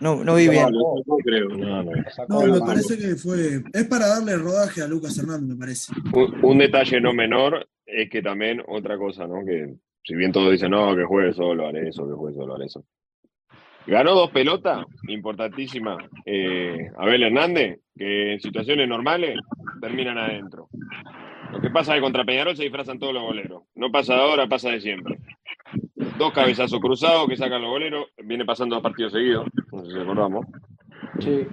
No, 0.00 0.24
no 0.24 0.34
vi 0.34 0.48
bien. 0.48 0.64
No, 0.72 0.96
sacó, 1.04 1.18
creo. 1.18 1.50
No, 1.50 1.84
no. 1.84 1.92
No, 2.28 2.40
me 2.52 2.58
parece 2.58 2.98
que 2.98 3.14
fue. 3.14 3.62
Es 3.72 3.84
para 3.84 4.08
darle 4.08 4.36
rodaje 4.36 4.82
a 4.82 4.88
Lucas 4.88 5.16
Hernández, 5.16 5.50
me 5.50 5.56
parece. 5.56 5.92
Un, 6.12 6.44
un 6.44 6.58
detalle 6.58 7.00
no 7.00 7.12
menor 7.12 7.64
es 7.86 8.10
que 8.10 8.20
también 8.22 8.60
otra 8.66 8.98
cosa, 8.98 9.28
¿no? 9.28 9.44
Que 9.46 9.76
si 10.04 10.14
bien 10.14 10.32
todos 10.32 10.50
dicen, 10.50 10.70
no, 10.70 10.94
que 10.96 11.04
juegue 11.04 11.32
solo, 11.32 11.66
haré 11.66 11.88
eso, 11.88 12.06
que 12.06 12.14
juegue 12.14 12.36
solo, 12.36 12.54
haré 12.54 12.66
eso. 12.66 12.84
Ganó 13.86 14.14
dos 14.14 14.30
pelotas, 14.30 14.84
importantísimas. 15.08 16.04
Eh, 16.24 16.90
Abel 16.96 17.24
Hernández, 17.24 17.80
que 17.96 18.34
en 18.34 18.40
situaciones 18.40 18.88
normales 18.88 19.38
terminan 19.80 20.18
adentro. 20.18 20.68
Lo 21.50 21.60
que 21.60 21.70
pasa 21.70 21.92
es 21.92 21.96
que 21.98 22.02
contra 22.02 22.24
Peñarol 22.24 22.56
se 22.56 22.62
disfrazan 22.62 22.98
todos 22.98 23.12
los 23.12 23.24
goleros. 23.24 23.64
No 23.74 23.90
pasa 23.90 24.14
de 24.14 24.20
ahora, 24.20 24.46
pasa 24.46 24.70
de 24.70 24.80
siempre. 24.80 25.18
Dos 26.16 26.32
cabezazos 26.32 26.80
cruzados 26.80 27.28
que 27.28 27.36
sacan 27.36 27.60
los 27.60 27.70
goleros. 27.70 28.06
Viene 28.24 28.44
pasando 28.44 28.76
dos 28.76 28.82
partidos 28.82 29.12
seguidos. 29.12 29.46
No 29.72 29.84
sé 29.84 29.90
si 29.90 29.98
recordamos. 29.98 30.46
Sí. 31.18 31.46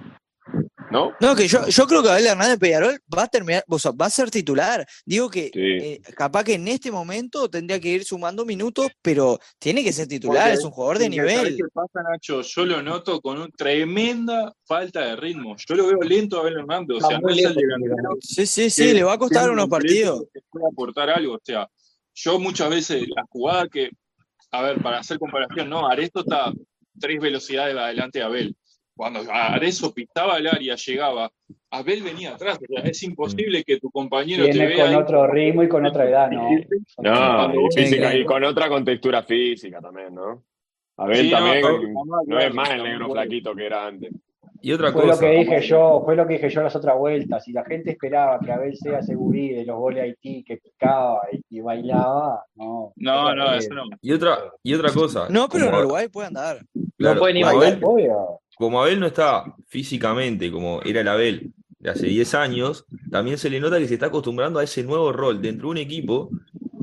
¿No? 0.90 1.12
No, 1.20 1.36
que 1.36 1.46
yo, 1.46 1.68
yo 1.68 1.86
creo 1.86 2.02
que 2.02 2.08
Abel 2.08 2.26
Hernández 2.26 2.58
Peñarol 2.58 2.98
va 3.16 3.22
a 3.22 3.28
terminar, 3.28 3.62
o 3.68 3.78
sea, 3.78 3.92
va 3.92 4.06
a 4.06 4.10
ser 4.10 4.28
titular. 4.28 4.84
Digo 5.06 5.30
que 5.30 5.44
Sí. 5.52 5.60
eh, 5.62 6.00
capaz 6.16 6.42
que 6.42 6.54
en 6.54 6.66
este 6.66 6.90
momento 6.90 7.48
tendría 7.48 7.78
que 7.80 7.90
ir 7.90 8.04
sumando 8.04 8.44
minutos, 8.44 8.88
pero 9.00 9.38
tiene 9.60 9.84
que 9.84 9.92
ser 9.92 10.08
titular, 10.08 10.42
Porque- 10.48 10.54
es 10.58 10.64
un 10.64 10.72
jugador 10.72 10.98
de 10.98 11.04
porque 11.06 11.16
¿sabés 11.18 11.38
nivel. 11.42 11.56
qué 11.56 11.62
pasa, 11.72 12.02
Nacho? 12.10 12.42
Yo 12.42 12.64
lo 12.66 12.82
noto 12.82 13.20
con 13.20 13.38
una 13.38 13.48
tremenda 13.56 14.52
falta 14.66 15.00
de 15.06 15.14
ritmo. 15.16 15.54
Yo 15.64 15.74
lo 15.76 15.86
veo 15.86 16.00
lento 16.02 16.38
a 16.38 16.40
Abel 16.40 16.58
Hernández. 16.58 16.96
O 17.04 17.08
sea, 17.08 17.20
no 17.20 17.28
es 17.28 17.38
el 17.44 17.54
delantero 17.54 18.16
Sí, 18.20 18.46
sí, 18.46 18.68
sí, 18.70 18.86
que 18.86 18.94
le 18.94 19.04
va 19.04 19.12
a 19.12 19.18
costar 19.18 19.48
unos 19.48 19.68
partidos. 19.68 20.24
puede 20.50 20.66
aportar 20.66 21.08
algo. 21.10 21.34
O 21.34 21.40
sea, 21.42 21.68
yo 22.14 22.40
muchas 22.40 22.68
veces 22.68 23.04
la 23.14 23.22
jugada 23.30 23.68
que, 23.68 23.90
a 24.50 24.62
ver, 24.62 24.82
para 24.82 24.98
hacer 24.98 25.20
comparación, 25.20 25.70
no, 25.70 25.86
Aresto 25.88 26.20
está 26.20 26.52
tres 26.98 27.20
velocidades 27.20 27.76
adelante 27.76 28.18
de 28.18 28.24
Abel. 28.24 28.56
Cuando 29.00 29.20
Arezo 29.32 29.94
pintaba 29.94 30.36
el 30.36 30.46
área, 30.46 30.74
llegaba, 30.76 31.32
Abel 31.70 32.02
venía 32.02 32.34
atrás. 32.34 32.58
O 32.62 32.66
sea, 32.70 32.82
es 32.84 33.02
imposible 33.02 33.64
que 33.64 33.78
tu 33.78 33.90
compañero 33.90 34.44
te 34.44 34.50
Viene 34.52 34.66
vea 34.66 34.76
con 34.84 34.88
ahí. 34.90 34.94
otro 34.94 35.26
ritmo 35.26 35.62
y 35.62 35.68
con 35.70 35.86
otra 35.86 36.06
edad, 36.06 36.30
¿no? 36.30 36.50
No, 36.98 37.54
y, 37.54 37.74
física, 37.74 38.12
con 38.26 38.44
otra 38.44 38.68
contextura 38.68 39.22
física 39.22 39.80
también, 39.80 40.14
¿no? 40.14 40.44
Abel 40.98 41.16
Sí, 41.16 41.30
también 41.30 41.62
no, 41.62 41.78
no, 41.78 42.22
no, 42.26 42.38
es 42.40 42.52
más 42.52 42.68
el 42.72 42.82
negro 42.82 43.10
flaquito 43.10 43.54
que 43.54 43.64
era 43.64 43.86
antes. 43.86 44.12
Y 44.60 44.70
otra 44.72 44.92
Fue 44.92 45.06
lo 45.06 45.12
cosa, 45.12 45.20
que 45.22 45.30
dije 45.30 45.62
yo, 45.62 46.02
fue 46.04 46.14
lo 46.16 46.26
que 46.26 46.34
dije 46.34 46.50
yo 46.50 46.62
las 46.62 46.76
otras 46.76 46.98
vueltas. 46.98 47.42
Si 47.42 47.52
la 47.54 47.64
gente 47.64 47.92
esperaba 47.92 48.38
que 48.38 48.52
Abel 48.52 48.76
sea 48.76 49.00
segurí 49.00 49.54
de 49.54 49.64
los 49.64 49.78
goles 49.78 50.02
Haití, 50.02 50.44
que 50.44 50.58
picaba 50.58 51.22
y, 51.32 51.56
y 51.56 51.60
bailaba, 51.62 52.44
no. 52.56 52.92
No, 52.96 53.34
no, 53.34 53.54
eso 53.54 53.72
no. 53.72 53.84
y 54.02 54.12
otra, 54.12 54.36
y 54.62 54.74
otra 54.74 54.92
cosa. 54.92 55.26
No, 55.30 55.48
pero 55.48 55.68
en 55.68 55.74
Uruguay 55.74 56.08
puede 56.08 56.26
andar. 56.26 56.58
claro, 56.98 57.14
No 57.14 57.20
puede 57.20 57.32
ni 57.32 57.42
bailar. 57.42 57.78
Obvio. 57.80 58.40
Como 58.60 58.82
Abel 58.82 59.00
no 59.00 59.06
está 59.06 59.54
físicamente 59.68 60.52
como 60.52 60.82
era 60.82 61.00
el 61.00 61.08
Abel 61.08 61.54
de 61.78 61.88
hace 61.88 62.08
10 62.08 62.34
años, 62.34 62.84
también 63.10 63.38
se 63.38 63.48
le 63.48 63.58
nota 63.58 63.78
que 63.78 63.88
se 63.88 63.94
está 63.94 64.06
acostumbrando 64.06 64.58
a 64.58 64.64
ese 64.64 64.84
nuevo 64.84 65.14
rol 65.14 65.40
dentro 65.40 65.68
de 65.68 65.70
un 65.70 65.78
equipo, 65.78 66.28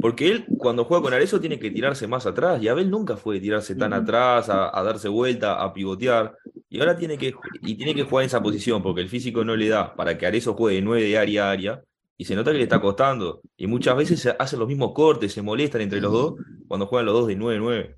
porque 0.02 0.28
él 0.28 0.46
cuando 0.58 0.86
juega 0.86 1.04
con 1.04 1.14
Arezzo 1.14 1.40
tiene 1.40 1.60
que 1.60 1.70
tirarse 1.70 2.08
más 2.08 2.26
atrás, 2.26 2.64
y 2.64 2.68
Abel 2.68 2.90
nunca 2.90 3.16
fue 3.16 3.36
de 3.36 3.42
tirarse 3.42 3.76
tan 3.76 3.94
atrás, 3.94 4.50
a, 4.50 4.76
a 4.76 4.82
darse 4.82 5.08
vuelta, 5.08 5.62
a 5.62 5.72
pivotear, 5.72 6.36
y 6.68 6.80
ahora 6.80 6.98
tiene 6.98 7.16
que, 7.16 7.36
y 7.62 7.76
tiene 7.76 7.94
que 7.94 8.02
jugar 8.06 8.24
en 8.24 8.28
esa 8.30 8.42
posición, 8.42 8.82
porque 8.82 9.02
el 9.02 9.10
físico 9.10 9.46
no 9.46 9.56
le 9.56 9.70
da 9.70 9.96
para 9.96 10.18
que 10.18 10.26
Arezzo 10.26 10.56
juegue 10.56 10.82
9 10.82 11.04
de 11.04 11.18
área 11.20 11.46
a 11.46 11.52
área, 11.52 11.84
y 12.18 12.26
se 12.26 12.36
nota 12.36 12.52
que 12.52 12.58
le 12.58 12.64
está 12.64 12.82
costando, 12.82 13.42
y 13.56 13.68
muchas 13.68 13.96
veces 13.96 14.20
se 14.20 14.36
hacen 14.40 14.58
los 14.58 14.68
mismos 14.68 14.94
cortes, 14.96 15.32
se 15.32 15.44
molestan 15.44 15.82
entre 15.82 16.02
los 16.02 16.12
dos 16.12 16.34
cuando 16.68 16.88
juegan 16.88 17.06
los 17.06 17.14
dos 17.14 17.28
de 17.28 17.38
9-9. 17.38 17.98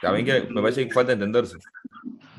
También 0.00 0.26
que 0.26 0.52
me 0.52 0.62
parece 0.62 0.86
que 0.86 0.92
falta 0.94 1.12
entenderse. 1.12 1.58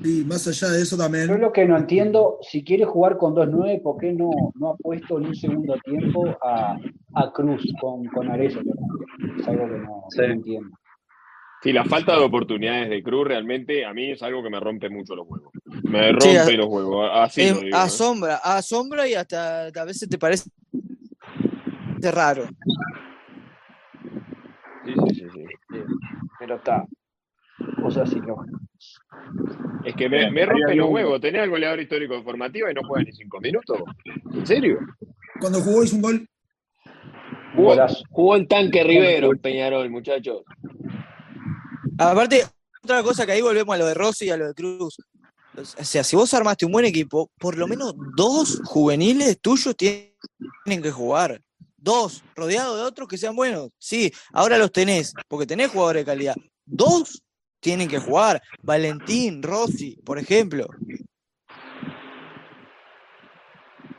Sí, 0.02 0.24
más 0.28 0.48
allá 0.48 0.70
de 0.70 0.82
eso 0.82 0.96
Yo 0.98 1.04
también. 1.04 1.40
lo 1.40 1.52
que 1.54 1.66
no 1.66 1.78
entiendo, 1.78 2.40
si 2.42 2.64
quiere 2.64 2.86
jugar 2.86 3.18
con 3.18 3.36
2-9, 3.36 3.82
¿por 3.84 3.98
qué 4.00 4.14
no, 4.14 4.52
no 4.56 4.72
ha 4.72 4.76
puesto 4.78 5.20
en 5.20 5.28
un 5.28 5.36
segundo 5.36 5.76
tiempo 5.86 6.26
a, 6.44 6.76
a 7.14 7.32
Cruz 7.32 7.64
con, 7.80 8.06
con 8.06 8.30
Arezzo? 8.32 8.62
Es 9.40 9.48
algo 9.48 9.68
que 9.68 9.78
no, 9.78 10.04
Sí. 10.10 10.18
no 10.22 10.34
entiendo. 10.34 10.78
Sí, 11.62 11.72
la 11.72 11.86
falta 11.86 12.14
de 12.18 12.24
oportunidades 12.24 12.90
de 12.90 13.04
Cruz 13.04 13.28
realmente 13.28 13.86
a 13.86 13.94
mí 13.94 14.10
es 14.10 14.24
algo 14.24 14.42
que 14.42 14.50
me 14.50 14.60
rompe 14.60 14.90
mucho 14.90 15.16
los 15.16 15.28
huevos. 15.28 15.54
Me 15.84 16.08
Sí, 16.08 16.14
rompe 16.14 16.54
a- 16.54 16.58
los 16.58 16.66
huevos, 16.68 17.10
así 17.14 17.42
Eh, 17.42 17.52
lo 17.52 17.60
digo. 17.60 17.68
¿eh? 17.68 17.80
asombra, 17.80 18.36
asombra 18.38 19.08
y 19.08 19.14
hasta 19.14 19.68
a 19.68 19.86
veces 19.86 20.10
te 20.10 20.18
parece 20.18 20.50
raro. 22.12 22.46
Sí, 24.84 24.94
sí, 24.96 25.30
sí, 25.32 25.46
sí. 25.70 25.78
Pero 26.40 26.56
está. 26.56 26.84
Cosas 27.82 28.12
ilógicas. 28.14 28.62
Es 29.86 29.96
que 29.96 30.10
me, 30.10 30.18
Bien, 30.20 30.34
me 30.34 30.42
ahí 30.42 30.48
rompe 30.48 30.72
hay 30.72 30.78
los 30.78 30.88
un- 30.88 30.94
huevos. 30.94 31.22
Tenés 31.22 31.42
al 31.42 31.50
goleador 31.50 31.80
histórico 31.80 32.14
de 32.16 32.24
formativa 32.24 32.72
y 32.72 32.74
no 32.74 32.82
juega 32.88 33.04
ni 33.04 33.12
cinco 33.14 33.40
minutos. 33.40 33.82
¿En 34.34 34.46
serio? 34.46 34.80
Cuando 35.40 35.60
jugó 35.62 35.84
hizo 35.84 35.96
un 35.96 36.02
gol. 36.02 36.28
Jugó, 37.56 37.76
jugó 38.10 38.36
el 38.36 38.48
tanque 38.48 38.84
Rivero, 38.84 39.32
Peñarol, 39.42 39.90
muchachos. 39.90 40.44
Aparte, 41.98 42.46
otra 42.84 43.04
cosa 43.04 43.26
que 43.26 43.34
ahí 43.34 43.42
volvemos 43.42 43.76
a 43.76 43.78
lo 43.78 43.86
de 43.86 43.94
Rossi 43.94 44.26
y 44.26 44.30
a 44.30 44.38
lo 44.38 44.48
de 44.48 44.54
Cruz. 44.54 44.98
O 45.58 45.84
sea, 45.84 46.04
si 46.04 46.16
vos 46.16 46.34
armaste 46.34 46.66
un 46.66 46.72
buen 46.72 46.86
equipo, 46.86 47.30
por 47.38 47.58
lo 47.58 47.68
menos 47.68 47.94
dos 48.16 48.62
juveniles 48.64 49.40
tuyos 49.42 49.76
tienen 49.76 50.82
que 50.82 50.92
jugar. 50.92 51.42
Dos, 51.78 52.24
rodeados 52.36 52.78
de 52.78 52.84
otros 52.84 53.08
que 53.08 53.18
sean 53.18 53.36
buenos. 53.36 53.70
Sí, 53.80 54.14
ahora 54.32 54.58
los 54.58 54.72
tenés, 54.72 55.14
porque 55.28 55.46
tenés 55.48 55.70
jugadores 55.72 56.02
de 56.02 56.12
calidad. 56.12 56.36
Dos 56.66 57.22
tienen 57.62 57.88
que 57.88 58.00
jugar. 58.00 58.42
Valentín, 58.62 59.42
Rossi, 59.42 59.96
por 60.04 60.20
ejemplo. 60.20 60.68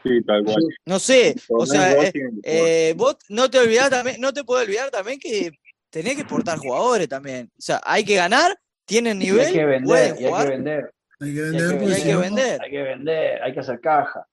Sí, 0.03 0.23
tal 0.25 0.45
cual. 0.45 0.63
No 0.85 0.99
sé, 0.99 1.37
o 1.49 1.65
sea, 1.65 1.93
eh, 1.93 2.13
eh, 2.43 2.95
vos 2.97 3.17
no 3.29 3.49
te 3.49 3.59
olvidás 3.59 3.89
también, 3.89 4.21
no 4.21 4.33
te 4.33 4.43
puedo 4.43 4.61
olvidar 4.61 4.91
también 4.91 5.19
que 5.19 5.53
tenés 5.91 6.15
que 6.15 6.23
exportar 6.23 6.59
jugadores 6.59 7.09
también. 7.09 7.51
O 7.57 7.63
sea, 7.63 7.81
hay 7.85 8.05
que 8.05 8.17
ganar, 8.17 8.59
tienen 8.85 9.23
Y 9.23 9.27
nivel, 9.27 9.47
hay 9.47 9.53
que 9.53 9.65
vender, 9.65 9.87
pueden 9.87 10.17
hay 10.17 10.45
que 10.45 10.51
vender. 10.51 10.95
Hay 11.21 11.33
que 11.33 11.35
Y 11.35 11.41
hay 11.41 11.51
vender, 11.51 11.79
que 11.79 11.95
hay 11.95 12.03
que 12.03 12.17
vender. 12.17 12.63
Hay 12.63 12.71
que 12.71 12.83
vender, 12.83 13.43
hay 13.43 13.53
que 13.53 13.61
hacer 13.61 13.81
caja. 13.81 14.27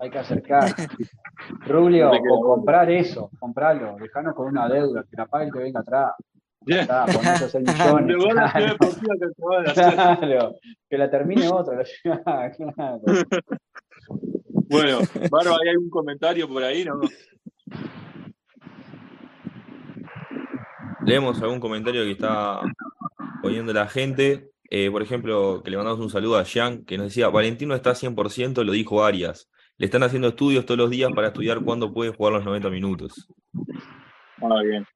Hay 0.00 0.10
que 0.10 0.18
hacer 0.18 0.42
caja. 0.42 0.74
Rubio, 1.66 2.10
o 2.10 2.40
comprar 2.40 2.88
eso, 2.90 3.30
compralo, 3.40 3.96
dejanos 4.00 4.34
con 4.36 4.46
una 4.46 4.68
deuda, 4.68 5.04
que 5.10 5.16
la 5.16 5.26
pague 5.26 5.46
el 5.46 5.52
que 5.52 5.58
venga 5.58 5.80
atrás. 5.80 6.12
Ya 6.66 6.74
Bien. 6.74 6.80
está, 6.80 7.06
con 7.06 7.26
esos 7.26 7.50
6 7.50 7.64
De 7.64 8.02
millones. 8.02 8.52
Claro, 8.52 8.76
que 8.78 10.18
claro, 10.18 10.54
que 10.88 10.98
la 10.98 11.10
termine 11.10 11.48
la 11.48 11.84
ciudad, 11.84 12.52
claro. 12.56 13.00
Bueno, 14.68 14.98
Barba, 15.30 15.56
¿hay 15.62 15.68
algún 15.70 15.90
comentario 15.90 16.48
por 16.48 16.62
ahí? 16.62 16.84
No? 16.84 17.00
Leemos 21.04 21.42
algún 21.42 21.60
comentario 21.60 22.04
que 22.04 22.12
está 22.12 22.60
poniendo 23.42 23.72
la 23.72 23.88
gente. 23.88 24.50
Eh, 24.70 24.90
por 24.90 25.02
ejemplo, 25.02 25.62
que 25.62 25.70
le 25.70 25.76
mandamos 25.76 26.00
un 26.00 26.10
saludo 26.10 26.38
a 26.38 26.44
Jean, 26.44 26.84
que 26.84 26.96
nos 26.96 27.08
decía, 27.08 27.28
Valentino 27.28 27.74
está 27.74 27.94
100%, 27.94 28.64
lo 28.64 28.72
dijo 28.72 29.04
Arias. 29.04 29.50
Le 29.76 29.86
están 29.86 30.02
haciendo 30.02 30.28
estudios 30.28 30.64
todos 30.64 30.78
los 30.78 30.90
días 30.90 31.10
para 31.14 31.28
estudiar 31.28 31.60
cuándo 31.60 31.92
puede 31.92 32.12
jugar 32.12 32.34
los 32.34 32.44
90 32.44 32.70
minutos. 32.70 33.28
Ah, 34.40 34.62
bien. 34.64 34.86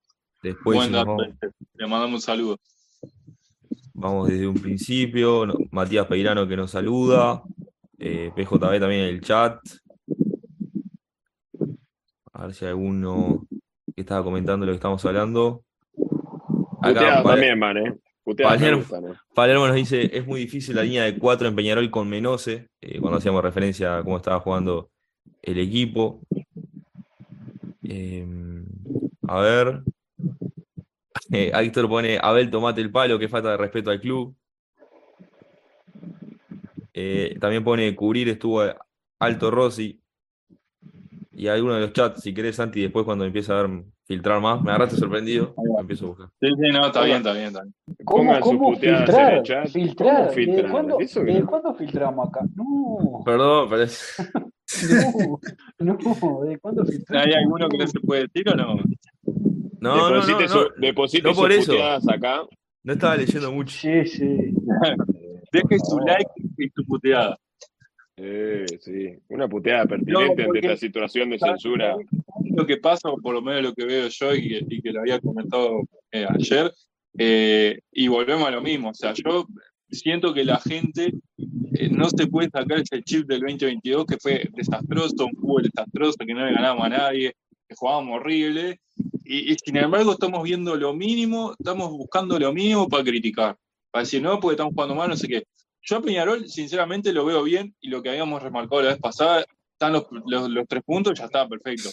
Después 0.47 0.77
Buen 0.77 0.93
nos 0.93 1.01
dato. 1.01 1.17
vamos, 1.17 1.27
este. 1.29 1.51
Le 1.75 1.87
mandamos 1.87 2.15
un 2.15 2.21
saludo. 2.21 2.59
vamos 3.95 4.29
desde 4.29 4.47
un 4.47 4.55
principio. 4.61 5.47
no- 5.47 5.55
Matías 5.71 6.07
Peirano 6.07 6.47
que 6.47 6.57
nos 6.57 6.71
saluda. 6.71 7.43
eh, 7.99 8.31
PJB 8.37 8.79
también 8.79 9.01
en 9.03 9.09
el 9.15 9.21
chat. 9.23 9.59
A 12.33 12.47
ver 12.47 12.55
si 12.55 12.65
hay 12.65 12.71
alguno 12.73 13.47
que 13.95 14.03
estaba 14.03 14.23
comentando 14.23 14.67
lo 14.67 14.73
que 14.73 14.77
estamos 14.77 15.03
hablando. 15.07 15.65
Acá, 16.83 17.23
Val- 17.23 17.35
también 17.37 17.59
van, 17.59 17.77
¿eh? 17.79 17.95
Palermo. 18.43 18.79
gustan, 18.81 19.05
¿eh? 19.07 19.15
Palermo 19.35 19.67
nos 19.67 19.77
dice, 19.77 20.11
es 20.17 20.27
muy 20.27 20.41
difícil 20.41 20.75
la 20.77 20.83
línea 20.83 21.05
de 21.05 21.17
cuatro 21.19 21.49
en 21.49 21.55
Peñarol 21.57 21.91
con 21.91 22.09
Menose, 22.09 22.69
eh, 22.81 23.01
cuando 23.01 23.19
hacíamos 23.19 23.43
referencia 23.43 23.97
a 23.99 24.03
cómo 24.05 24.17
estaba 24.19 24.41
jugando 24.41 24.91
el 25.43 25.59
equipo. 25.59 26.21
Eh, 27.83 28.27
a 29.29 29.41
ver. 29.41 29.83
Eh, 31.33 31.51
Héctor 31.55 31.89
pone, 31.89 32.18
Abel, 32.20 32.51
tomate 32.51 32.81
el 32.81 32.91
palo, 32.91 33.18
que 33.18 33.29
falta 33.29 33.51
de 33.51 33.57
respeto 33.57 33.91
al 33.91 34.01
club. 34.01 34.35
Eh, 36.95 37.37
también 37.41 37.62
pone, 37.64 37.95
cubrir 37.95 38.29
estuvo 38.29 38.62
Alto 39.18 39.51
Rossi. 39.51 40.01
Y 41.33 41.49
alguno 41.49 41.74
de 41.74 41.81
los 41.83 41.93
chats, 41.93 42.22
si 42.22 42.33
querés, 42.33 42.57
Santi, 42.57 42.81
después 42.81 43.05
cuando 43.05 43.24
empiece 43.27 43.53
a 43.53 43.57
ver, 43.62 43.85
filtrar 44.07 44.41
más, 44.41 44.62
me 44.62 44.70
agarraste 44.70 44.97
sorprendido, 44.97 45.55
empiezo 45.79 46.07
a 46.07 46.09
buscar. 46.09 46.29
Sí, 46.41 46.49
sí, 46.49 46.68
no, 46.72 46.87
está 46.87 47.05
bien, 47.05 47.16
está 47.18 47.33
bien, 47.35 47.47
está 47.49 47.62
bien. 47.62 47.74
¿Cómo, 48.07 48.22
Pongan 48.24 48.43
sus 48.43 48.53
cómo 48.53 48.72
puteadas 48.72 49.01
en 49.01 49.07
filtrar? 49.07 49.33
el 49.35 49.43
chat. 49.43 49.68
Filtrar. 49.68 50.31
¿Cómo 50.35 50.70
cuándo, 50.70 51.01
Eso 51.01 51.20
que 51.20 51.27
desde 51.27 51.41
no- 51.43 51.47
cuándo 51.49 51.74
filtramos 51.74 52.29
acá? 52.29 52.41
No, 52.55 53.22
Perdón, 53.27 53.68
pero 53.68 53.83
es- 53.83 54.16
no, 55.79 55.95
no, 55.95 56.41
¿desde 56.45 56.59
cuándo 56.59 56.87
filtramos? 56.87 57.27
¿Hay 57.27 57.33
alguno 57.35 57.68
que 57.68 57.79
no 57.79 57.87
se 57.87 58.01
puede 58.01 58.22
decir 58.22 58.49
o 58.49 58.55
no? 58.57 58.77
No, 59.81 59.97
no, 59.97 60.11
no, 60.11 60.14
deposite 60.27 60.43
no, 60.43 60.49
su- 60.49 60.68
deposite 60.81 61.22
no 61.29 61.35
por 61.35 61.53
sus 61.53 61.66
puteadas 61.66 62.09
acá. 62.09 62.43
no 62.83 62.93
estaba 62.93 63.16
leyendo 63.16 63.53
mucho. 63.53 63.77
Sí, 63.77 64.07
sí. 64.07 64.27
Deje 65.53 65.79
su 65.85 65.99
like 66.01 66.31
y 66.59 66.68
su 66.70 66.85
puteada. 66.87 67.39
Eh, 68.18 68.64
sí, 68.81 69.09
una 69.29 69.47
puteada 69.49 69.85
pertinente 69.87 70.43
ante 70.45 70.59
esta 70.59 70.77
situación 70.77 71.31
de 71.31 71.39
censura. 71.39 71.95
Lo 72.45 72.66
que 72.66 72.79
pasa, 72.79 73.11
por 73.22 73.35
lo 73.35 73.43
menos 73.43 73.62
lo 73.62 73.74
que 73.74 73.85
veo 73.85 74.09
yo 74.09 74.35
y 74.35 74.49
que, 74.49 74.66
y 74.68 74.81
que 74.83 74.91
lo 74.93 75.01
había 75.01 75.20
comentado 75.20 75.83
eh, 76.11 76.27
ayer, 76.29 76.72
eh, 77.18 77.79
y 77.93 78.09
volvemos 78.09 78.49
a 78.49 78.51
lo 78.53 78.62
mismo. 78.62 78.91
O 78.91 78.95
sea, 78.95 79.12
yo 79.12 79.47
siento 79.91 80.33
que 80.33 80.45
la 80.45 80.59
gente 80.59 81.12
eh, 81.74 81.89
no 81.91 82.09
se 82.09 82.27
puede 82.27 82.49
sacar 82.49 82.79
ese 82.81 83.03
chip 83.03 83.27
del 83.27 83.41
2022 83.41 84.07
que 84.07 84.16
fue 84.16 84.49
desastroso, 84.55 85.27
un 85.27 85.37
fútbol 85.37 85.62
desastroso, 85.64 86.16
que 86.27 86.33
no 86.35 86.45
le 86.47 86.53
ganábamos 86.55 86.87
a 86.87 86.89
nadie, 86.89 87.35
que 87.68 87.74
jugábamos 87.77 88.20
horrible. 88.20 88.81
Y, 89.29 89.53
y 89.53 89.57
sin 89.57 89.77
embargo, 89.77 90.12
estamos 90.12 90.43
viendo 90.43 90.74
lo 90.77 90.95
mínimo, 90.95 91.55
estamos 91.59 91.91
buscando 91.91 92.39
lo 92.39 92.53
mínimo 92.53 92.89
para 92.89 93.03
criticar. 93.05 93.57
Para 93.91 94.03
decir, 94.05 94.22
no, 94.22 94.39
porque 94.41 94.55
estamos 94.55 94.74
jugando 94.74 94.95
mal, 94.95 95.09
no 95.09 95.16
sé 95.16 95.27
qué. 95.29 95.45
Yo 95.83 95.97
a 95.97 96.03
Peñarol, 96.03 96.49
sinceramente, 96.49 97.12
lo 97.12 97.24
veo 97.24 97.43
bien 97.43 97.74
y 97.81 97.89
lo 97.89 98.03
que 98.03 98.11
habíamos 98.11 98.43
remarcado 98.43 98.83
la 98.83 98.89
vez 98.91 98.99
pasada, 98.99 99.45
están 99.72 99.93
los, 99.93 100.07
los- 100.27 100.49
los 100.51 100.66
tres 100.66 100.83
puntos, 100.85 101.18
ya 101.18 101.27
está, 101.27 101.47
perfecto. 101.49 101.91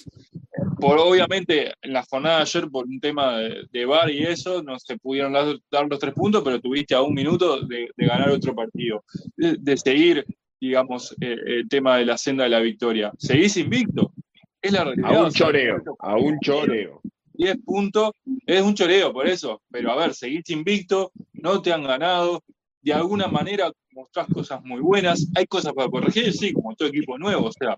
Por 0.80 0.98
obviamente, 1.00 1.74
en 1.82 1.94
la 1.94 2.04
jornada 2.04 2.38
de 2.38 2.42
ayer, 2.44 2.70
por 2.70 2.86
un 2.86 3.00
tema 3.00 3.38
de, 3.38 3.66
de 3.72 3.86
VAR 3.86 4.10
y 4.10 4.24
eso, 4.24 4.62
no 4.64 4.78
se 4.80 4.98
pudieron 4.98 5.34
dar, 5.34 5.58
dar 5.72 5.88
los 5.90 6.00
tres 6.00 6.14
puntos, 6.14 6.42
pero 6.44 6.60
tuviste 6.60 6.96
a 6.96 7.02
un 7.02 7.14
minuto 7.14 7.62
de, 7.66 7.90
de 7.96 8.06
ganar 8.06 8.30
otro 8.30 8.54
partido, 8.56 9.04
de, 9.36 9.58
de 9.60 9.78
seguir, 9.78 10.26
digamos, 10.60 11.16
eh, 11.22 11.38
el 11.46 11.70
tema 11.70 11.98
de 11.98 12.06
la 12.06 12.18
senda 12.18 12.44
de 12.46 12.50
la 12.50 12.60
victoria. 12.60 13.12
Seguís 13.18 13.58
invicto. 13.58 14.14
Es 14.62 14.72
la 14.72 14.86
realidad. 14.86 15.10
A 15.10 15.24
un 15.26 15.32
choreo, 15.32 15.84
a 16.00 16.16
un 16.18 16.40
choreo. 16.40 17.02
10 17.34 17.58
puntos, 17.66 18.12
es 18.46 18.62
un 18.62 18.74
choreo 18.74 19.12
por 19.14 19.28
eso, 19.28 19.62
pero 19.72 19.92
a 19.92 19.96
ver, 19.96 20.14
seguís 20.14 20.50
invicto, 20.50 21.12
no 21.34 21.62
te 21.62 21.74
han 21.74 21.84
ganado, 21.84 22.42
de 22.82 22.94
alguna 22.94 23.28
manera 23.28 23.72
mostrás 23.92 24.28
cosas 24.28 24.64
muy 24.64 24.82
buenas, 24.82 25.30
hay 25.36 25.46
cosas 25.46 25.74
para 25.74 25.90
corregir, 25.90 26.34
sí, 26.34 26.54
como 26.54 26.76
todo 26.76 26.90
equipo 26.90 27.18
nuevo, 27.18 27.48
o 27.48 27.52
sea, 27.52 27.78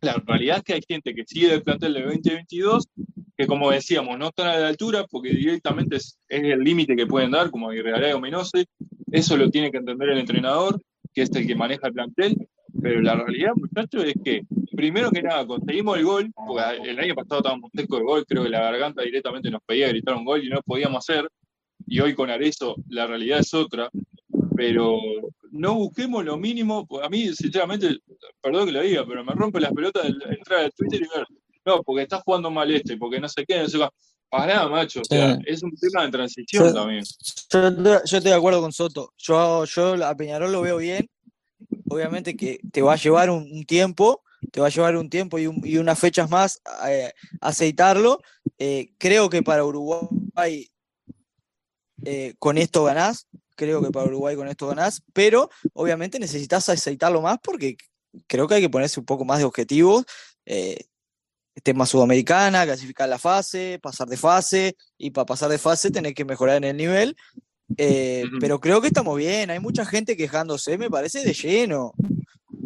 la 0.00 0.14
realidad 0.26 0.58
es 0.58 0.62
que 0.64 0.72
hay 0.74 0.82
gente 0.86 1.14
que 1.14 1.24
sigue 1.26 1.48
del 1.48 1.62
plantel 1.62 1.94
del 1.94 2.04
2022, 2.04 2.88
que 3.36 3.46
como 3.46 3.70
decíamos, 3.70 4.18
no 4.18 4.28
están 4.28 4.48
a 4.48 4.58
la 4.58 4.68
altura 4.68 5.06
porque 5.10 5.30
directamente 5.30 5.96
es, 5.96 6.18
es 6.28 6.42
el 6.42 6.60
límite 6.60 6.96
que 6.96 7.06
pueden 7.06 7.30
dar, 7.30 7.50
como 7.50 7.70
Aguirre 7.70 8.12
o 8.14 8.20
Menose, 8.20 8.66
eso 9.12 9.36
lo 9.36 9.50
tiene 9.50 9.70
que 9.70 9.78
entender 9.78 10.08
el 10.10 10.18
entrenador, 10.18 10.80
que 11.14 11.22
es 11.22 11.30
el 11.34 11.46
que 11.46 11.54
maneja 11.54 11.88
el 11.88 11.92
plantel, 11.92 12.36
pero 12.80 13.00
la 13.00 13.14
realidad, 13.16 13.52
muchachos, 13.56 14.04
es 14.04 14.14
que 14.24 14.42
primero 14.80 15.10
que 15.10 15.22
nada 15.22 15.46
conseguimos 15.46 15.98
el 15.98 16.04
gol, 16.04 16.32
porque 16.34 16.90
el 16.90 16.98
año 16.98 17.14
pasado 17.14 17.40
estábamos 17.40 17.70
seco 17.74 17.96
de 17.98 18.02
gol, 18.02 18.24
creo 18.26 18.42
que 18.44 18.48
la 18.48 18.60
garganta 18.62 19.02
directamente 19.02 19.50
nos 19.50 19.60
pedía 19.62 19.88
gritar 19.88 20.14
un 20.14 20.24
gol 20.24 20.42
y 20.42 20.48
no 20.48 20.56
lo 20.56 20.62
podíamos 20.62 20.98
hacer, 21.06 21.28
y 21.86 22.00
hoy 22.00 22.14
con 22.14 22.30
Arezo 22.30 22.76
la 22.88 23.06
realidad 23.06 23.40
es 23.40 23.52
otra, 23.52 23.90
pero 24.56 24.98
no 25.50 25.74
busquemos 25.74 26.24
lo 26.24 26.38
mínimo, 26.38 26.86
a 27.02 27.08
mí 27.10 27.28
sinceramente, 27.34 27.98
perdón 28.40 28.66
que 28.66 28.72
lo 28.72 28.80
diga, 28.80 29.04
pero 29.06 29.22
me 29.22 29.34
rompe 29.34 29.60
las 29.60 29.72
pelotas 29.72 30.04
de 30.04 30.34
entrar 30.34 30.64
a 30.64 30.70
Twitter 30.70 31.02
y 31.02 31.18
ver, 31.18 31.26
no, 31.66 31.82
porque 31.82 32.02
está 32.02 32.20
jugando 32.20 32.50
mal 32.50 32.70
este, 32.70 32.96
porque 32.96 33.20
no 33.20 33.28
sé 33.28 33.44
qué, 33.46 33.58
no 33.60 33.68
sé 33.68 33.78
qué. 33.78 33.88
Pará, 34.30 34.66
macho, 34.68 35.00
o 35.00 35.04
sea, 35.04 35.34
Sí. 35.34 35.42
es 35.46 35.62
un 35.64 35.72
tema 35.76 36.04
de 36.06 36.12
transición 36.12 36.72
también. 36.72 37.02
Yo, 37.52 37.58
estoy- 37.68 37.84
yo 37.84 38.16
estoy 38.16 38.30
de 38.30 38.34
acuerdo 38.34 38.60
con 38.60 38.70
Soto. 38.72 39.12
Yo, 39.18 39.64
yo 39.64 40.06
a 40.06 40.14
Peñarol 40.14 40.52
lo 40.52 40.60
veo 40.62 40.76
bien. 40.76 41.10
Obviamente 41.88 42.36
que 42.36 42.60
te 42.70 42.80
va 42.80 42.92
a 42.92 42.96
llevar 42.96 43.28
un, 43.28 43.42
un 43.50 43.64
tiempo, 43.64 44.22
te 44.52 44.60
va 44.60 44.66
a 44.68 44.70
llevar 44.70 44.96
un 44.96 45.10
tiempo 45.10 45.38
y, 45.38 45.46
un- 45.46 45.60
y 45.64 45.76
unas 45.78 45.98
fechas 45.98 46.30
más 46.30 46.60
eh, 46.86 47.12
aceitarlo. 47.40 48.20
Eh, 48.58 48.92
creo 48.98 49.28
que 49.30 49.42
para 49.42 49.64
Uruguay 49.64 50.70
eh, 52.04 52.34
con 52.38 52.58
esto 52.58 52.84
ganás. 52.84 53.26
Creo 53.56 53.82
que 53.82 53.90
para 53.90 54.06
Uruguay 54.06 54.36
con 54.36 54.48
esto 54.48 54.66
ganás. 54.68 55.02
Pero 55.12 55.50
obviamente 55.74 56.18
necesitas 56.18 56.68
aceitarlo 56.68 57.20
más 57.22 57.38
porque 57.42 57.76
creo 58.26 58.48
que 58.48 58.54
hay 58.54 58.60
que 58.62 58.70
ponerse 58.70 59.00
un 59.00 59.06
poco 59.06 59.24
más 59.24 59.38
de 59.38 59.44
objetivos. 59.44 60.04
Eh, 60.46 60.84
tema 61.62 61.84
sudamericana, 61.84 62.64
clasificar 62.64 63.08
la 63.08 63.18
fase, 63.18 63.78
pasar 63.82 64.08
de 64.08 64.16
fase, 64.16 64.76
y 64.96 65.10
para 65.10 65.26
pasar 65.26 65.50
de 65.50 65.58
fase 65.58 65.90
tenés 65.90 66.14
que 66.14 66.24
mejorar 66.24 66.56
en 66.56 66.64
el 66.64 66.76
nivel. 66.76 67.16
Eh. 67.76 68.24
Pero 68.40 68.60
creo 68.60 68.80
que 68.80 68.86
estamos 68.86 69.16
bien, 69.18 69.50
hay 69.50 69.60
mucha 69.60 69.84
gente 69.84 70.16
quejándose, 70.16 70.78
me 70.78 70.88
parece 70.88 71.22
de 71.22 71.34
lleno. 71.34 71.92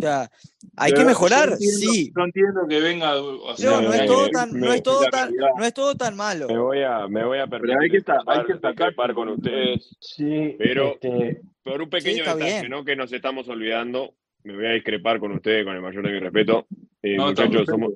O 0.05 0.07
sea, 0.07 0.31
hay 0.77 0.91
Pero 0.93 0.97
que 1.01 1.03
yo 1.05 1.09
mejorar, 1.09 1.49
entiendo- 1.53 1.79
sí. 1.93 2.13
Yo 2.15 2.25
entiendo 2.25 2.61
que 2.69 2.81
venga. 2.81 3.15
O 3.23 3.57
sea, 3.57 3.71
No, 3.71 3.81
no 3.83 3.95
es 3.95 4.05
todo 4.07 4.29
tan, 4.29 4.61
no 4.61 4.73
es 4.73 4.83
todo 4.83 5.03
la 5.05 5.11
tan, 5.11 5.29
realidad. 5.31 5.49
no 5.57 5.65
es 5.65 5.75
todo 5.75 5.95
tan 5.95 6.15
malo. 6.17 6.47
Me 6.49 6.59
voy 6.59 6.83
a, 6.83 7.09
me 7.09 7.25
voy 7.25 7.39
a 7.39 7.47
permitir 7.47 7.77
hay 7.81 7.89
que 7.91 8.03
hay 8.27 8.39
discrepar 8.47 9.15
con 9.15 9.29
ustedes 9.31 9.97
Sí, 10.01 10.57
Pero- 10.59 10.93
este, 11.01 11.41
por 11.63 11.81
un 11.81 11.89
pequeño 11.89 12.23
detalle, 12.25 12.45
bien. 12.45 12.69
¿no? 12.71 12.85
Que 12.85 12.97
nos 12.97 13.11
estamos 13.13 13.49
olvidando. 13.49 14.13
Me 14.43 14.55
voy 14.55 14.67
a 14.67 14.73
discrepar 14.73 15.19
con 15.21 15.33
ustedes 15.33 15.65
con 15.65 15.75
el 15.75 15.81
mayor 15.81 16.07
de 16.07 16.13
mi 16.13 16.19
respeto. 16.19 16.67
Eh, 17.03 17.17
No, 17.17 17.29
muchachos, 17.29 17.65
somos, 17.67 17.93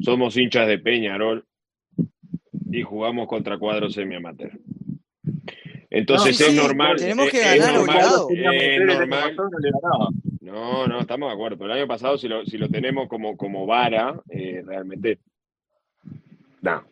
somos 0.00 0.36
hinchas 0.36 0.68
de 0.68 0.78
Peñarol 0.78 1.44
y 2.70 2.82
jugamos 2.82 3.26
contra 3.26 3.58
cuadros 3.58 3.94
semi-amateur. 3.94 4.52
Entonces 5.90 6.36
Sí, 6.36 6.44
es 6.44 6.54
normal. 6.54 6.96
tenemos 6.96 7.26
es- 7.26 7.32
que 7.32 7.40
es 7.40 7.58
ganar 7.58 7.74
normal- 7.78 7.96
obligado. 7.96 8.28
es 8.30 8.80
normal. 8.86 9.36
No. 10.52 10.86
No, 10.86 11.00
estamos 11.00 11.28
de 11.28 11.34
acuerdo. 11.34 11.58
Pero 11.58 11.72
el 11.72 11.78
año 11.78 11.88
pasado, 11.88 12.16
si 12.18 12.28
lo, 12.28 12.44
si 12.44 12.58
lo 12.58 12.68
tenemos 12.68 13.08
como, 13.08 13.36
como 13.36 13.66
vara, 13.66 14.20
eh, 14.30 14.62
realmente. 14.64 15.18
No. 16.62 16.84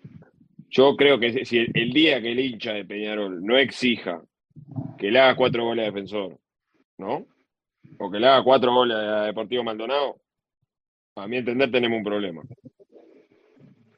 Yo 0.71 0.97
creo 0.97 1.19
que 1.19 1.45
si 1.45 1.59
el, 1.59 1.71
el 1.75 1.93
día 1.93 2.21
que 2.21 2.33
el 2.33 2.41
hincha 2.41 2.73
de 2.73 2.85
Peñarol 2.85 3.45
no 3.45 3.57
exija 3.57 4.23
que 4.99 5.11
le 5.11 5.19
haga 5.21 5.37
cuatro 5.37 5.65
goles 5.65 5.83
a 5.85 5.87
defensor, 5.87 6.39
¿no? 6.99 7.27
O 7.99 8.11
que 8.11 8.19
le 8.19 8.27
haga 8.27 8.43
cuatro 8.43 8.73
goles 8.75 8.97
a 8.97 9.23
Deportivo 9.25 9.63
Maldonado, 9.63 10.21
a 11.15 11.27
mi 11.29 11.37
entender 11.37 11.71
tenemos 11.71 11.99
un 11.99 12.05
problema. 12.05 12.43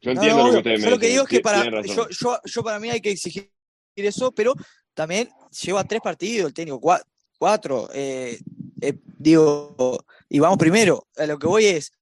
Yo 0.00 0.10
entiendo 0.12 0.38
no, 0.38 0.46
lo 0.46 0.52
que 0.52 0.58
ustedes 0.58 0.80
me 0.80 0.84
Yo 0.84 0.90
lo 0.90 0.98
que 0.98 1.08
digo 1.08 1.22
es 1.22 1.28
que 1.28 1.40
para, 1.40 1.82
yo, 1.82 2.08
yo, 2.10 2.38
yo 2.44 2.62
para 2.62 2.78
mí 2.78 2.90
hay 2.90 3.00
que 3.00 3.10
exigir 3.10 3.50
eso, 3.96 4.30
pero 4.32 4.54
también 4.94 5.28
lleva 5.64 5.82
tres 5.84 6.00
partidos 6.00 6.48
el 6.48 6.54
técnico, 6.54 6.80
cua- 6.80 7.02
cuatro. 7.38 7.88
eh, 7.94 8.38
eh, 8.80 8.98
digo, 9.18 10.04
y 10.28 10.38
vamos 10.38 10.58
primero. 10.58 11.06
A 11.16 11.26
lo 11.26 11.38
que 11.38 11.46
voy 11.46 11.66
es, 11.66 11.92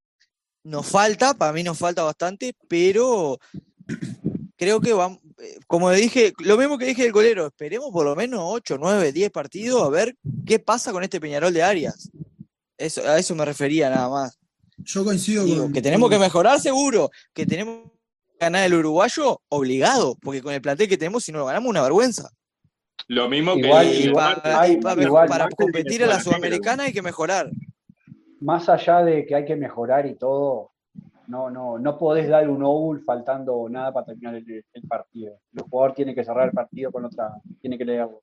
nos 0.63 0.85
falta, 0.85 1.33
para 1.33 1.53
mí 1.53 1.63
nos 1.63 1.77
falta 1.77 2.03
bastante, 2.03 2.55
pero 2.67 3.39
creo 4.57 4.81
que 4.81 4.93
vamos, 4.93 5.19
eh, 5.39 5.59
como 5.67 5.91
dije, 5.91 6.33
lo 6.39 6.57
mismo 6.57 6.77
que 6.77 6.85
dije 6.85 7.03
del 7.03 7.11
golero, 7.11 7.47
esperemos 7.47 7.89
por 7.91 8.05
lo 8.05 8.15
menos 8.15 8.41
8, 8.43 8.77
9, 8.79 9.11
10 9.11 9.31
partidos 9.31 9.81
a 9.81 9.89
ver 9.89 10.15
qué 10.45 10.59
pasa 10.59 10.91
con 10.91 11.03
este 11.03 11.21
Peñarol 11.21 11.53
de 11.53 11.63
Arias. 11.63 12.09
Eso, 12.77 13.01
a 13.07 13.17
eso 13.17 13.33
me 13.35 13.45
refería 13.45 13.89
nada 13.89 14.09
más. 14.09 14.37
Yo 14.77 15.03
coincido 15.03 15.45
Digo, 15.45 15.63
con. 15.63 15.73
que 15.73 15.81
tenemos 15.81 16.09
que 16.09 16.19
mejorar 16.19 16.59
seguro, 16.59 17.09
que 17.33 17.45
tenemos 17.45 17.91
que 17.91 18.37
ganar 18.39 18.65
el 18.65 18.75
uruguayo 18.75 19.41
obligado, 19.49 20.15
porque 20.21 20.41
con 20.41 20.53
el 20.53 20.61
plantel 20.61 20.87
que 20.87 20.97
tenemos, 20.97 21.23
si 21.23 21.31
no 21.31 21.39
lo 21.39 21.45
ganamos, 21.45 21.69
una 21.69 21.81
vergüenza. 21.81 22.29
Lo 23.07 23.29
mismo 23.29 23.53
que 23.55 23.61
Igual- 23.67 24.41
para, 24.41 24.61
hay- 24.61 24.77
para- 24.77 25.01
igual- 25.03 25.27
para 25.27 25.43
Martes 25.45 25.57
competir 25.57 26.03
a 26.03 26.07
la 26.07 26.19
sudamericana 26.19 26.83
hay 26.83 26.93
que 26.93 27.01
mejorar. 27.01 27.49
más 28.39 28.69
allá 28.69 29.03
de 29.03 29.25
que 29.25 29.33
hay 29.35 29.45
que 29.45 29.55
mejorar 29.55 30.05
y 30.05 30.15
todo, 30.15 30.71
no, 31.27 31.49
no, 31.49 31.79
no 31.79 31.97
podés 31.97 32.27
dar 32.29 32.47
un 32.49 32.61
owl 32.63 33.01
faltando 33.03 33.67
nada 33.69 33.91
para 33.93 34.05
terminar 34.07 34.35
el, 34.35 34.63
el 34.73 34.83
partido. 34.87 35.39
El 35.53 35.63
jugador 35.63 35.93
tiene 35.95 36.13
que 36.13 36.23
cerrar 36.23 36.45
el 36.47 36.53
partido 36.53 36.91
con 36.91 37.05
otra, 37.05 37.31
tiene 37.61 37.77
que 37.77 37.85
leerlo. 37.85 38.21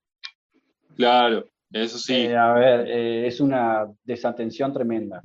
Claro, 0.97 1.45
eso 1.72 1.99
sí. 1.99 2.14
Eh, 2.14 2.37
a 2.37 2.53
ver, 2.53 2.87
eh, 2.89 3.27
es 3.27 3.41
una 3.41 3.87
desatención 4.05 4.72
tremenda. 4.72 5.20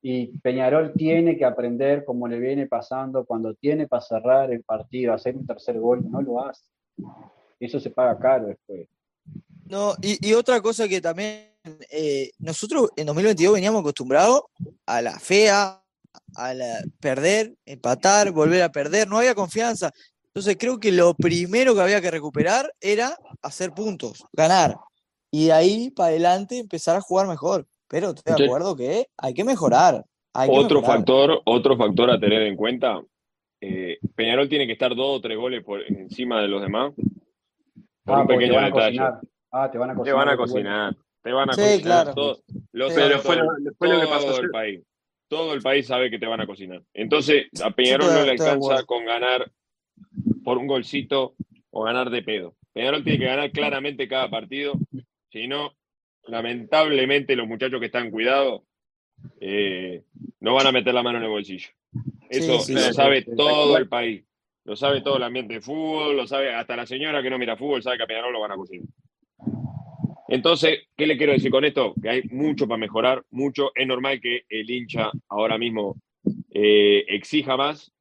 Y 0.00 0.38
Peñarol 0.38 0.92
tiene 0.94 1.36
que 1.36 1.44
aprender 1.44 2.04
como 2.04 2.26
le 2.28 2.38
viene 2.38 2.66
pasando 2.66 3.24
cuando 3.24 3.54
tiene 3.54 3.86
para 3.88 4.02
cerrar 4.02 4.52
el 4.52 4.62
partido, 4.64 5.12
hacer 5.14 5.36
un 5.36 5.46
tercer 5.46 5.78
gol, 5.78 6.02
no 6.10 6.20
lo 6.22 6.44
hace. 6.46 6.64
Eso 7.60 7.80
se 7.80 7.90
paga 7.90 8.18
caro 8.18 8.46
después. 8.46 8.88
No, 9.66 9.94
y, 10.02 10.28
y 10.28 10.34
otra 10.34 10.60
cosa 10.60 10.88
que 10.88 11.00
también, 11.00 11.50
eh, 11.90 12.30
nosotros 12.38 12.90
en 12.96 13.06
2022 13.06 13.54
veníamos 13.54 13.80
acostumbrados 13.80 14.42
a 14.86 15.00
la 15.00 15.18
fea, 15.18 15.82
a 16.36 16.54
la 16.54 16.82
perder, 17.00 17.54
empatar, 17.64 18.30
volver 18.30 18.62
a 18.62 18.70
perder, 18.72 19.08
no 19.08 19.18
había 19.18 19.34
confianza. 19.34 19.90
Entonces 20.26 20.56
creo 20.58 20.78
que 20.78 20.92
lo 20.92 21.14
primero 21.14 21.74
que 21.74 21.80
había 21.80 22.00
que 22.00 22.10
recuperar 22.10 22.72
era 22.80 23.16
hacer 23.40 23.72
puntos, 23.72 24.24
ganar. 24.32 24.76
Y 25.30 25.46
de 25.46 25.52
ahí 25.52 25.90
para 25.90 26.08
adelante 26.10 26.58
empezar 26.58 26.96
a 26.96 27.00
jugar 27.00 27.26
mejor. 27.26 27.66
Pero 27.88 28.10
estoy 28.10 28.34
de 28.36 28.44
acuerdo 28.44 28.76
que 28.76 29.06
hay 29.16 29.34
que 29.34 29.44
mejorar. 29.44 30.04
hay 30.32 30.50
que 30.50 30.56
Otro 30.56 30.80
mejorar. 30.80 30.98
factor, 30.98 31.42
otro 31.44 31.76
factor 31.76 32.10
a 32.10 32.18
tener 32.18 32.42
en 32.42 32.56
cuenta, 32.56 33.00
eh, 33.60 33.98
Peñarol 34.14 34.48
tiene 34.48 34.66
que 34.66 34.72
estar 34.72 34.94
dos 34.94 35.18
o 35.18 35.20
tres 35.20 35.38
goles 35.38 35.64
por 35.64 35.80
encima 35.82 36.42
de 36.42 36.48
los 36.48 36.60
demás. 36.60 36.92
Por 38.04 38.14
Ah, 38.16 38.20
un 38.20 38.26
porque 38.26 38.46
te 38.46 38.52
pequeño 38.52 38.54
van 38.54 38.64
a 38.64 38.66
detalle. 38.68 38.98
cocinar. 38.98 39.20
Ah, 39.50 39.70
te 39.70 39.78
van 39.78 39.90
a 39.90 39.92
Te 39.92 39.98
cocinar. 39.98 40.16
van 40.18 40.28
a 40.28 40.36
cocinar, 40.36 40.96
te 41.22 41.32
van 41.32 41.50
a 41.50 41.52
Sí, 41.54 41.60
cocinar. 41.60 41.82
claro. 41.82 42.14
Todo, 42.14 42.38
lo 42.72 42.88
Sí. 42.88 42.94
sabe 42.94 43.06
Pero 43.08 43.20
fue 43.20 43.36
lo, 43.36 43.44
fue 43.78 43.88
lo 43.88 44.00
que 44.00 44.06
pasó 44.06 44.26
todo 44.26 44.40
el 44.40 44.50
país. 44.50 44.80
Todo 45.28 45.54
el 45.54 45.62
país 45.62 45.86
sabe 45.86 46.10
que 46.10 46.18
te 46.18 46.26
van 46.26 46.40
a 46.40 46.46
cocinar. 46.46 46.82
Entonces, 46.92 47.46
a 47.62 47.70
Peñarol 47.70 48.12
no 48.12 48.22
le 48.24 48.30
alcanza 48.32 48.84
con 48.84 49.04
ganar 49.06 49.50
por 50.44 50.58
un 50.58 50.66
golcito 50.66 51.34
o 51.70 51.82
ganar 51.84 52.10
de 52.10 52.22
pedo. 52.22 52.54
Peñarol 52.74 53.02
tiene 53.04 53.18
que 53.18 53.24
ganar 53.24 53.50
claramente 53.50 54.06
cada 54.06 54.28
partido. 54.28 54.74
Si 55.30 55.48
no, 55.48 55.72
lamentablemente 56.26 57.36
los 57.36 57.48
muchachos 57.48 57.80
que 57.80 57.86
están 57.86 58.10
cuidados 58.10 58.62
eh, 59.40 60.02
no 60.40 60.54
van 60.54 60.66
a 60.66 60.72
meter 60.72 60.92
la 60.92 61.02
mano 61.02 61.18
en 61.18 61.24
el 61.24 61.30
bolsillo. 61.30 61.68
Eso 62.28 62.58
Sí, 62.60 62.66
sí, 62.66 62.72
lo 62.74 62.80
sí, 62.80 62.92
sabe 62.92 63.22
sí, 63.22 63.30
sí. 63.30 63.36
todo 63.36 63.76
el 63.78 63.88
país. 63.88 64.24
Lo 64.64 64.76
sabe 64.76 65.02
todo 65.02 65.16
el 65.18 65.22
ambiente 65.22 65.54
de 65.54 65.60
fútbol, 65.60 66.16
lo 66.16 66.26
sabe 66.26 66.54
hasta 66.54 66.76
la 66.76 66.86
señora 66.86 67.22
que 67.22 67.30
no 67.30 67.38
mira 67.38 67.56
fútbol, 67.56 67.82
sabe 67.82 67.98
que 67.98 68.04
a 68.04 68.06
Peñarol 68.06 68.32
lo 68.32 68.40
van 68.40 68.52
a 68.52 68.56
cocinar. 68.56 68.86
Entonces, 70.28 70.88
¿qué 70.96 71.06
le 71.06 71.18
quiero 71.18 71.32
decir 71.32 71.50
con 71.50 71.64
esto? 71.64 71.94
Que 72.00 72.08
hay 72.08 72.22
mucho 72.30 72.66
para 72.66 72.78
mejorar, 72.78 73.22
mucho. 73.30 73.72
Es 73.74 73.86
normal 73.86 74.20
que 74.20 74.42
el 74.48 74.70
hincha 74.70 75.10
ahora 75.28 75.58
mismo 75.58 75.96
eh, 76.50 77.04
exija 77.08 77.56
más, 77.56 77.92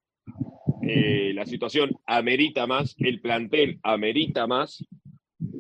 eh, 0.81 1.31
la 1.33 1.45
situación 1.45 1.91
amerita 2.05 2.65
más, 2.65 2.95
el 2.97 3.21
plantel 3.21 3.79
amerita 3.83 4.47
más. 4.47 4.85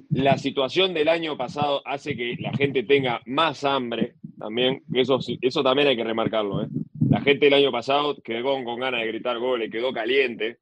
La 0.09 0.37
situación 0.37 0.93
del 0.93 1.09
año 1.09 1.37
pasado 1.37 1.81
hace 1.85 2.15
que 2.15 2.35
la 2.39 2.53
gente 2.53 2.83
tenga 2.83 3.21
más 3.25 3.63
hambre 3.65 4.15
también, 4.37 4.83
eso, 4.93 5.19
eso 5.41 5.63
también 5.63 5.87
hay 5.89 5.95
que 5.95 6.03
remarcarlo. 6.03 6.63
¿eh? 6.63 6.67
La 7.09 7.21
gente 7.21 7.45
del 7.45 7.53
año 7.55 7.71
pasado 7.71 8.15
quedó 8.21 8.63
con 8.63 8.79
ganas 8.79 9.01
de 9.01 9.07
gritar 9.07 9.39
goles, 9.39 9.71
quedó 9.71 9.93
caliente. 9.93 10.57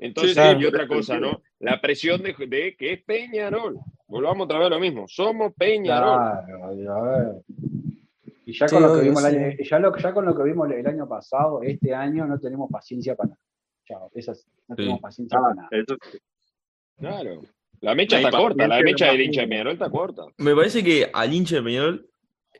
Entonces, 0.00 0.34
Sí, 0.34 0.40
sí, 0.42 0.56
y 0.60 0.64
otra 0.66 0.88
cosa, 0.88 1.18
¿no? 1.20 1.42
La 1.58 1.80
presión 1.80 2.22
de, 2.22 2.34
de 2.48 2.74
que 2.76 2.94
es 2.94 3.02
Peñarol. 3.04 3.78
Volvamos 4.08 4.46
otra 4.46 4.58
vez 4.58 4.66
a 4.66 4.70
lo 4.70 4.80
mismo. 4.80 5.06
Somos 5.06 5.52
Peñarol. 5.54 6.44
Claro, 6.46 6.74
y 6.74 6.86
a 6.86 6.94
ver. 7.02 7.42
Y 8.46 8.52
ya 8.58 8.66
Sí, 8.66 8.74
con, 8.74 8.82
lo 8.82 8.94
que 8.96 9.02
vimos 9.02 9.24
el 9.24 9.30
sí. 9.32 9.36
año, 9.38 9.56
ya, 9.62 9.78
lo- 9.78 9.96
ya 9.96 10.12
con 10.14 10.24
lo 10.24 10.34
que 10.36 10.42
vimos 10.42 10.70
el 10.70 10.86
año 10.86 11.08
pasado, 11.08 11.62
este 11.62 11.94
año 11.94 12.26
no 12.26 12.38
tenemos 12.40 12.68
paciencia 12.70 13.14
para 13.14 13.28
nada. 13.30 13.40
Chao, 13.86 14.10
esas, 14.14 14.46
no 14.68 14.74
Sí. 14.74 14.82
tenemos 14.82 15.00
paciencia 15.00 15.38
Ah, 15.38 15.42
para 15.42 15.54
nada. 15.54 15.68
eso 15.72 15.96
sí. 16.10 16.18
Claro. 16.98 17.42
La 17.80 17.94
mecha 17.94 18.20
La 18.20 18.28
está 18.28 18.38
corta, 18.38 18.68
la 18.68 18.80
mecha 18.82 19.06
del 19.12 19.22
hincha 19.22 19.42
de. 19.42 19.48
Peñarol 19.48 19.72
está 19.74 19.90
corta. 19.90 20.22
Me 20.38 20.54
parece 20.54 20.82
que 20.84 21.10
al 21.12 21.32
hincha 21.32 21.56
de 21.56 21.62
Peñarol 21.62 22.06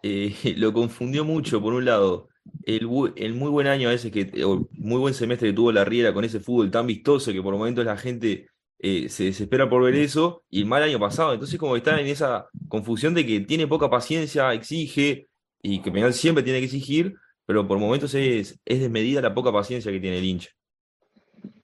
eh, 0.02 0.32
lo 0.56 0.72
confundió 0.72 1.24
mucho, 1.24 1.60
por 1.60 1.74
un 1.74 1.84
lado, 1.84 2.28
el, 2.64 2.86
muy 2.86 3.50
buen 3.50 3.66
año 3.66 3.88
a 3.88 3.92
veces 3.92 4.12
que, 4.12 4.44
o 4.44 4.68
muy 4.72 4.98
buen 4.98 5.14
semestre 5.14 5.48
que 5.48 5.54
tuvo 5.54 5.72
la 5.72 5.84
Riera 5.84 6.12
con 6.14 6.24
ese 6.24 6.40
fútbol 6.40 6.70
tan 6.70 6.86
vistoso 6.86 7.32
que 7.32 7.42
por 7.42 7.54
momentos 7.54 7.84
la 7.84 7.96
gente 7.96 8.46
eh, 8.78 9.08
se 9.08 9.24
desespera 9.24 9.68
por 9.68 9.82
ver 9.82 9.94
eso, 9.96 10.42
y 10.50 10.60
el 10.60 10.66
mal 10.66 10.82
año 10.82 10.98
pasado. 10.98 11.32
Entonces, 11.34 11.58
como 11.58 11.72
que 11.72 11.78
está 11.78 12.00
en 12.00 12.06
esa 12.06 12.48
confusión 12.68 13.12
de 13.14 13.26
que 13.26 13.40
tiene 13.40 13.66
poca 13.66 13.90
paciencia, 13.90 14.52
exige, 14.54 15.26
y 15.62 15.80
que 15.80 15.90
Peñarol 15.92 16.14
siempre 16.14 16.42
tiene 16.42 16.60
que 16.60 16.64
exigir, 16.66 17.14
pero 17.44 17.66
por 17.68 17.78
momentos 17.78 18.14
es, 18.14 18.58
es 18.64 18.80
desmedida 18.80 19.20
la 19.20 19.34
poca 19.34 19.52
paciencia 19.52 19.92
que 19.92 20.00
tiene 20.00 20.18
el 20.18 20.24
hincha. 20.24 20.48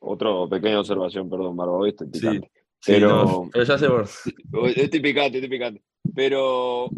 Otro 0.01 0.49
pequeña 0.49 0.81
observación, 0.81 1.29
perdón, 1.29 1.57
Sí, 1.91 2.07
picante. 2.13 2.51
sí, 2.81 2.93
Pero- 2.93 3.09
no, 3.09 3.51
pero 3.53 3.65
ya 3.65 3.79
sé 3.79 3.89
por. 3.89 4.07
Estoy 4.69 5.01
picante, 5.01 5.39
estoy 5.39 5.49
picante. 5.51 5.83
Pero 6.15 6.91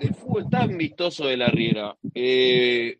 el 0.00 0.14
fútbol 0.14 0.48
tan 0.50 0.76
vistoso 0.76 1.26
de 1.26 1.36
la 1.36 1.48
Riera. 1.48 1.96
Eh... 2.14 2.98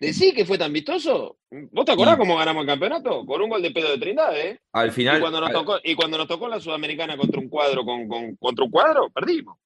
¿Decí 0.00 0.32
que 0.32 0.44
fue 0.44 0.56
tan 0.58 0.72
vistoso? 0.72 1.38
¿Vos 1.72 1.84
te 1.84 1.92
acordás 1.92 2.14
Sí. 2.14 2.20
cómo 2.20 2.36
ganamos 2.36 2.60
el 2.62 2.68
campeonato? 2.68 3.26
Con 3.26 3.42
un 3.42 3.48
gol 3.50 3.60
de 3.62 3.72
pedo 3.72 3.90
de 3.90 3.98
Trindade, 3.98 4.50
¿eh? 4.50 4.60
Al 4.72 4.88
Y 4.88 4.90
final, 4.92 5.20
cuando 5.20 5.40
nos 5.40 5.48
al- 5.50 5.54
tocó, 5.56 5.78
y 5.82 5.94
cuando 5.96 6.18
nos 6.18 6.28
tocó 6.28 6.48
la 6.48 6.60
Sudamericana 6.60 7.16
contra 7.16 7.40
un 7.40 7.48
cuadro, 7.48 7.84
con, 7.84 8.06
con- 8.06 8.36
contra 8.36 8.64
un 8.64 8.70
cuadro, 8.70 9.10
perdimos. 9.10 9.56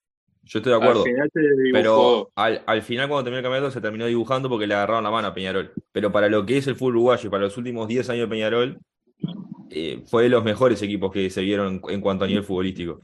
yo 0.44 0.58
estoy 0.58 0.70
de 0.72 0.76
acuerdo. 0.78 1.02
Al 1.04 1.10
final 1.10 1.30
se 1.34 1.40
dibujó. 1.40 1.72
Pero 1.72 2.30
al, 2.34 2.62
al 2.66 2.82
final, 2.82 3.08
cuando 3.08 3.24
terminó 3.24 3.38
el 3.40 3.44
campeonato, 3.44 3.70
se 3.72 3.80
terminó 3.82 4.06
dibujando 4.06 4.48
porque 4.48 4.66
le 4.66 4.74
agarraron 4.74 5.04
la 5.04 5.10
mano 5.10 5.28
a 5.28 5.34
Peñarol. 5.34 5.70
Pero 5.92 6.10
para 6.10 6.28
lo 6.30 6.46
que 6.46 6.56
es 6.56 6.66
el 6.66 6.76
fútbol 6.76 6.96
uruguayo 6.96 7.26
y 7.26 7.30
para 7.30 7.42
los 7.44 7.56
últimos 7.58 7.86
10 7.86 8.08
años 8.08 8.22
de 8.22 8.28
Peñarol, 8.30 8.78
eh, 9.70 10.02
fue 10.06 10.22
de 10.24 10.28
los 10.30 10.42
mejores 10.44 10.80
equipos 10.82 11.12
que 11.12 11.28
se 11.30 11.42
vieron 11.42 11.80
en, 11.84 11.94
en 11.94 12.00
cuanto 12.00 12.24
a 12.24 12.28
nivel 12.28 12.42
futbolístico. 12.42 13.00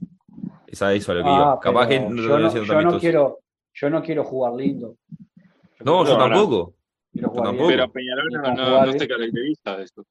Es 0.66 0.80
a 0.82 0.92
eso 0.94 1.12
a 1.12 1.14
lo 1.16 1.22
que 1.24 1.28
Ah, 1.30 1.34
iba. 1.36 1.60
Capaz 1.60 1.88
que 1.88 2.00
no 2.00 2.08
lo 2.10 2.16
yo, 2.16 2.22
terminó 2.22 2.38
no, 2.38 2.50
siendo 2.50 2.66
yo 2.66 2.72
tan 2.74 2.84
no 2.84 2.98
quiero, 2.98 3.38
yo 3.80 3.90
no 3.90 4.02
quiero 4.02 4.24
jugar 4.24 4.54
lindo. 4.54 4.96
No, 5.84 6.04
yo 6.04 6.16
No, 6.18 6.28
no. 6.28 6.34
tampoco. 6.34 6.74
Quiero 7.12 7.28
jugar 7.30 7.44
tampoco. 7.46 7.68
bien. 7.68 7.78
Pero 7.80 7.92
Peñarol 7.92 8.28
no, 8.30 8.42
no- 8.42 8.66
jugar 8.70 8.86
no 8.86 8.92
se 8.92 9.08
caracteriza 9.08 9.76
de 9.76 9.84
eso. 9.84 10.04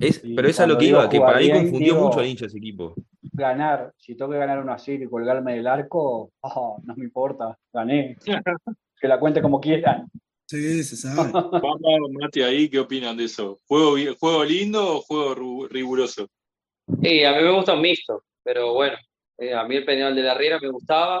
Es, 0.00 0.22
pero 0.36 0.48
es 0.48 0.60
a 0.60 0.66
lo 0.66 0.78
que 0.78 0.86
iba, 0.86 1.08
que 1.08 1.18
para 1.20 1.38
ahí 1.38 1.50
confundió 1.50 1.94
digo- 1.94 2.06
mucho 2.06 2.20
al 2.20 2.26
hincha 2.26 2.46
ese 2.46 2.58
equipo. 2.58 2.94
Ganar, 3.32 3.92
si 3.98 4.14
tengo 4.16 4.30
que 4.30 4.38
ganar 4.38 4.60
una 4.60 4.78
serie 4.78 5.06
y 5.06 5.08
colgarme 5.08 5.56
del 5.56 5.66
arco, 5.66 6.30
oh, 6.40 6.80
no 6.84 6.94
me 6.96 7.04
importa, 7.04 7.58
gané. 7.72 8.16
que 9.00 9.08
la 9.08 9.18
cuente 9.18 9.42
como 9.42 9.60
quieran. 9.60 10.06
Sí, 10.46 10.82
se 10.84 10.96
sabe. 10.96 11.30
Vamos, 11.32 12.10
Mati, 12.12 12.42
ahí, 12.42 12.68
¿qué 12.68 12.78
opinan 12.78 13.16
de 13.16 13.24
eso? 13.24 13.58
¿Juego, 13.66 13.96
juego 14.18 14.44
lindo 14.44 14.96
o 14.96 15.00
juego 15.02 15.66
riguroso? 15.68 16.28
Sí, 17.02 17.24
a 17.24 17.32
mí 17.36 17.42
me 17.42 17.52
gusta 17.54 17.74
un 17.74 17.82
mixto, 17.82 18.22
pero 18.42 18.74
bueno, 18.74 18.96
eh, 19.38 19.54
a 19.54 19.64
mí 19.64 19.76
el 19.76 19.84
Peñarol 19.84 20.14
de 20.14 20.22
la 20.22 20.34
Riera 20.34 20.58
me 20.60 20.70
gustaba, 20.70 21.20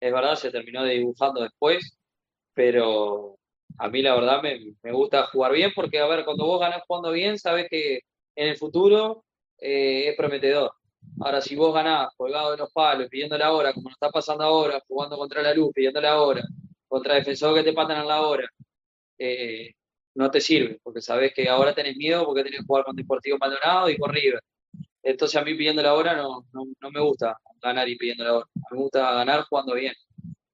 es 0.00 0.12
verdad, 0.12 0.34
se 0.36 0.50
terminó 0.50 0.84
dibujando 0.84 1.42
después, 1.42 1.98
pero 2.54 3.38
a 3.78 3.88
mí 3.88 4.02
la 4.02 4.14
verdad 4.14 4.42
me, 4.42 4.74
me 4.82 4.92
gusta 4.92 5.26
jugar 5.26 5.52
bien 5.52 5.72
porque, 5.74 5.98
a 6.00 6.06
ver, 6.06 6.24
cuando 6.24 6.46
vos 6.46 6.60
ganás 6.60 6.82
jugando 6.86 7.12
bien, 7.12 7.38
sabes 7.38 7.66
que 7.70 8.00
en 8.36 8.48
el 8.48 8.56
futuro 8.56 9.24
eh, 9.58 10.08
es 10.08 10.16
prometedor. 10.16 10.72
Ahora, 11.20 11.40
si 11.40 11.56
vos 11.56 11.74
ganás 11.74 12.08
colgado 12.16 12.52
de 12.52 12.58
los 12.58 12.72
palos, 12.72 13.08
pidiendo 13.08 13.36
la 13.38 13.52
hora, 13.52 13.72
como 13.72 13.88
nos 13.88 13.94
está 13.94 14.10
pasando 14.10 14.44
ahora, 14.44 14.82
jugando 14.88 15.16
contra 15.18 15.42
la 15.42 15.54
luz, 15.54 15.70
pidiendo 15.74 16.00
la 16.00 16.20
hora, 16.20 16.42
contra 16.88 17.14
defensores 17.14 17.62
que 17.64 17.70
te 17.70 17.76
patan 17.76 17.98
a 17.98 18.04
la 18.04 18.22
hora, 18.22 18.48
eh, 19.18 19.72
no 20.14 20.30
te 20.30 20.40
sirve, 20.40 20.78
porque 20.82 21.00
sabés 21.02 21.32
que 21.34 21.48
ahora 21.48 21.74
tenés 21.74 21.96
miedo 21.96 22.24
porque 22.26 22.42
tenés 22.42 22.60
que 22.60 22.66
jugar 22.66 22.84
con 22.84 22.96
Deportivo 22.96 23.38
Maldonado 23.38 23.88
y 23.90 23.98
con 23.98 24.12
River. 24.12 24.40
Entonces 25.02 25.40
a 25.40 25.44
mí 25.44 25.54
pidiendo 25.54 25.82
la 25.82 25.94
hora 25.94 26.16
no, 26.16 26.46
no, 26.52 26.64
no 26.80 26.90
me 26.90 27.00
gusta 27.00 27.36
ganar 27.60 27.88
y 27.88 27.96
pidiendo 27.96 28.24
la 28.24 28.34
hora. 28.34 28.46
Me 28.70 28.76
gusta 28.78 29.12
ganar 29.14 29.42
jugando 29.42 29.74
bien. 29.74 29.94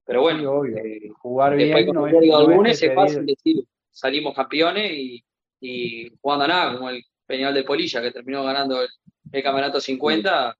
Pero 0.05 0.21
bueno, 0.21 0.39
Sí, 0.39 0.45
obvio. 0.45 0.77
eh, 0.77 1.09
Jugar 1.19 1.55
después 1.57 1.83
bien 1.83 1.85
con 1.87 1.95
no 1.95 2.07
el 2.07 2.67
es, 2.71 2.93
fácil 2.95 3.25
decir 3.25 3.63
salimos 3.91 4.33
campeones 4.35 4.91
y, 4.93 5.23
y 5.59 6.09
jugando 6.21 6.45
a 6.45 6.47
nada, 6.47 6.73
como 6.75 6.89
el 6.89 7.03
Peñal 7.25 7.53
de 7.53 7.63
Polilla 7.63 8.01
que 8.01 8.11
terminó 8.11 8.43
ganando 8.43 8.81
el, 8.81 8.87
el 9.31 9.43
campeonato 9.43 9.81
50, 9.81 10.55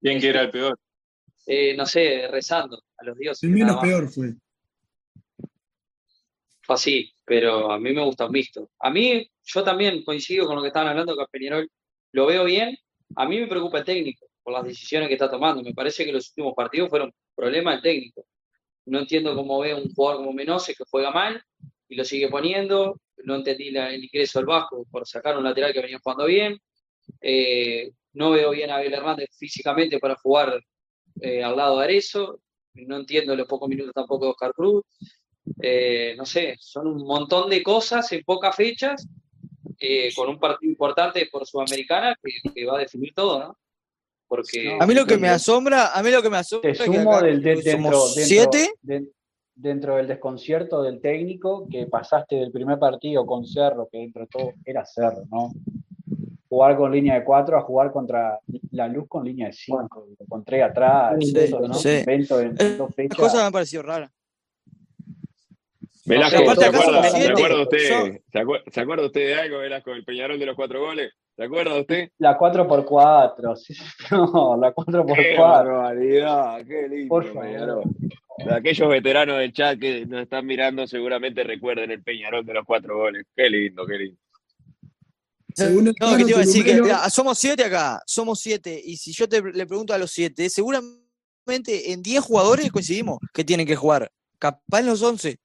¿Quién 0.00 0.20
que 0.20 0.28
era 0.28 0.42
el 0.42 0.50
peor? 0.50 0.78
eh, 1.46 1.74
no 1.76 1.86
sé, 1.86 2.28
rezando 2.28 2.82
a 2.98 3.04
los 3.04 3.16
dioses. 3.16 3.42
El 3.42 3.50
menos 3.50 3.78
peor 3.80 4.08
fue. 4.08 4.34
Fue 6.62 6.74
así, 6.74 7.12
pero 7.24 7.72
a 7.72 7.78
mí 7.78 7.92
me 7.92 8.04
gusta 8.04 8.26
un 8.26 8.32
mixto. 8.32 8.70
A 8.78 8.90
mí, 8.90 9.28
yo 9.44 9.64
también 9.64 10.04
coincido 10.04 10.46
con 10.46 10.56
lo 10.56 10.62
que 10.62 10.68
estaban 10.68 10.88
hablando, 10.88 11.16
que 11.16 11.22
a 11.22 11.26
Peñarol 11.26 11.68
lo 12.12 12.26
veo 12.26 12.44
bien. 12.44 12.76
A 13.16 13.26
mí 13.26 13.40
me 13.40 13.46
preocupa 13.48 13.78
el 13.78 13.84
técnico 13.84 14.26
por 14.42 14.52
las 14.52 14.64
decisiones 14.64 15.08
que 15.08 15.14
está 15.14 15.30
tomando. 15.30 15.62
Me 15.62 15.74
parece 15.74 16.04
que 16.04 16.12
los 16.12 16.28
últimos 16.30 16.54
partidos 16.54 16.90
fueron 16.90 17.12
problema 17.34 17.72
del 17.72 17.82
técnico. 17.82 18.26
No 18.86 19.00
entiendo 19.00 19.34
cómo 19.34 19.60
ve 19.60 19.74
un 19.74 19.92
jugador 19.94 20.18
como 20.18 20.32
Menose 20.32 20.74
que 20.74 20.84
juega 20.90 21.10
mal 21.10 21.42
y 21.88 21.96
lo 21.96 22.04
sigue 22.04 22.28
poniendo. 22.28 23.00
No 23.24 23.36
entendí 23.36 23.68
el 23.68 24.04
ingreso 24.04 24.38
del 24.38 24.46
Vasco 24.46 24.86
por 24.90 25.06
sacar 25.06 25.36
un 25.36 25.44
lateral 25.44 25.72
que 25.72 25.80
venía 25.80 25.98
jugando 26.02 26.24
bien. 26.26 26.58
Eh, 27.20 27.90
no 28.12 28.30
veo 28.30 28.50
bien 28.50 28.70
a 28.70 28.76
Abel 28.76 28.94
Hernández 28.94 29.28
físicamente 29.36 29.98
para 29.98 30.16
jugar 30.16 30.62
eh, 31.20 31.42
al 31.42 31.56
lado 31.56 31.78
de 31.78 31.84
Arezo. 31.84 32.40
No 32.74 32.96
entiendo 32.96 33.36
los 33.36 33.46
pocos 33.46 33.68
minutos 33.68 33.92
tampoco 33.94 34.26
de 34.26 34.30
Oscar 34.30 34.52
Cruz. 34.52 34.84
Eh, 35.62 36.14
no 36.16 36.24
sé, 36.24 36.56
son 36.58 36.86
un 36.86 37.06
montón 37.06 37.50
de 37.50 37.62
cosas 37.62 38.10
en 38.12 38.22
pocas 38.24 38.54
fechas, 38.54 39.06
con 40.14 40.28
un 40.28 40.38
partido 40.38 40.70
importante 40.70 41.26
por 41.32 41.46
Sudamericana 41.46 42.14
que, 42.22 42.52
que 42.52 42.66
va 42.66 42.76
a 42.76 42.80
definir 42.80 43.14
todo, 43.14 43.38
¿no? 43.38 43.58
Porque 44.30 44.78
A 44.80 44.86
mí 44.86 44.94
lo 44.94 45.04
que 45.06 45.18
me 45.18 45.28
asombra, 45.28 45.88
a 45.92 46.00
mí 46.04 46.10
lo 46.12 46.22
que 46.22 46.30
me 46.30 46.36
asombra 46.36 46.70
Te 46.70 46.70
es 46.70 46.78
que 46.78 46.84
sumo 46.84 47.20
del, 47.20 47.42
de- 47.42 47.56
dentro, 47.56 47.72
somos 47.72 48.14
dentro- 48.14 48.28
siete. 48.52 48.72
de- 48.80 49.08
dentro 49.56 49.96
del 49.96 50.06
desconcierto 50.06 50.82
del 50.84 51.00
técnico 51.00 51.66
que 51.68 51.86
pasaste 51.88 52.36
del 52.36 52.52
primer 52.52 52.78
partido 52.78 53.26
con 53.26 53.44
Cerro, 53.44 53.88
que 53.90 53.98
dentro 53.98 54.22
de 54.22 54.28
todo 54.28 54.52
era 54.64 54.86
Cerro, 54.86 55.24
¿no? 55.32 55.50
Jugar 56.48 56.76
con 56.76 56.92
línea 56.92 57.14
de 57.14 57.24
cuatro 57.24 57.58
a 57.58 57.62
jugar 57.62 57.90
contra 57.92 58.38
la 58.70 58.86
luz 58.86 59.06
con 59.08 59.24
línea 59.24 59.48
de 59.48 59.52
cinco, 59.52 60.06
lo 60.08 60.24
encontré 60.24 60.62
atrás, 60.62 61.16
Sí, 61.20 61.32
eso, 61.36 61.58
¿no? 61.60 61.74
sí. 61.74 61.88
Invento 61.98 62.40
en 62.40 62.54
dos 62.54 62.78
Las 62.88 62.94
fechas. 62.94 63.18
cosas 63.18 63.34
me 63.40 63.46
han 63.46 63.52
parecido 63.52 63.82
raras. 63.82 64.12
Velasco, 66.06 66.38
sé, 66.38 66.42
aparte 66.44 66.60
¿se 66.62 66.66
acuerda, 66.68 66.86
somos 66.86 67.04
¿se 67.06 67.10
siete. 67.18 67.32
acuerda 67.32 67.62
usted, 67.62 67.78
¿se, 68.32 68.38
acuer- 68.38 68.62
se 68.72 68.80
acuerda 68.80 69.06
usted 69.06 69.20
de 69.26 69.34
algo, 69.34 69.58
Velasco, 69.58 69.90
del 69.90 70.04
Peñarol 70.04 70.38
de 70.38 70.46
los 70.46 70.56
cuatro 70.56 70.80
goles? 70.80 71.12
¿Se 71.36 71.44
acuerda 71.44 71.78
usted? 71.80 72.08
La 72.18 72.38
4x4, 72.38 73.56
sí, 73.56 73.74
no, 74.10 74.56
la 74.60 74.74
4x4. 74.74 75.14
¡Qué 75.14 75.36
barbaridad! 75.38 76.66
¡Qué 76.66 76.88
lindo! 76.88 77.08
Por 77.08 77.26
favor. 77.26 77.42
Peñarol! 77.42 77.82
Aquellos 78.50 78.88
veteranos 78.88 79.38
del 79.38 79.52
chat 79.52 79.78
que 79.78 80.06
nos 80.06 80.22
están 80.22 80.46
mirando 80.46 80.86
seguramente 80.86 81.44
recuerden 81.44 81.90
el 81.90 82.02
Peñarol 82.02 82.44
de 82.44 82.54
los 82.54 82.64
cuatro 82.64 82.96
goles. 82.96 83.26
¡Qué 83.36 83.50
lindo, 83.50 83.86
qué 83.86 83.98
lindo! 83.98 84.18
Según 85.54 85.88
el 85.88 85.94
No, 86.00 86.16
que 86.16 86.24
te 86.24 86.30
iba 86.30 86.38
a 86.38 86.42
decir 86.42 86.64
que 86.64 86.80
mira, 86.80 87.10
somos 87.10 87.36
siete 87.38 87.64
acá, 87.64 88.00
somos 88.06 88.40
siete. 88.40 88.80
Y 88.82 88.96
si 88.96 89.12
yo 89.12 89.28
te 89.28 89.42
le 89.42 89.66
pregunto 89.66 89.92
a 89.92 89.98
los 89.98 90.10
siete, 90.10 90.48
seguramente 90.48 91.92
en 91.92 92.02
10 92.02 92.20
jugadores 92.22 92.70
coincidimos 92.70 93.18
que 93.34 93.44
tienen 93.44 93.66
que 93.66 93.76
jugar. 93.76 94.10
Capaz 94.38 94.80
en 94.80 94.86
los 94.86 95.02
11. 95.02 95.36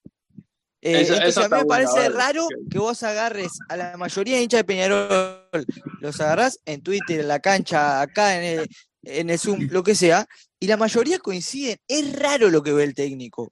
Eh, 0.87 1.01
entonces 1.01 1.37
a 1.39 1.49
mí 1.49 1.55
me 1.61 1.65
parece 1.65 2.09
raro 2.09 2.47
que 2.69 2.77
vos 2.77 3.01
agarres 3.01 3.57
a 3.69 3.75
la 3.75 3.97
mayoría 3.97 4.35
de 4.37 4.43
hinchas 4.43 4.59
de 4.59 4.63
Peñarol, 4.65 5.65
los 5.99 6.21
agarrás 6.21 6.59
en 6.63 6.83
Twitter, 6.83 7.21
en 7.21 7.27
la 7.27 7.39
cancha, 7.39 8.01
acá 8.01 8.37
en 8.37 8.59
el, 8.59 8.67
en 9.03 9.31
el 9.31 9.39
Zoom, 9.39 9.67
lo 9.71 9.81
que 9.81 9.95
sea, 9.95 10.27
y 10.59 10.67
la 10.67 10.77
mayoría 10.77 11.17
coinciden. 11.17 11.77
Es 11.87 12.19
raro 12.19 12.49
lo 12.51 12.61
que 12.61 12.71
ve 12.71 12.83
el 12.83 12.93
técnico. 12.93 13.51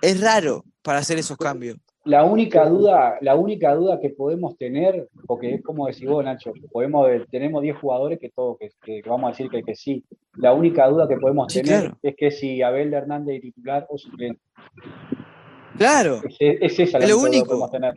Es 0.00 0.20
raro 0.20 0.64
para 0.82 0.98
hacer 0.98 1.18
esos 1.18 1.36
cambios. 1.36 1.76
La 2.04 2.24
única 2.24 2.68
duda, 2.68 3.16
la 3.20 3.36
única 3.36 3.76
duda 3.76 4.00
que 4.00 4.10
podemos 4.10 4.58
tener, 4.58 5.08
porque 5.28 5.54
es 5.54 5.62
como 5.62 5.86
decís 5.86 6.08
vos, 6.08 6.24
Nacho, 6.24 6.52
podemos, 6.72 7.06
tenemos 7.30 7.62
10 7.62 7.76
jugadores 7.76 8.18
que 8.18 8.30
todos, 8.30 8.58
que, 8.58 8.70
que 8.82 9.08
vamos 9.08 9.28
a 9.28 9.30
decir 9.30 9.48
que, 9.48 9.62
que 9.62 9.76
sí. 9.76 10.04
La 10.34 10.52
única 10.52 10.88
duda 10.88 11.06
que 11.06 11.16
podemos 11.16 11.52
Sí, 11.52 11.62
tener 11.62 11.80
claro. 11.82 11.98
es 12.02 12.16
que 12.16 12.32
si 12.32 12.60
Abel 12.60 12.92
Hernández 12.92 13.36
es 13.36 13.42
titular 13.42 13.86
o 13.88 13.96
suplente. 13.96 14.40
Claro, 15.78 16.20
Es, 16.38 16.58
es 16.60 16.78
esa 16.80 16.98
la 16.98 17.04
Es 17.06 17.10
lo 17.10 17.18
única 17.18 17.28
duda 17.28 17.30
que 17.30 17.38
único. 17.38 17.46
podemos 17.48 17.70
tener. 17.70 17.94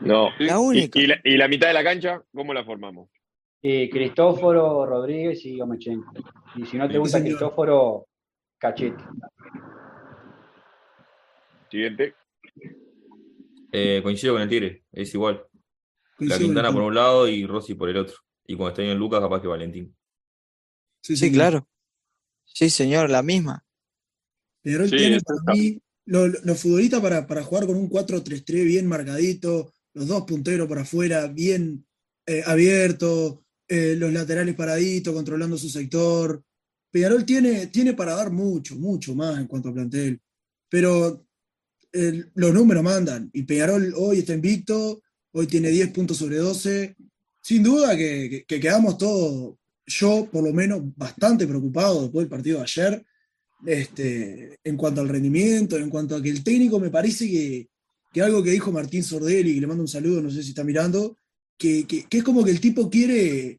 No. 0.00 0.28
la 0.38 0.52
¿Y, 0.52 0.56
única. 0.56 0.98
y 1.00 1.06
la, 1.06 1.20
y 1.24 1.36
la 1.36 1.48
mitad 1.48 1.68
de 1.68 1.74
la 1.74 1.84
cancha, 1.84 2.22
cómo 2.34 2.52
la 2.52 2.64
formamos? 2.64 3.08
Eh, 3.62 3.88
Cristóforo, 3.90 4.86
Rodríguez 4.86 5.44
y 5.44 5.60
Omechenko. 5.60 6.12
Y 6.56 6.66
si 6.66 6.76
no 6.76 6.86
te 6.86 6.94
Sí, 6.94 6.98
gusta. 6.98 7.20
Cristóforo, 7.20 8.06
Cachete. 8.58 9.02
Siguiente. 11.70 12.14
Eh, 13.72 14.00
coincido 14.02 14.34
con 14.34 14.42
el 14.42 14.48
Tigre, 14.48 14.84
es 14.92 15.12
igual. 15.14 15.44
La 16.18 16.38
Quintana 16.38 16.72
por 16.72 16.82
un 16.82 16.94
lado 16.94 17.28
y 17.28 17.46
Rossi 17.46 17.74
por 17.74 17.88
el 17.90 17.96
otro. 17.98 18.16
Y 18.46 18.54
cuando 18.56 18.70
está 18.70 18.82
en 18.82 18.98
Lucas, 18.98 19.20
capaz 19.20 19.40
que 19.42 19.48
Valentín. 19.48 19.94
Sí, 21.02 21.16
Sí, 21.16 21.30
claro. 21.32 21.68
Sí, 22.44 22.70
señor, 22.70 23.10
la 23.10 23.22
misma. 23.22 23.64
Peñarol 24.62 24.88
Sí, 24.88 24.96
tiene 24.96 25.20
para 25.20 25.38
está. 25.38 25.52
mí 25.52 25.78
lo- 26.06 26.28
lo- 26.28 26.38
los 26.44 26.60
futbolistas 26.60 27.00
para, 27.00 27.26
para 27.26 27.42
jugar 27.44 27.66
con 27.66 27.76
un 27.76 27.88
4-3-3 27.88 28.64
bien 28.64 28.86
marcadito, 28.86 29.72
los 29.94 30.06
dos 30.08 30.24
punteros 30.24 30.68
para 30.68 30.82
afuera 30.82 31.26
bien 31.28 31.86
eh, 32.26 32.42
abiertos, 32.46 33.38
eh, 33.68 33.94
los 33.96 34.12
laterales 34.12 34.54
paraditos, 34.54 35.14
controlando 35.14 35.56
su 35.58 35.68
sector. 35.68 36.42
Peñarol 36.90 37.24
tiene, 37.24 37.66
tiene 37.68 37.94
para 37.94 38.14
dar 38.14 38.30
mucho, 38.32 38.76
mucho 38.76 39.14
más 39.14 39.38
en 39.38 39.46
cuanto 39.46 39.68
a 39.68 39.74
plantel, 39.74 40.20
pero 40.68 41.26
eh, 41.92 42.24
los 42.34 42.52
números 42.54 42.82
mandan 42.82 43.30
y 43.32 43.42
Peñarol 43.44 43.92
hoy 43.96 44.18
está 44.20 44.34
invicto, 44.34 45.02
hoy 45.32 45.46
tiene 45.46 45.70
10 45.70 45.90
puntos 45.90 46.16
sobre 46.16 46.36
12. 46.38 46.96
Sin 47.42 47.62
duda 47.62 47.96
que, 47.96 48.28
que- 48.30 48.44
que 48.44 48.60
quedamos 48.60 48.98
todos, 48.98 49.56
yo 49.86 50.28
por 50.32 50.42
lo 50.44 50.52
menos, 50.52 50.80
bastante 50.96 51.46
preocupado 51.46 52.02
después 52.02 52.24
del 52.24 52.30
partido 52.30 52.58
de 52.58 52.64
ayer 52.64 53.06
este, 53.64 54.58
en 54.64 54.76
cuanto 54.76 55.00
al 55.00 55.08
rendimiento, 55.08 55.76
en 55.76 55.88
cuanto 55.90 56.16
a 56.16 56.22
que 56.22 56.30
el 56.30 56.44
técnico 56.44 56.78
me 56.80 56.90
parece 56.90 57.28
que, 57.28 57.68
que 58.12 58.22
algo 58.22 58.42
que 58.42 58.50
dijo 58.50 58.72
Martín 58.72 59.02
Sordelli, 59.02 59.54
que 59.54 59.60
le 59.60 59.66
mando 59.66 59.82
un 59.82 59.88
saludo, 59.88 60.20
no 60.22 60.30
sé 60.30 60.42
si 60.42 60.50
está 60.50 60.64
mirando, 60.64 61.18
que, 61.58 61.86
que- 61.86 62.06
es 62.10 62.22
como 62.24 62.44
que 62.44 62.50
el 62.50 62.60
tipo 62.60 62.90
quiere, 62.90 63.58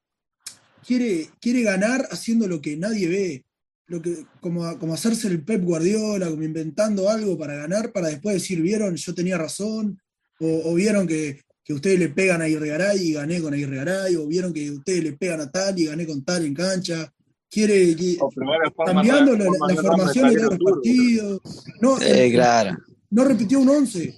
quiere, 0.86 1.30
quiere 1.42 1.64
ganar 1.64 2.08
haciendo 2.12 2.48
lo 2.48 2.62
que 2.62 2.78
nadie 2.78 3.08
ve, 3.08 3.46
lo 3.88 4.02
que, 4.02 4.26
como, 4.42 4.78
como 4.80 4.94
hacerse 4.94 5.28
el 5.28 5.44
Pep 5.44 5.64
Guardiola, 5.64 6.30
como 6.30 6.44
inventando 6.44 7.10
algo 7.10 7.38
para 7.38 7.56
ganar, 7.56 7.92
para 7.92 8.10
después 8.10 8.36
decir, 8.36 8.62
vieron, 8.62 8.96
yo 8.96 9.14
tenía 9.14 9.38
razón, 9.38 10.00
o, 10.40 10.72
o 10.72 10.74
vieron 10.76 11.08
que, 11.08 11.42
que 11.64 11.74
ustedes 11.74 11.98
le 12.00 12.10
pegan 12.10 12.42
a 12.42 12.50
Irregaray 12.50 13.00
y 13.00 13.14
gané 13.14 13.42
con 13.42 13.58
Irregaray, 13.58 14.16
o 14.16 14.28
vieron 14.28 14.54
que 14.54 14.70
ustedes 14.72 15.04
le 15.04 15.14
pegan 15.14 15.42
a 15.42 15.50
tal 15.52 15.80
y 15.80 15.86
gané 15.86 16.06
con 16.06 16.24
tal 16.24 16.46
en 16.46 16.54
cancha. 16.54 17.12
Quiere, 17.50 17.96
la 17.96 18.72
cambiando 18.86 19.32
la, 19.34 19.46
la 19.46 19.68
de 19.68 19.76
formación 19.76 20.34
los 20.36 20.58
partidos. 20.58 21.42
No, 21.82 21.98
Eh, 22.02 22.26
el- 22.28 22.34
claro. 22.34 22.78
no 23.12 23.24
repitió 23.24 23.60
un 23.60 23.70
11. 23.70 24.14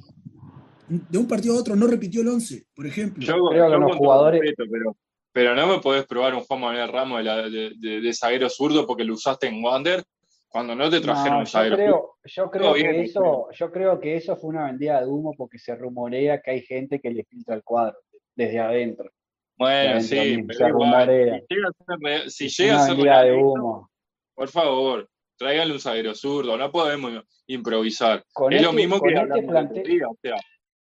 De 0.88 1.18
un 1.20 1.28
partido 1.28 1.56
a 1.56 1.60
otro 1.60 1.76
no 1.76 1.86
repitió 1.86 2.22
el 2.22 2.30
11, 2.30 2.66
por 2.76 2.88
ejemplo. 2.88 3.22
Yo, 3.24 3.34
Creo 3.34 3.50
que 3.68 3.72
yo 3.74 3.78
los 3.80 3.96
jugadores- 3.96 4.42
respeto, 4.42 4.64
pero, 4.72 4.98
pero 5.32 5.56
no 5.56 5.68
me 5.68 5.80
podés 5.80 6.08
probar 6.08 6.34
un 6.34 6.42
Juan 6.42 6.62
Manuel 6.62 6.88
Ramos 6.92 7.20
de, 7.20 7.24
la- 7.24 7.50
de- 7.50 7.74
de- 7.80 8.02
de 8.02 8.14
zaguero 8.14 8.50
zurdo 8.50 8.88
porque 8.88 9.04
lo 9.04 9.14
usaste 9.14 9.46
en 9.48 9.64
Wander 9.64 10.04
cuando 10.48 10.74
no 10.76 10.90
te 10.90 11.00
trajeron 11.00 11.34
No, 11.34 11.40
un 11.42 11.46
yo 11.46 11.52
zaguero 11.52 11.76
creo, 11.76 12.14
yo 12.26 12.50
creo 12.50 12.74
que 12.74 12.82
bien, 12.82 12.96
eso, 13.02 13.48
yo 13.54 13.72
creo 13.72 14.00
que 14.00 14.16
eso 14.16 14.36
fue 14.36 14.50
una 14.50 14.66
vendida 14.66 15.00
de 15.00 15.06
humo 15.06 15.32
porque 15.38 15.60
se 15.60 15.76
rumorea 15.76 16.42
que 16.42 16.50
hay 16.50 16.62
gente 16.62 17.00
que 17.00 17.12
le 17.12 17.24
filtra 17.26 17.54
el 17.54 17.64
cuadro 17.64 17.96
desde 18.36 18.58
adentro. 18.60 19.12
Bueno, 19.60 20.00
sí, 20.02 20.44
pero 20.48 20.70
igual, 20.70 21.44
si 22.28 22.48
llega 22.48 22.78
a 22.78 22.86
ser 22.86 22.98
real, 22.98 23.26
si 23.26 23.30
de 23.32 23.38
humo. 23.38 23.90
por 24.34 24.48
favor, 24.48 25.10
tráiganle 25.38 25.74
un 25.74 25.80
zaguero 25.82 26.16
zurdo, 26.16 26.58
no 26.58 26.72
podemos 26.72 27.12
improvisar. 27.48 28.24
Con 28.34 28.54
es 28.54 28.62
lo 28.62 28.70
este- 28.70 28.82
mismo 28.82 29.00
con 29.00 29.10
que 29.10 29.16
este 29.16 29.84
día, 29.84 30.08
o 30.08 30.16
sea, 30.22 30.38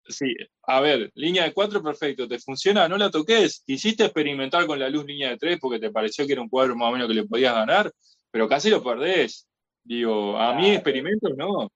sí, 0.09 0.35
a 0.67 0.81
ver, 0.81 1.11
línea 1.15 1.45
de 1.45 1.53
cuatro, 1.53 1.83
perfecto, 1.83 2.27
¿te 2.27 2.39
funciona? 2.39 2.89
No 2.89 2.97
la 2.97 3.11
toques, 3.11 3.63
quisiste 3.67 4.05
experimentar 4.05 4.67
con 4.67 4.79
la 4.79 4.89
luz 4.89 5.05
línea 5.05 5.29
de 5.31 5.37
tres 5.37 5.59
porque 5.61 5.79
te 5.79 5.91
pareció 5.91 6.27
que 6.27 6.33
era 6.33 6.41
un 6.43 6.49
cuadro 6.49 6.75
más 6.75 6.89
o 6.89 6.93
menos 6.93 7.09
que 7.09 7.15
le 7.15 7.25
podías 7.25 7.55
ganar, 7.55 7.93
pero 8.31 8.49
casi 8.49 8.71
lo 8.71 8.83
perdés. 8.83 9.47
Digo, 9.85 10.39
a 10.39 10.55
mí 10.55 10.63
Claro. 10.63 10.75
experimentos 10.77 11.33
no. 11.37 11.69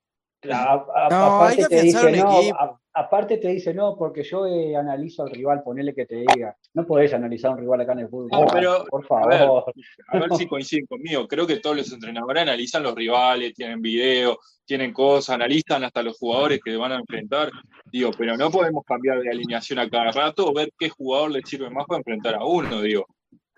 A- 0.51 0.72
a- 0.72 1.09
No, 1.11 1.42
hay 1.42 1.55
aparte 1.55 1.57
que 1.57 1.68
te 1.68 1.82
dice, 1.82 2.07
un 2.07 2.12
no, 2.16 2.38
equipo. 2.40 2.57
a- 2.59 2.80
aparte 2.97 3.36
te 3.36 3.49
dice, 3.49 3.74
no, 3.74 3.94
porque 3.94 4.22
yo 4.22 4.47
eh, 4.47 4.74
analizo 4.74 5.22
al 5.22 5.30
rival, 5.30 5.62
ponele 5.62 5.94
que 5.94 6.07
te 6.07 6.16
diga. 6.16 6.57
No 6.72 6.86
podés 6.86 7.12
analizar 7.12 7.51
a 7.51 7.55
un 7.55 7.61
rival 7.61 7.82
acá 7.82 7.92
en 7.92 7.99
el 8.01 8.09
fútbol. 8.09 8.28
No, 8.32 8.47
pero, 8.47 8.86
por 8.86 9.05
a 9.11 9.26
ver, 9.26 9.38
favor. 9.40 9.64
A 10.09 10.18
ver 10.18 10.30
si 10.34 10.47
coinciden 10.47 10.86
conmigo. 10.86 11.28
Creo 11.28 11.47
que 11.47 11.59
todos 11.59 11.76
los 11.76 11.92
entrenadores 11.92 12.42
analizan 12.42 12.82
los 12.82 12.94
rivales, 12.94 13.53
tienen 13.53 13.82
video, 13.82 14.38
tienen 14.64 14.94
cosas, 14.94 15.34
analizan 15.34 15.84
hasta 15.84 16.03
los 16.03 16.16
jugadores 16.16 16.61
que 16.64 16.74
van 16.76 16.92
a 16.92 16.99
enfrentar. 16.99 17.51
Digo, 17.92 18.11
pero 18.16 18.34
no 18.36 18.51
podemos 18.51 18.82
cambiar 18.84 19.20
de 19.20 19.30
alineación 19.30 19.78
a 19.78 19.90
cada 19.90 20.11
rato 20.12 20.49
o 20.49 20.55
ver 20.55 20.72
qué 20.78 20.88
jugador 20.88 21.32
le 21.32 21.42
sirve 21.42 21.68
más 21.68 21.84
para 21.86 21.99
enfrentar 21.99 22.34
a 22.34 22.47
uno. 22.47 22.80
Digo, 22.80 23.07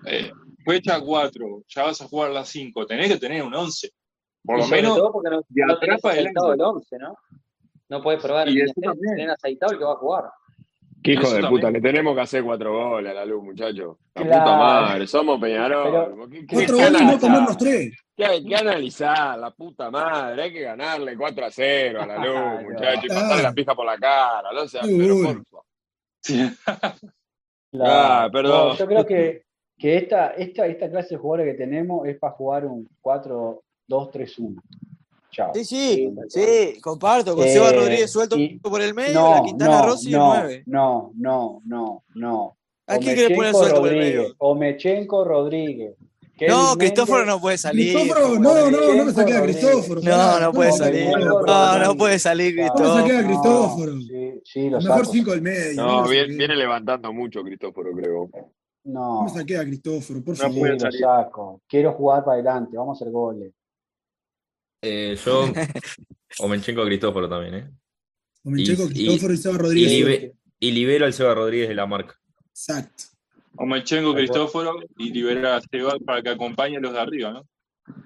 eh, 0.04 0.32
fecha 0.64 1.00
4, 1.00 1.62
ya 1.68 1.84
vas 1.84 2.00
a 2.02 2.08
jugar 2.08 2.32
las 2.32 2.48
5, 2.48 2.86
tenés 2.86 3.08
que 3.08 3.18
tener 3.18 3.44
un 3.44 3.54
11. 3.54 3.88
Por 4.44 4.58
lo 4.58 4.66
menos 4.66 4.96
todo 4.96 5.12
porque 5.12 5.30
no, 5.30 5.42
de 5.48 5.62
atrás 5.62 6.04
aceitado 6.04 6.54
el 6.54 6.60
adelante. 6.60 6.64
11, 6.64 6.98
¿no? 6.98 7.16
No 7.88 8.02
puedes 8.02 8.22
probar 8.22 8.48
Y 8.48 8.60
el 8.60 8.66
eso 8.70 8.74
también. 8.80 9.14
tener 9.16 9.30
aceitado 9.30 9.72
el 9.72 9.78
que 9.78 9.84
va 9.84 9.92
a 9.92 9.96
jugar. 9.96 10.24
Qué 11.02 11.12
hijo 11.12 11.22
Eso 11.22 11.36
de 11.36 11.40
también. 11.42 11.60
puta, 11.60 11.70
le 11.70 11.80
tenemos 11.80 12.14
que 12.14 12.20
hacer 12.20 12.42
cuatro 12.42 12.72
goles 12.90 13.12
a 13.12 13.14
la 13.14 13.24
luz, 13.24 13.42
muchachos. 13.44 13.96
La 14.14 14.22
Claro. 14.22 14.42
puta 14.44 14.56
madre, 14.58 15.06
somos 15.06 15.40
Peñarol. 15.40 15.84
Pero- 16.14 16.28
¿Qué, 16.28 16.40
qué- 16.46 16.54
Cuatro 16.56 16.76
qué 16.76 16.84
goles 16.84 17.00
y 17.00 17.04
no 17.06 17.18
comernos 17.20 17.56
tres. 17.56 17.96
¿Qué 18.16 18.24
hay 18.24 18.44
que 18.44 18.56
analizar? 18.56 19.38
La 19.38 19.50
puta 19.52 19.90
madre, 19.92 20.42
hay 20.42 20.52
que 20.52 20.62
ganarle 20.62 21.16
4 21.16 21.44
a 21.46 21.50
0 21.52 22.02
a 22.02 22.06
la 22.06 22.16
luz, 22.16 22.26
Claro. 22.34 22.62
muchachos, 22.62 23.04
y 23.04 23.06
Claro. 23.08 23.20
pasarle 23.22 23.42
la 23.44 23.52
pija 23.52 23.74
por 23.76 23.86
la 23.86 23.96
cara. 23.96 24.52
No 24.52 24.66
sea, 24.66 24.82
pero 24.82 25.14
porfa. 25.22 25.58
Claro. 27.70 27.92
Ah, 27.94 28.28
perdón. 28.32 28.68
No, 28.70 28.74
yo 28.76 28.86
creo 28.86 29.06
que, 29.06 29.42
que 29.78 29.96
esta, 29.98 30.28
esta, 30.30 30.66
esta 30.66 30.90
clase 30.90 31.10
de 31.14 31.20
jugadores 31.20 31.52
que 31.52 31.58
tenemos 31.62 32.08
es 32.08 32.18
para 32.18 32.32
jugar 32.32 32.64
un 32.66 32.88
4-2-3-1. 33.02 34.60
Chao. 35.38 35.52
Sí, 35.54 35.64
sí, 35.64 36.10
sí, 36.28 36.80
comparto. 36.80 37.36
Con 37.36 37.44
Eh, 37.46 37.52
Seba 37.52 37.70
Rodríguez 37.70 38.10
suelto 38.10 38.36
y- 38.36 38.58
por 38.58 38.82
el 38.82 38.92
medio, 38.92 39.14
No, 39.20 39.34
la 39.36 39.42
Quintana 39.44 39.78
no, 39.82 39.86
Rossi 39.86 40.10
no, 40.10 40.34
el 40.34 40.40
9. 40.40 40.62
no, 40.66 41.12
no, 41.14 41.62
no, 41.64 42.02
no. 42.16 42.56
¿A 42.88 42.98
quién 42.98 43.14
querés 43.14 43.36
poner 43.36 43.54
suelto 43.54 43.80
por 43.80 43.92
el 43.92 43.98
medio? 44.00 44.34
Omechenko 44.38 45.24
Rodríguez. 45.24 45.94
Kevin 46.36 46.54
No, 46.54 46.74
Cristóforo 46.76 47.24
no 47.24 47.40
puede 47.40 47.56
salir. 47.56 47.94
Cristóforo, 47.94 48.38
no, 48.40 48.68
no, 48.70 48.94
no 48.94 49.04
me 49.04 49.12
saqué 49.12 49.34
a 49.36 49.42
Cristóforo. 49.42 50.00
No, 50.02 50.40
no 50.40 50.52
puede 50.52 50.70
no, 50.70 50.76
salir. 50.76 51.08
No, 51.18 51.78
no 51.78 51.96
puede 51.96 52.18
salir 52.18 52.54
Claro. 52.56 52.72
¿Cómo 52.74 52.94
saqué 52.96 53.16
a 53.16 53.24
Cristóforo. 53.24 53.92
Cristóforo? 53.92 54.00
Sí, 54.00 54.40
sí, 54.44 54.70
lo 54.70 54.78
Mejor 54.80 54.98
saco. 55.00 55.12
cinco 55.12 55.30
del 55.32 55.42
medio. 55.42 55.74
No, 55.84 56.02
me 56.02 56.10
viene, 56.10 56.34
viene 56.36 56.56
levantando 56.56 57.12
mucho 57.12 57.42
Cristóforo, 57.44 57.90
creo. 57.92 58.28
No, 58.84 59.14
No 59.16 59.22
me 59.24 59.30
saqué 59.30 59.56
a 59.58 59.62
Cristóforo, 59.64 60.20
por 60.24 60.34
No 60.34 60.40
favor. 60.40 60.54
sí, 60.54 60.60
puede 60.60 60.72
lo 60.74 60.80
salir. 60.80 61.00
saco. 61.00 61.60
Quiero 61.68 61.92
jugar 61.92 62.24
para 62.24 62.34
adelante, 62.34 62.76
vamos 62.76 62.96
a 62.96 63.04
hacer 63.04 63.12
goles. 63.12 63.52
Eh, 64.82 65.16
yo, 65.24 65.44
Omenchenko 66.40 66.84
Cristóforo 66.84 67.28
también, 67.28 67.54
¿eh? 67.54 67.70
Omenchenko, 68.44 68.86
Cristóforo 68.88 69.32
y, 69.34 69.36
Seba 69.36 69.54
Y, 69.54 69.58
Rodríguez. 69.58 69.92
libe- 69.92 70.34
y 70.60 70.70
libero 70.72 71.04
al 71.06 71.12
Seba 71.12 71.34
Rodríguez 71.34 71.68
de 71.68 71.74
la 71.74 71.86
marca. 71.86 72.14
Exacto. 72.50 73.04
Omechenko, 73.56 74.14
Cristóforo 74.14 74.76
y 74.98 75.12
liberar 75.12 75.46
a 75.54 75.60
Seba 75.60 75.96
para 76.04 76.22
que 76.22 76.28
acompañe 76.30 76.76
a 76.76 76.80
los 76.80 76.92
de 76.92 77.00
arriba, 77.00 77.32
¿no? 77.32 77.46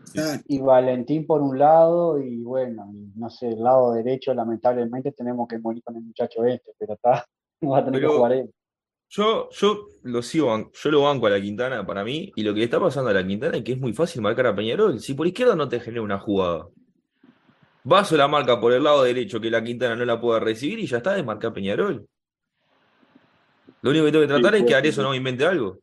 exacto. 0.07 0.45
Y 0.49 0.59
Valentín 0.61 1.27
por 1.27 1.43
un 1.43 1.59
lado, 1.59 2.23
y 2.23 2.41
bueno, 2.43 2.91
no 3.17 3.29
sé, 3.31 3.49
el 3.49 3.63
lado 3.63 3.93
derecho, 3.93 4.33
lamentablemente 4.33 5.13
tenemos 5.13 5.47
que 5.49 5.59
morir 5.59 5.83
con 5.83 5.97
el 5.97 6.03
muchacho 6.03 6.45
este, 6.45 6.73
pero 6.79 6.95
está, 6.95 7.27
va 7.63 7.79
a 7.79 7.85
tener 7.85 8.01
Pero- 8.01 8.13
que 8.13 8.17
jugar 8.17 8.33
él. 8.33 8.51
Yo, 9.15 9.51
yo 9.51 9.89
lo 10.05 10.23
sigo, 10.23 10.73
yo 10.73 10.91
lo 10.91 11.03
banco 11.03 11.27
a 11.27 11.31
la 11.31 11.41
Quintana 11.41 11.85
para 11.85 12.03
mí, 12.03 12.33
y 12.35 12.43
lo 12.43 12.55
que 12.55 12.61
le 12.61 12.65
está 12.65 12.81
pasando 12.81 13.11
a 13.11 13.13
la 13.13 13.27
Quintana 13.27 13.59
es 13.59 13.63
que 13.63 13.73
es 13.73 13.79
muy 13.79 13.93
fácil 13.93 14.23
marcar 14.23 14.47
a 14.47 14.57
Peñarol. 14.57 15.01
Si 15.01 15.13
por 15.13 15.27
izquierda 15.27 15.55
no 15.55 15.69
te 15.69 15.81
genera 15.81 16.01
una 16.03 16.19
jugada, 16.19 16.67
Vaso 17.85 18.17
la 18.17 18.27
marca 18.29 18.59
por 18.59 18.73
el 18.73 18.85
lado 18.85 19.03
derecho 19.03 19.39
que 19.41 19.51
la 19.51 19.63
Quintana 19.63 19.97
no 19.97 20.05
la 20.07 20.19
pueda 20.19 20.41
recibir 20.41 20.79
y 20.79 20.87
ya 20.87 20.99
está, 20.99 21.19
es 21.19 21.25
marcar 21.27 21.51
a 21.51 21.55
Peñarol. 21.55 22.07
Lo 23.83 23.91
único 23.91 24.07
que 24.07 24.13
tengo 24.13 24.23
que 24.23 24.29
tratar 24.29 24.53
Sí, 24.53 24.57
es 24.57 24.63
que 24.63 24.67
pues, 24.67 24.75
Arezzo 24.77 25.03
no 25.03 25.15
invente 25.15 25.45
algo. 25.45 25.79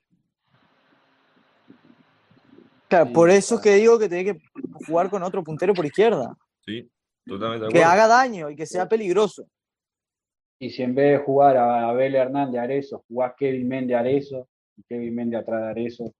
Claro, 2.88 3.14
por 3.14 3.30
eso 3.30 3.56
es 3.56 3.62
que 3.62 3.76
digo 3.76 4.00
que 4.00 4.10
tenés 4.10 4.34
que 4.34 4.42
jugar 4.88 5.10
con 5.12 5.22
otro 5.22 5.44
puntero 5.44 5.76
por 5.76 5.86
izquierda. 5.86 6.36
Sí, 6.66 6.90
totalmente 7.28 7.68
de 7.68 7.74
Que 7.74 7.84
acuerdo. 7.84 7.92
haga 7.92 8.08
daño 8.08 8.50
y 8.50 8.56
que 8.56 8.66
sea 8.66 8.90
peligroso. 8.90 9.46
Y 10.60 10.70
si 10.70 10.84
en 10.84 10.94
vez 10.94 11.20
de 11.20 11.26
jugar 11.26 11.56
a 11.58 11.90
Abel 11.90 12.16
Hernández 12.16 12.62
Arezo, 12.62 13.06
jugás 13.08 13.34
Kevin 13.38 13.68
Méndez 13.68 13.98
Arezo, 13.98 14.50
y 14.76 14.84
Kevin 14.84 15.16
Méndez 15.16 15.42
atrás 15.42 15.62
de 15.62 15.68
Arezo. 15.70 16.14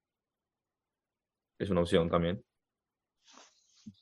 Es 1.60 1.70
una 1.70 1.82
opción 1.82 2.10
también. 2.10 2.42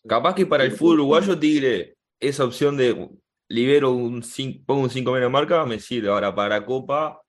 Capaz 0.08 0.36
que 0.36 0.46
para 0.46 0.64
el 0.64 0.72
fútbol 0.72 1.00
uruguayo, 1.00 1.40
Tigre, 1.40 1.96
esa 2.20 2.46
opción 2.46 2.78
de 2.78 3.10
libero 3.50 3.92
un 3.92 4.22
5, 4.22 4.64
pongo 4.66 4.84
un 4.84 4.90
5 4.90 5.12
menos 5.12 5.32
marca, 5.32 5.66
me 5.66 5.80
sirve. 5.80 6.10
Ahora, 6.10 6.34
para 6.34 6.64
Copa, 6.64 7.22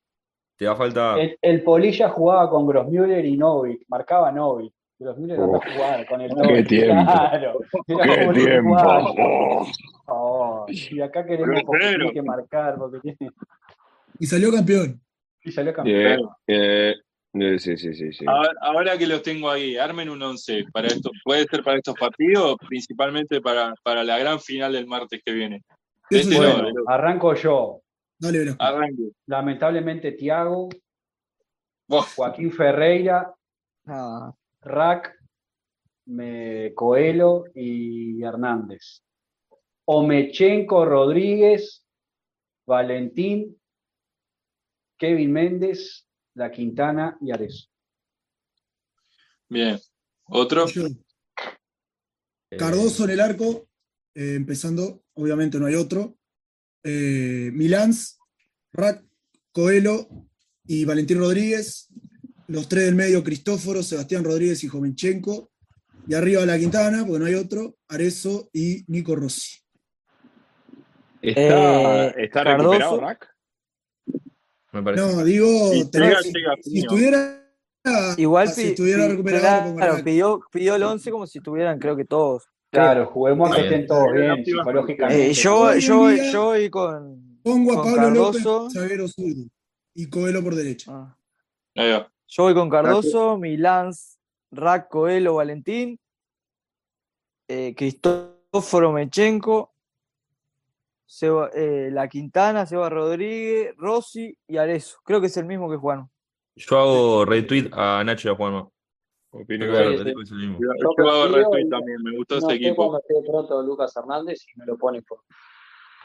te 0.57 0.67
da 0.67 0.77
falta. 0.77 1.19
El, 1.19 1.39
el 1.41 1.63
Polilla 1.63 2.11
jugaba 2.11 2.51
con 2.51 2.67
Grossmüller 2.67 3.25
y 3.25 3.37
Novik, 3.37 3.85
marcaba 3.89 4.31
Novik. 4.31 4.73
Grossmüller 4.99 5.39
anda 5.41 5.59
a 5.59 5.73
jugar 5.73 6.07
con 6.07 6.21
el 6.21 6.31
qué 6.35 6.63
tiempo. 6.65 7.05
Claro, 7.13 7.61
era 7.87 8.05
¡Qué 8.05 8.21
como 8.25 8.33
tiempo! 8.33 8.77
Oh. 8.77 9.67
Por 9.67 10.05
favor. 10.05 10.71
Y 10.73 11.01
acá 11.01 11.25
queremos 11.25 11.63
porque 11.65 11.79
Grosero. 11.85 11.99
tiene 11.99 12.13
que 12.15 12.23
marcar, 12.23 12.77
porque 12.79 12.99
tiene. 13.01 13.33
Y 14.19 14.27
salió 14.27 14.51
campeón. 14.51 15.01
Y 15.45 15.53
salió 15.53 15.73
campeón. 15.73 16.29
Eh, 16.49 16.95
eh, 17.35 17.59
sí, 17.59 17.77
sí, 17.77 17.95
sí, 17.95 18.13
sí. 18.13 18.25
Ahora, 18.27 18.51
ahora 18.61 18.99
que 18.99 19.07
los 19.07 19.23
tengo 19.23 19.49
ahí, 19.51 19.77
armen 19.77 20.09
un 20.11 20.21
11 20.21 20.65
para 20.73 20.89
esto. 20.89 21.11
Puede 21.25 21.45
ser 21.45 21.63
para 21.63 21.77
estos 21.77 21.95
partidos, 21.95 22.57
principalmente 22.69 23.41
para, 23.41 23.75
para 23.85 24.03
la 24.03 24.19
gran 24.19 24.41
final 24.41 24.73
del 24.73 24.87
martes 24.89 25.21
que 25.25 25.33
viene. 25.33 25.63
Este 26.11 26.35
no, 26.35 26.39
Bueno, 26.39 26.57
del 26.57 26.67
otro. 26.81 26.85
arranco 26.89 27.35
yo. 27.35 27.81
Dale, 28.19 28.39
Velasco. 28.41 28.65
Arranque. 28.65 29.11
Lamentablemente, 29.27 30.13
Tiago, 30.13 30.69
Joaquín 31.89 32.51
Ferreira, 32.53 33.33
Ah, 33.91 34.31
Rack, 34.61 35.15
me- 36.07 36.73
Coelho 36.75 37.45
y 37.55 38.23
Hernández. 38.23 39.03
Omechenko 39.85 40.85
Rodríguez, 40.85 41.87
Valentín, 42.67 43.59
Kevin 44.99 45.33
Méndez, 45.33 46.07
La 46.35 46.51
Quintana 46.51 47.17
y 47.21 47.31
Arezo. 47.31 47.69
Bien. 49.49 49.79
¿Otro? 50.25 50.67
Cardoso 52.51 53.05
en 53.05 53.11
el 53.11 53.21
arco, 53.21 53.69
eh, 54.15 54.35
empezando, 54.35 55.03
obviamente 55.15 55.59
no 55.59 55.67
hay 55.67 55.75
otro. 55.75 56.17
Eh, 56.83 57.51
Milans, 57.53 58.19
Rack, 58.73 59.05
Coelho 59.53 60.07
y 60.65 60.85
Valentín 60.85 61.19
Rodríguez. 61.19 61.88
Los 62.49 62.69
tres 62.69 62.85
del 62.87 62.95
medio, 62.95 63.23
Cristóforo, 63.23 63.83
Sebastián 63.83 64.25
Rodríguez 64.25 64.65
y 64.65 64.69
Jovenchenko. 64.69 65.51
Y 66.07 66.15
arriba 66.15 66.45
la 66.47 66.59
Quintana, 66.59 67.05
porque 67.07 67.19
no 67.21 67.27
hay 67.27 67.35
otro, 67.35 67.77
Arezo 67.89 68.49
y 68.53 68.85
Nico 68.89 69.15
Rossi. 69.15 69.59
¿Está, 71.21 72.07
Eh, 72.07 72.15
está 72.19 72.45
Cardoso. 72.45 72.71
recuperado, 72.73 73.01
Rack? 73.01 73.29
me 74.73 74.83
parece. 74.83 75.03
No, 75.03 75.25
digo, 75.25 75.73
Si 75.73 75.91
tenés- 75.91 76.09
llega, 76.09 76.23
si, 76.23 76.33
llega 76.33 76.55
si 76.63 76.71
fino. 76.71 76.81
estuviera, 76.83 77.51
igual 78.17 78.49
si 78.49 78.63
pi- 78.63 78.69
estuviera 78.69 79.05
pi- 79.05 79.11
recuperado, 79.11 79.75
claro, 79.75 80.05
pidió, 80.05 80.41
pidió 80.51 80.75
el 80.77 80.83
11 80.85 81.11
como 81.11 81.27
si 81.27 81.39
estuvieran, 81.39 81.79
creo 81.79 81.97
que 81.97 82.05
todos. 82.05 82.45
Claro, 82.71 83.07
juguemos 83.07 83.51
a 83.51 83.57
que 83.57 83.63
Bien. 83.63 83.73
estén 83.75 83.87
todos 83.87 84.13
bien 84.13 84.45
psicológicamente. 84.45 85.31
Eh, 85.31 85.33
yo, 85.35 85.75
yo, 85.79 86.11
yo 86.13 86.45
voy 86.45 86.71
con, 86.71 87.41
pongo 87.43 87.73
a 87.73 87.83
con 87.83 87.95
Pablo 87.97 88.07
Cardoso. 88.33 88.59
López, 88.65 88.73
zaguero 88.75 89.09
zurdo, 89.09 89.45
y 89.95 90.07
Coelho 90.09 90.43
por 90.43 90.55
derecha. 90.55 90.93
ah, 90.95 91.17
Ahí 91.77 91.91
va. 91.93 92.13
Yo 92.29 92.43
voy 92.45 92.55
con 92.55 92.69
Cardoso, 92.71 93.37
Milán, 93.39 93.91
Rack, 94.51 94.89
Coelho, 94.89 95.35
Valentín, 95.35 95.99
eh, 97.49 97.75
Cristóforo 97.75 98.93
Mechenko, 98.93 99.73
Seba- 101.07 101.51
eh, 101.55 101.89
La 101.91 102.07
Quintana, 102.09 102.67
Seba 102.67 102.89
Rodríguez, 102.91 103.75
Rossi 103.79 104.37
y 104.47 104.57
Arezo. 104.59 104.99
Creo 105.05 105.21
que 105.21 105.29
es 105.29 105.37
el 105.39 105.47
mismo 105.47 105.71
que 105.71 105.77
Juan. 105.77 106.09
Yo 106.55 106.79
hago 106.79 107.25
retweet 107.25 107.71
a 107.73 108.03
Nacho 108.05 108.29
y 108.29 108.33
a 108.33 108.35
Juanma. 108.35 108.69
Opino 109.31 109.67
que 109.67 109.95
es 109.95 110.31
el 110.31 110.37
mismo. 110.39 110.59
Yo, 110.61 111.09
hago 111.11 111.29
retweet 111.35 111.69
también, 111.71 112.03
me 112.03 112.17
gustó 112.17 112.41
No 112.41 112.49
ese 112.51 112.57
equipo. 112.57 113.01
pronto 113.27 113.63
Lucas 113.63 113.97
Hernández 113.97 114.45
y 114.55 114.59
me 114.59 114.67
lo 114.67 114.77
pone 114.77 115.01
por, 115.03 115.21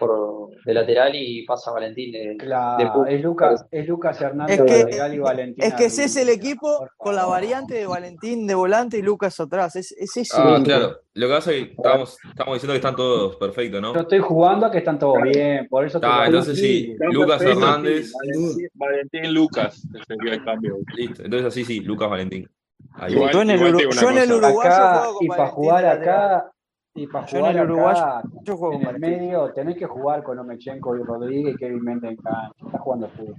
por 0.08 0.44
de 0.66 0.74
lateral 0.74 1.12
y 1.16 1.44
pasa 1.46 1.72
Valentín 1.72 2.12
de, 2.14 2.38
Claro, 2.38 3.04
de 3.04 3.16
es 3.16 3.22
Lucas, 3.22 3.66
es 3.70 3.86
Lucas 3.88 4.22
Hernández 4.22 4.60
Es 4.60 4.66
que- 4.66 4.74
de 4.74 4.84
lateral 4.86 5.14
y 5.14 5.20
Valentín. 5.20 5.64
Es 5.64 5.74
que 5.74 5.86
ese 5.86 6.06
es 6.06 6.16
el 6.16 6.30
equipo 6.30 6.88
con 6.96 7.16
la 7.16 7.26
variante 7.26 7.74
de 7.74 7.86
Valentín 7.86 8.48
de 8.48 8.56
volante 8.56 8.98
y 8.98 9.02
Lucas 9.02 9.38
atrás. 9.40 9.76
Es, 9.76 9.92
es 9.92 10.16
ese 10.16 10.36
Ah, 10.38 10.60
claro. 10.64 10.98
Lo 11.16 11.28
que 11.28 11.34
pasa 11.34 11.52
es 11.52 11.58
que 11.68 11.72
estamos, 11.74 12.18
estamos 12.30 12.54
diciendo 12.54 12.74
que 12.74 12.78
están 12.78 12.96
todos 12.96 13.36
perfectos, 13.36 13.82
¿no? 13.82 13.94
Yo 13.94 14.00
estoy 14.02 14.20
jugando 14.20 14.66
a 14.68 14.72
que 14.72 14.78
están 14.78 14.98
todos 14.98 15.22
bien, 15.22 15.68
por 15.70 15.86
eso 15.86 16.00
te 16.00 16.08
Ah, 16.10 16.24
entonces 16.28 16.58
sí. 16.58 16.96
Lucas 17.12 17.40
perfecto, 17.40 17.60
sí. 17.60 17.66
Hernández. 17.66 18.12
Valentín, 18.14 18.68
Valentín 18.76 19.34
Lucas 19.34 19.88
sería 20.08 20.34
el 20.36 20.44
cambio. 20.46 20.78
Listo. 20.96 21.24
Entonces 21.24 21.48
así 21.48 21.66
sí, 21.66 21.82
Lucas 21.82 22.10
Valentín. 22.10 22.50
Ahí 22.96 23.14
Igual- 23.14 23.32
yo 23.34 23.42
en 23.42 23.50
el, 23.50 23.62
uruguayo 23.62 24.60
Acá, 24.62 25.00
juego 25.00 25.14
con 25.18 25.26
y 25.26 25.28
para 25.28 25.48
jugar 25.48 25.86
acá, 25.86 26.52
Y 26.96 27.08
para 27.08 27.26
Yo 27.26 27.38
en 27.38 27.44
jugar 27.46 27.56
el 27.58 27.72
Uruguay, 27.72 27.96
acá, 27.98 28.24
yo 28.44 28.58
juego 28.58 28.76
en 28.76 28.88
el 28.88 29.00
medio, 29.00 29.52
tenés 29.54 29.78
que 29.78 29.86
jugar 29.88 30.24
con 30.24 30.38
Omechenko 30.38 30.96
y 30.96 31.04
Rodríguez 31.04 31.56
y 31.56 31.58
Kevin 31.58 31.84
Méndez 31.84 32.12
en 32.12 32.18
cancha. 32.18 32.52
Está 32.66 32.78
jugando 32.78 33.10
fútbol. 33.10 33.36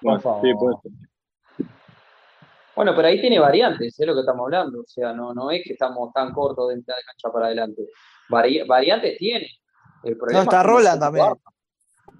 Por 0.00 0.20
favor. 0.20 0.40
Sí, 0.42 0.54
puede 0.58 0.76
ser. 0.82 0.92
Bueno, 2.74 2.92
pero 2.94 3.08
ahí 3.08 3.20
tiene 3.20 3.38
variantes, 3.40 3.98
es 3.98 4.06
lo 4.06 4.14
que 4.14 4.20
estamos 4.20 4.44
hablando. 4.44 4.80
O 4.80 4.86
sea, 4.86 5.12
no, 5.12 5.34
no 5.34 5.50
es 5.50 5.62
que 5.64 5.72
estamos 5.72 6.12
tan 6.14 6.32
cortos 6.32 6.68
de 6.70 6.76
mitad 6.76 6.94
de 6.94 7.02
cancha 7.04 7.32
para 7.32 7.46
adelante. 7.46 7.82
Vari- 8.30 8.66
variantes 8.66 9.18
tiene. 9.18 9.48
El 10.04 10.16
problema 10.16 10.44
No, 10.44 10.44
está 10.44 10.60
es 10.60 10.66
Roland 10.66 11.00
también. 11.00 11.26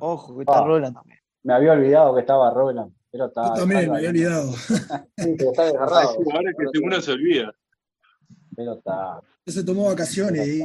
Ojo, 0.01 0.37
que 0.37 0.43
está 0.43 0.59
Ah. 0.59 0.65
Roland 0.65 0.95
también. 0.95 1.19
Me 1.45 1.55
había 1.55 1.73
olvidado 1.73 2.15
que 2.15 2.21
estaba 2.21 2.51
Roland. 2.53 2.93
Pero 3.11 3.27
está, 3.27 3.43
Yo 3.55 3.61
también 3.61 3.81
está 3.83 3.93
me 3.93 3.99
había 3.99 4.11
olvidado. 4.11 4.51
Sí, 5.17 5.35
pero 5.39 5.51
está 5.53 5.63
Hay 5.63 5.69
desgarrado. 5.73 6.09
jugadores 6.15 6.55
que 6.59 6.67
si 6.73 6.85
uno 6.85 7.01
se 7.01 7.13
olvida. 7.13 7.53
Pero 8.59 8.73
está. 8.73 9.21
Ya 9.47 9.53
se 9.53 9.63
tomó 9.63 9.85
vacaciones 9.85 10.49
y 10.49 10.63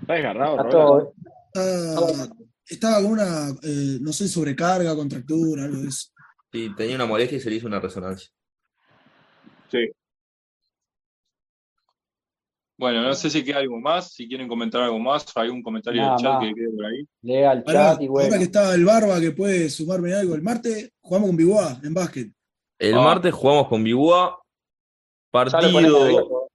Está 0.00 0.14
desgarrado, 0.14 0.56
Está 0.56 0.68
todo. 0.70 1.12
está- 1.52 2.34
estaba 2.66 3.02
con 3.02 3.12
una, 3.12 3.50
eh, 3.62 3.98
no 4.00 4.12
sé, 4.14 4.26
sobrecarga, 4.28 4.96
contractura, 4.96 5.64
algo 5.64 5.82
de 5.82 5.88
eso. 5.88 6.08
Sí, 6.50 6.70
tenía 6.74 6.96
una 6.96 7.04
molestia 7.04 7.36
y 7.36 7.40
se 7.42 7.50
le 7.50 7.56
hizo 7.56 7.66
una 7.66 7.80
resonancia. 7.80 8.30
Sí. 9.70 9.90
Bueno, 12.78 13.02
no 13.02 13.12
sé 13.12 13.28
si 13.28 13.44
queda 13.44 13.58
algo 13.58 13.78
más, 13.78 14.12
si 14.12 14.26
quieren 14.26 14.48
comentar 14.48 14.80
algo 14.80 14.98
más, 15.00 15.26
algún 15.36 15.62
comentario 15.62 16.00
Nada 16.00 16.14
del 16.16 16.22
chat 16.24 16.40
que 16.40 16.54
quede 16.54 16.70
por 16.76 16.86
ahí. 16.86 17.08
Lea 17.22 17.52
el 17.52 17.62
Pará, 17.64 17.92
chat 17.92 18.02
y 18.02 18.08
bueno. 18.08 18.26
ahora 18.26 18.38
que 18.38 18.44
estaba 18.44 18.74
el 18.74 18.84
Barba 18.86 19.20
que 19.20 19.32
puede 19.32 19.68
sumarme 19.68 20.14
algo, 20.14 20.34
el 20.34 20.42
martes 20.42 20.92
jugamos 21.00 21.28
con 21.28 21.36
Biguá 21.36 21.78
en 21.82 21.92
básquet. 21.92 22.32
El 22.78 22.94
Ah. 22.94 23.02
martes 23.02 23.34
jugamos 23.34 23.68
con 23.68 23.82
Bigua. 23.84 24.40
Ya 25.46 25.60
lo 25.60 25.72
ponés 25.72 25.92
Partido, 25.92 26.48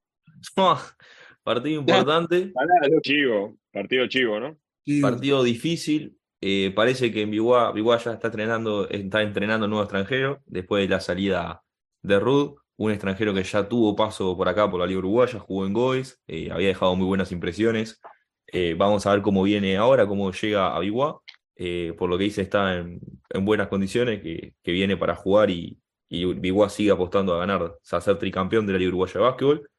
partido 1.43 1.79
importante. 1.79 2.47
Pará, 2.53 2.73
Chivo, 3.01 3.57
partido 3.71 4.07
chivo, 4.07 4.39
¿no? 4.39 4.57
Partido 5.01 5.43
difícil. 5.43 6.17
eh, 6.41 6.71
parece 6.75 7.11
que 7.11 7.21
en 7.21 7.31
Biguá, 7.31 7.71
Biguá 7.71 7.97
ya 7.97 8.13
está 8.13 8.27
entrenando, 8.27 8.89
está 8.89 9.21
entrenando 9.21 9.67
nuevo 9.67 9.83
extranjero 9.83 10.41
después 10.45 10.83
de 10.83 10.89
la 10.89 10.99
salida 10.99 11.63
de 12.01 12.19
Rud, 12.19 12.55
un 12.75 12.91
extranjero 12.91 13.33
que 13.33 13.43
ya 13.43 13.67
tuvo 13.69 13.95
paso 13.95 14.35
por 14.35 14.49
acá 14.49 14.69
por 14.69 14.79
la 14.81 14.85
Liga 14.87 14.99
Uruguaya, 14.99 15.39
jugó 15.39 15.65
en 15.65 15.73
Goes, 15.73 16.21
eh, 16.27 16.49
había 16.51 16.67
dejado 16.67 16.95
muy 16.95 17.05
buenas 17.05 17.31
impresiones. 17.31 18.01
Eh, 18.47 18.75
vamos 18.77 19.05
a 19.07 19.13
ver 19.13 19.21
cómo 19.21 19.41
viene 19.43 19.77
ahora, 19.77 20.05
cómo 20.05 20.31
llega 20.31 20.75
a 20.75 20.79
Biguá. 20.79 21.19
Eh, 21.55 21.93
por 21.97 22.09
lo 22.09 22.17
que 22.17 22.25
dice, 22.25 22.41
está 22.41 22.75
en, 22.75 22.99
en 23.29 23.45
buenas 23.45 23.67
condiciones, 23.67 24.21
que, 24.21 24.55
que 24.61 24.71
viene 24.71 24.97
para 24.97 25.15
jugar 25.15 25.49
y, 25.49 25.77
y 26.09 26.25
Biguá 26.33 26.69
sigue 26.69 26.91
apostando 26.91 27.33
a 27.33 27.39
ganar, 27.39 27.77
a 27.91 28.01
ser 28.01 28.17
tricampeón 28.19 28.67
de 28.67 28.73
la 28.73 28.79
Liga 28.79 28.89
Uruguaya 28.89 29.13
de 29.13 29.19
Básquetbol. 29.19 29.69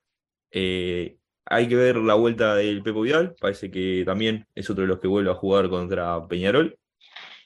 Eh, 0.51 1.17
hay 1.47 1.69
que 1.69 1.77
ver 1.77 1.97
la 1.97 2.15
vuelta 2.15 2.55
del 2.57 2.83
Pepo 2.83 3.03
Vidal, 3.03 3.35
parece 3.41 3.71
que 3.71 4.03
también 4.07 4.47
es 4.55 4.69
otro 4.71 4.83
de 4.83 4.89
los 4.89 5.01
que 5.01 5.09
vuelve 5.09 5.31
a 5.31 5.35
jugar 5.35 5.69
contra 5.69 6.27
Peñarol. 6.27 6.77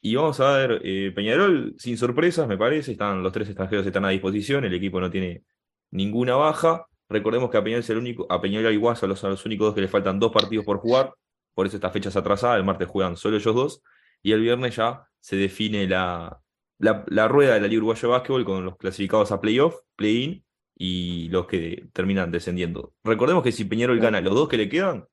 Y 0.01 0.15
vamos 0.15 0.39
a 0.41 0.57
ver, 0.57 0.81
eh, 0.85 1.13
Peñarol 1.15 1.75
sin 1.79 1.99
sorpresas, 1.99 2.47
me 2.47 2.57
parece, 2.57 2.93
están, 2.93 3.23
los 3.23 3.33
tres 3.33 3.49
extranjeros 3.49 3.87
están 3.87 4.05
a 4.05 4.11
disposición, 4.11 4.65
el 4.65 4.75
equipo 4.75 5.01
no 5.01 5.11
tiene 5.11 5.43
ninguna 5.91 6.37
baja. 6.37 6.87
Recordemos 7.09 7.51
que 7.51 7.59
a 7.59 7.65
Peñarol, 7.65 7.81
es 7.81 7.91
el 7.91 7.99
único, 7.99 8.27
a 8.31 8.41
Peñarol 8.41 8.73
y 8.73 8.77
Guas 8.77 9.01
son 9.01 9.11
los, 9.11 9.23
los 9.23 9.45
únicos 9.45 9.67
dos 9.69 9.75
que 9.75 9.81
le 9.81 9.89
faltan 9.89 10.21
dos 10.21 10.33
partidos 10.33 10.65
por 10.65 10.79
jugar, 10.79 11.13
por 11.55 11.67
eso 11.67 11.77
estas 11.77 11.93
fechas 11.93 12.17
atrasadas, 12.17 12.59
el 12.59 12.65
martes 12.65 12.89
juegan 12.89 13.17
solo 13.17 13.37
ellos 13.37 13.55
dos, 13.55 13.83
y 14.23 14.33
el 14.33 14.41
viernes 14.41 14.77
ya 14.77 15.05
se 15.21 15.37
define 15.37 15.89
la, 15.89 16.41
la, 16.79 17.05
la 17.09 17.29
rueda 17.29 17.55
de 17.55 17.61
la 17.61 17.67
Liga 17.67 17.79
Uruguaya 17.79 18.01
de 18.01 18.09
Básquetbol 18.09 18.45
con 18.45 18.65
los 18.65 18.77
clasificados 18.77 19.33
a 19.33 19.41
playoff, 19.41 19.81
play-in 19.97 20.45
y 20.77 21.29
los 21.29 21.47
que 21.47 21.89
terminan 21.93 22.31
descendiendo. 22.31 22.95
Recordemos 23.05 23.43
que 23.43 23.53
si 23.53 23.65
Peñarol 23.65 23.99
gana 23.99 24.21
los 24.21 24.35
dos 24.35 24.49
que 24.49 24.57
le 24.57 24.69
quedan, 24.69 25.07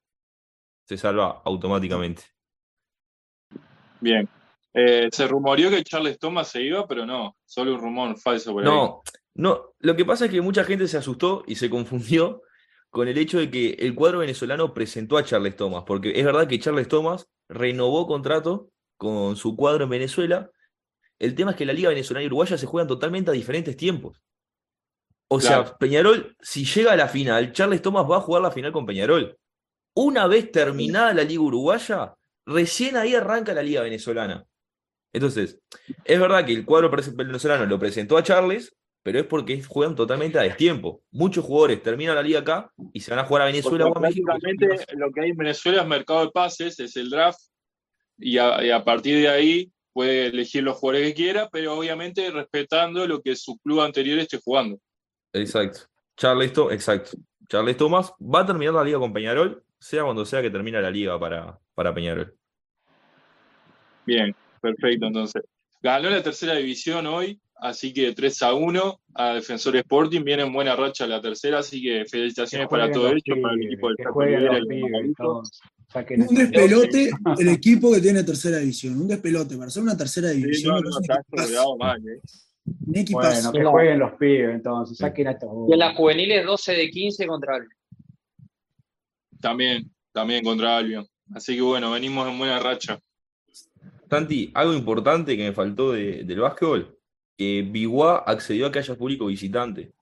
se 0.87 0.97
salva 0.97 1.41
automáticamente. 1.43 2.23
Bien. 3.99 4.29
Eh, 4.73 5.09
se 5.11 5.27
rumoreó 5.27 5.69
que 5.69 5.83
Charles 5.83 6.19
Thomas 6.19 6.49
se 6.49 6.61
iba, 6.61 6.85
pero 6.85 7.05
no, 7.05 7.37
solo 7.45 7.73
un 7.73 7.79
rumor 7.79 8.19
falso 8.19 8.51
por 8.51 8.63
ahí. 8.63 8.69
No, 8.69 9.01
no, 9.33 9.73
lo 9.79 9.95
que 9.95 10.05
pasa 10.05 10.25
es 10.25 10.31
que 10.31 10.41
mucha 10.41 10.63
gente 10.63 10.87
se 10.87 10.97
asustó 10.97 11.43
y 11.47 11.55
se 11.55 11.69
confundió 11.69 12.41
con 12.89 13.07
el 13.07 13.17
hecho 13.17 13.39
de 13.39 13.49
que 13.49 13.71
el 13.79 13.95
cuadro 13.95 14.19
venezolano 14.19 14.73
presentó 14.73 15.17
a 15.17 15.23
Charles 15.23 15.55
Thomas, 15.55 15.83
porque 15.87 16.13
es 16.15 16.25
verdad 16.25 16.47
que 16.47 16.59
Charles 16.59 16.87
Thomas 16.87 17.27
renovó 17.49 18.05
contrato 18.05 18.69
con 18.97 19.35
su 19.35 19.55
cuadro 19.55 19.85
en 19.85 19.89
Venezuela. 19.89 20.51
El 21.19 21.35
tema 21.35 21.51
es 21.51 21.57
que 21.57 21.65
la 21.65 21.73
Liga 21.73 21.89
Venezolana 21.89 22.23
y 22.23 22.27
Uruguaya 22.27 22.57
se 22.57 22.65
juegan 22.65 22.87
totalmente 22.87 23.31
a 23.31 23.33
diferentes 23.33 23.77
tiempos. 23.77 24.21
O 25.27 25.39
sea. 25.39 25.77
Peñarol, 25.77 26.35
si 26.41 26.65
llega 26.65 26.93
a 26.93 26.97
la 26.97 27.07
final, 27.07 27.51
Charles 27.51 27.81
Thomas 27.81 28.09
va 28.09 28.17
a 28.17 28.21
jugar 28.21 28.41
la 28.41 28.51
final 28.51 28.71
con 28.71 28.85
Peñarol. 28.85 29.37
Una 29.95 30.27
vez 30.27 30.51
terminada 30.51 31.13
la 31.13 31.23
Liga 31.23 31.41
Uruguaya, 31.41 32.15
recién 32.45 32.97
ahí 32.97 33.15
arranca 33.15 33.53
la 33.53 33.63
Liga 33.63 33.81
Venezolana. 33.81 34.45
Entonces, 35.13 35.59
es 36.03 36.19
verdad 36.19 36.45
que 36.45 36.51
el 36.51 36.65
cuadro 36.65 36.91
venezolano 36.91 37.65
lo 37.65 37.79
presentó 37.79 38.17
a 38.17 38.23
Charles, 38.23 38.75
pero 39.01 39.19
es 39.19 39.25
porque 39.25 39.63
juegan 39.63 39.95
totalmente 39.95 40.37
a 40.37 40.41
destiempo. 40.41 41.03
Muchos 41.11 41.45
jugadores 41.45 41.81
terminan 41.81 42.15
la 42.15 42.21
liga 42.21 42.41
acá 42.41 42.69
y 42.91 42.99
se 42.99 43.11
van 43.11 43.19
a 43.19 43.25
jugar 43.25 43.43
a 43.43 43.45
Venezuela 43.45 43.87
o 43.87 43.97
a 43.97 44.01
México. 44.01 44.29
lo 44.97 45.11
que 45.11 45.21
hay 45.21 45.29
en 45.29 45.37
Venezuela 45.37 45.83
es 45.83 45.87
mercado 45.87 46.25
de 46.25 46.31
pases, 46.31 46.79
es 46.81 46.97
el 46.97 47.09
draft, 47.09 47.39
y 48.17 48.37
a, 48.37 48.61
y 48.61 48.71
a 48.71 48.83
partir 48.83 49.21
de 49.21 49.29
ahí 49.29 49.71
puede 49.95 50.25
elegir 50.25 50.61
los 50.61 50.75
jugadores 50.75 51.07
que 51.07 51.13
quiera, 51.13 51.47
pero 51.49 51.77
obviamente 51.77 52.29
respetando 52.29 53.07
lo 53.07 53.21
que 53.21 53.33
su 53.33 53.57
club 53.59 53.79
anterior 53.79 54.19
esté 54.19 54.41
jugando. 54.43 54.77
Exacto. 55.31 55.79
Charles, 56.17 56.51
To- 56.51 56.69
exacto. 56.69 57.11
Charles 57.47 57.77
Thomas 57.77 58.11
va 58.19 58.41
a 58.41 58.45
terminar 58.45 58.73
la 58.73 58.83
liga 58.83 58.99
con 58.99 59.13
Peñarol, 59.13 59.63
sea 59.79 60.03
cuando 60.03 60.25
sea 60.25 60.41
que 60.41 60.49
termina 60.49 60.81
la 60.81 60.91
liga 60.91 61.17
para, 61.17 61.57
para 61.73 61.95
Peñarol. 61.95 62.35
Bien, 64.05 64.35
perfecto, 64.59 65.05
entonces. 65.05 65.41
Ganó 65.81 66.09
la 66.09 66.21
tercera 66.21 66.55
división 66.55 67.07
hoy, 67.07 67.39
así 67.55 67.93
que 67.93 68.11
3 68.11 68.43
a 68.43 68.53
1 68.53 68.99
a 69.13 69.33
Defensor 69.35 69.77
Sporting, 69.77 70.25
viene 70.25 70.43
en 70.43 70.51
buena 70.51 70.75
racha 70.75 71.07
la 71.07 71.21
tercera, 71.21 71.59
así 71.59 71.81
que 71.81 72.03
felicitaciones 72.03 72.67
para 72.67 72.91
todo 72.91 73.07
ello, 73.07 73.41
para 73.41 73.53
el 73.53 73.63
equipo 73.63 73.87
del 73.87 75.15
saquen 75.91 76.21
Un 76.27 76.35
despelote 76.35 77.09
el 77.39 77.47
equipo 77.49 77.91
que 77.93 78.01
tiene 78.01 78.23
tercera 78.23 78.57
división. 78.57 78.99
Un 78.99 79.07
despelote. 79.07 79.57
Para 79.57 79.69
ser 79.69 79.83
una 79.83 79.95
tercera 79.97 80.29
Sí, 80.29 80.37
división, 80.43 80.77
eh. 80.77 82.19
Bueno, 83.11 83.51
que 83.51 83.63
jueguen 83.63 83.99
los 83.99 84.13
pibes, 84.13 84.55
entonces, 84.55 84.97
saquen 84.97 85.27
a 85.27 85.37
todos. 85.37 85.69
Y 85.69 85.73
en 85.73 85.79
las 85.79 85.95
juveniles 85.95 86.45
12 86.45 86.71
de 86.73 86.89
15 86.89 87.27
contra 87.27 87.57
el. 87.57 87.67
También, 89.39 89.91
también 90.11 90.43
contra 90.43 90.77
Albion. 90.77 91.05
Así 91.33 91.55
que 91.55 91.61
bueno, 91.61 91.91
venimos 91.91 92.27
en 92.27 92.37
buena 92.37 92.59
racha. 92.59 92.99
Santi, 94.09 94.51
algo 94.53 94.73
importante 94.73 95.35
que 95.35 95.43
me 95.43 95.53
faltó 95.53 95.91
de- 95.91 96.23
del 96.23 96.39
básquetbol, 96.39 96.97
que 97.37 97.67
Biguá 97.69 98.19
accedió 98.25 98.67
a 98.67 98.71
que 98.71 98.79
haya 98.79 98.95
público 98.95 99.25
visitante. 99.27 99.93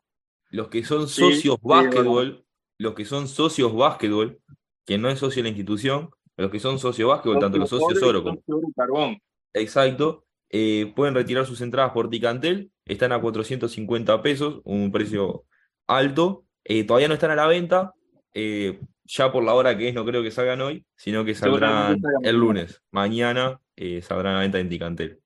Los 0.52 0.68
que 0.68 0.84
son 0.86 1.08
Sí, 1.08 1.22
socios 1.22 1.56
sí, 1.56 1.62
básquetbol, 1.68 2.46
los 2.78 2.94
que 2.94 3.06
son 3.06 3.28
socios 3.28 3.74
básquetbol, 3.76 4.40
que 4.86 4.98
no 4.98 5.10
es 5.10 5.20
socio 5.20 5.42
de 5.42 5.44
la 5.44 5.50
institución, 5.50 6.10
los 6.38 6.52
que 6.52 6.60
son 6.60 6.80
socios 6.80 7.10
básquetbol, 7.10 7.40
tanto 7.40 7.58
los 7.58 7.70
socios 7.70 8.02
oro 8.02 8.24
como 8.24 8.42
socio 8.46 8.70
carbón. 8.76 9.18
Exacto. 9.54 10.26
Eh, 10.50 10.92
pueden 10.96 11.16
retirar 11.16 11.46
sus 11.46 11.62
entradas 11.62 11.92
por 11.92 12.10
Ticantel. 12.10 12.72
Están 12.86 13.12
a 13.12 13.22
450 13.22 14.22
pesos, 14.22 14.62
un 14.64 14.92
precio 14.92 15.46
alto. 15.88 16.46
Eh, 16.64 16.84
todavía 16.84 17.08
no 17.08 17.14
están 17.16 17.32
a 17.32 17.36
la 17.36 17.48
venta. 17.48 17.94
Eh, 18.34 18.80
ya 19.06 19.32
por 19.32 19.44
la 19.44 19.54
hora 19.54 19.78
que 19.78 19.90
es, 19.90 19.94
no 19.94 20.06
creo 20.06 20.24
que 20.24 20.32
salgan 20.32 20.62
hoy, 20.62 20.86
sino 20.96 21.26
que 21.26 21.36
saldrán 21.36 22.02
el 22.24 22.36
lunes. 22.36 22.82
Mañana 22.92 23.60
eh, 23.76 24.02
saldrán 24.02 24.34
a 24.34 24.36
la 24.38 24.42
venta 24.42 24.60
en 24.60 24.70
Ticantel. 24.70 25.20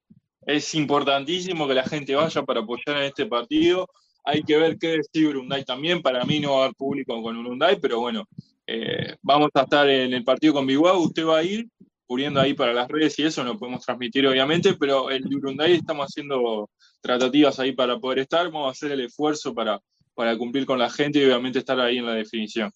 Es 0.45 0.73
importantísimo 0.75 1.67
que 1.67 1.73
la 1.73 1.83
gente 1.83 2.15
vaya 2.15 2.43
para 2.43 2.61
apoyar 2.61 2.97
en 2.97 3.03
este 3.03 3.25
partido. 3.25 3.89
Hay 4.23 4.43
que 4.43 4.57
ver 4.57 4.77
qué 4.77 4.97
decide 4.97 5.27
Urunday 5.29 5.63
también. 5.63 6.01
Para 6.01 6.23
mí 6.25 6.39
no 6.39 6.53
va 6.53 6.57
a 6.57 6.63
haber 6.65 6.75
público 6.75 7.21
con 7.21 7.37
Urunday, 7.37 7.79
pero 7.79 7.99
bueno, 7.99 8.27
eh, 8.67 9.15
vamos 9.21 9.49
a 9.53 9.61
estar 9.61 9.89
en 9.89 10.13
el 10.13 10.23
partido 10.25 10.53
con 10.53 10.67
Biguá. 10.67 10.97
Usted 10.97 11.25
va 11.25 11.37
a 11.37 11.43
ir 11.43 11.69
cubriendo 12.05 12.39
ahí 12.39 12.53
para 12.53 12.73
las 12.73 12.87
redes 12.87 13.17
y 13.19 13.23
eso 13.23 13.43
no 13.43 13.57
podemos 13.57 13.85
transmitir, 13.85 14.27
obviamente, 14.27 14.75
pero 14.75 15.09
el 15.09 15.25
Urunday 15.25 15.75
estamos 15.75 16.07
haciendo 16.07 16.69
tratativas 17.01 17.59
ahí 17.59 17.71
para 17.71 17.97
poder 17.97 18.19
estar. 18.19 18.45
Vamos 18.51 18.67
a 18.67 18.71
hacer 18.71 18.91
el 18.91 19.01
esfuerzo 19.01 19.53
para, 19.53 19.79
para 20.13 20.37
cumplir 20.37 20.65
con 20.65 20.79
la 20.79 20.89
gente 20.89 21.19
y 21.19 21.25
obviamente 21.25 21.59
estar 21.59 21.79
ahí 21.79 21.97
en 21.97 22.05
la 22.05 22.13
definición. 22.13 22.71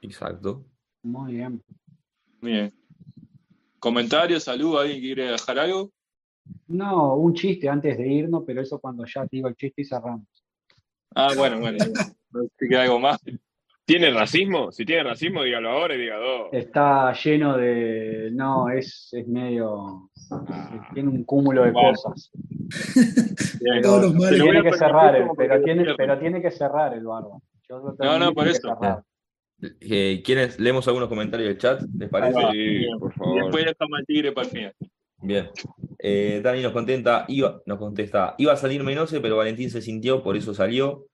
Exacto. 0.00 0.64
Muy 1.02 1.34
bien. 1.34 1.62
Bien. 2.40 2.72
Comentarios, 3.78 4.44
saludos, 4.44 4.82
¿alguien 4.82 5.00
quiere 5.00 5.32
dejar 5.32 5.58
algo? 5.58 5.90
No, 6.68 7.14
un 7.14 7.34
chiste 7.34 7.68
antes 7.68 7.98
de 7.98 8.08
irnos, 8.08 8.44
pero 8.46 8.62
eso 8.62 8.78
cuando 8.78 9.04
ya 9.04 9.22
te 9.26 9.36
digo 9.36 9.48
el 9.48 9.56
chiste 9.56 9.82
y 9.82 9.84
cerramos. 9.84 10.26
Ah, 11.14 11.32
bueno, 11.36 11.60
bueno. 11.60 11.78
No 12.30 12.42
sé 12.42 12.50
si 12.58 12.68
queda 12.68 12.82
algo 12.82 12.98
más. 12.98 13.18
¿Tiene 13.86 14.10
racismo? 14.10 14.72
Si 14.72 14.84
tiene 14.84 15.04
racismo, 15.04 15.44
dígalo 15.44 15.70
ahora 15.70 15.94
y 15.94 15.98
diga 15.98 16.16
dos. 16.16 16.48
Está 16.50 17.12
lleno 17.12 17.56
de. 17.56 18.30
No, 18.32 18.68
es, 18.68 19.08
es 19.12 19.28
medio. 19.28 20.10
Ah. 20.30 20.90
Tiene 20.92 21.08
un 21.08 21.22
cúmulo 21.24 21.62
de 21.62 21.72
cosas. 21.72 22.30
Bien. 23.60 23.80
Todos 23.82 24.02
los 24.02 24.14
males. 24.14 24.30
Te 24.30 24.38
lo 24.38 24.44
voy 24.46 24.54
Tiene 24.54 24.70
que 24.70 24.76
cerrar, 24.76 25.14
el- 25.16 25.28
pero 25.36 25.62
tiene, 25.62 25.84
pero 25.96 26.18
tiene 26.18 26.42
que 26.42 26.50
cerrar 26.50 26.94
el 26.94 27.04
barba. 27.04 27.38
No, 28.00 28.18
no, 28.18 28.32
por 28.34 28.48
eso. 28.48 28.76
Eh, 29.80 30.20
¿Quiénes? 30.24 30.58
Leemos 30.58 30.86
algunos 30.88 31.08
comentarios 31.08 31.48
del 31.48 31.58
chat, 31.58 31.80
¿les 31.96 32.08
parece? 32.10 32.34
va. 32.42 32.50
Sí, 32.52 32.58
Bien. 32.58 32.98
por 32.98 33.12
favor. 33.14 33.42
después 33.42 33.64
dejamos 33.64 33.98
al 34.00 34.06
tigre 34.06 34.32
para 34.32 34.46
el 34.46 34.52
final. 34.52 34.72
Bien. 35.22 35.48
Eh, 35.98 36.40
Dani 36.44 36.60
nos 36.60 36.72
contenta, 36.72 37.24
iba, 37.28 37.62
nos 37.64 37.78
contesta, 37.78 38.34
iba 38.38 38.52
a 38.52 38.56
salir 38.56 38.82
Menose, 38.84 39.20
pero 39.20 39.36
Valentín 39.36 39.70
se 39.70 39.80
sintió, 39.80 40.22
por 40.22 40.36
eso 40.36 40.52
salió. 40.54 41.06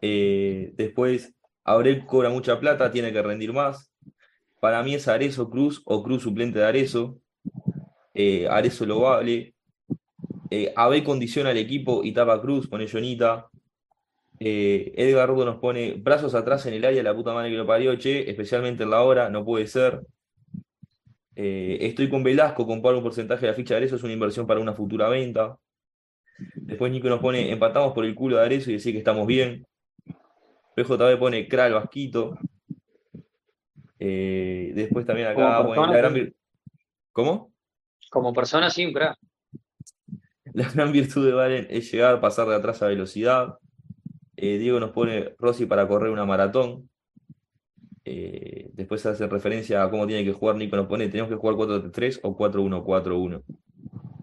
Eh, 0.00 0.72
después, 0.76 1.34
Abrel 1.66 2.06
cobra 2.06 2.30
mucha 2.30 2.60
plata, 2.60 2.92
tiene 2.92 3.12
que 3.12 3.20
rendir 3.20 3.52
más. 3.52 3.92
Para 4.60 4.84
mí 4.84 4.94
es 4.94 5.08
Arezo 5.08 5.50
Cruz 5.50 5.82
o 5.84 6.00
Cruz 6.02 6.22
suplente 6.22 6.60
de 6.60 6.64
Arezo. 6.64 7.18
Eh, 8.14 8.46
Arezo 8.48 8.86
lo 8.86 9.00
vale. 9.00 9.54
Eh, 10.48 10.72
Abel 10.76 11.02
condiciona 11.02 11.50
al 11.50 11.56
equipo 11.56 12.04
y 12.04 12.12
tapa 12.12 12.40
Cruz, 12.40 12.68
pone 12.68 12.86
Jonita. 12.88 13.48
Eh, 14.38 14.92
Edgar 14.96 15.28
Rudo 15.28 15.44
nos 15.44 15.56
pone 15.56 15.94
brazos 15.94 16.36
atrás 16.36 16.64
en 16.66 16.74
el 16.74 16.84
área, 16.84 17.02
la 17.02 17.16
puta 17.16 17.34
madre 17.34 17.50
que 17.50 17.56
lo 17.56 17.66
parió, 17.66 17.96
che, 17.96 18.30
especialmente 18.30 18.84
en 18.84 18.90
la 18.90 19.02
hora, 19.02 19.28
no 19.28 19.44
puede 19.44 19.66
ser. 19.66 20.02
Estoy 21.34 22.08
con 22.08 22.22
Velasco, 22.22 22.66
comparo 22.66 22.96
un 22.96 23.02
porcentaje 23.02 23.42
de 23.42 23.48
la 23.48 23.54
ficha 23.54 23.74
de 23.74 23.78
Arezo, 23.78 23.96
es 23.96 24.02
una 24.04 24.12
inversión 24.12 24.46
para 24.46 24.60
una 24.60 24.72
futura 24.72 25.08
venta. 25.08 25.58
Después 26.54 26.92
Nico 26.92 27.08
nos 27.08 27.20
pone, 27.20 27.50
empatamos 27.50 27.92
por 27.92 28.04
el 28.04 28.14
culo 28.14 28.36
de 28.36 28.44
Arezo 28.44 28.70
y 28.70 28.74
decir 28.74 28.92
que 28.92 28.98
estamos 28.98 29.26
bien. 29.26 29.66
PJB 30.76 31.18
pone 31.18 31.48
Kral 31.48 31.72
Vasquito. 31.72 32.38
Eh, 33.98 34.72
después 34.74 35.06
también 35.06 35.28
acá 35.28 35.56
Como 35.56 35.74
pone 35.74 35.80
la 35.80 35.92
persona, 35.92 36.18
gran 36.18 36.34
¿Cómo? 37.12 37.52
Como 38.10 38.34
persona, 38.34 38.68
sí, 38.68 38.84
un 38.84 38.92
crack. 38.92 39.18
La 40.52 40.70
gran 40.70 40.92
virtud 40.92 41.26
de 41.26 41.32
Valen 41.32 41.66
es 41.70 41.90
llegar, 41.90 42.20
pasar 42.20 42.46
de 42.46 42.54
atrás 42.54 42.82
a 42.82 42.88
velocidad. 42.88 43.58
Eh, 44.36 44.58
Diego 44.58 44.78
nos 44.78 44.90
pone 44.90 45.34
Rossi 45.38 45.64
para 45.64 45.88
correr 45.88 46.10
una 46.10 46.26
maratón. 46.26 46.90
Eh, 48.04 48.70
después 48.74 49.04
hace 49.06 49.26
referencia 49.26 49.82
a 49.82 49.90
cómo 49.90 50.06
tiene 50.06 50.24
que 50.24 50.32
jugar. 50.32 50.56
Nico 50.56 50.76
nos 50.76 50.86
pone, 50.86 51.08
tenemos 51.08 51.30
que 51.30 51.36
jugar 51.36 51.56
4-3 51.56 52.20
o 52.22 52.36
4-1-4-1. 52.36 53.42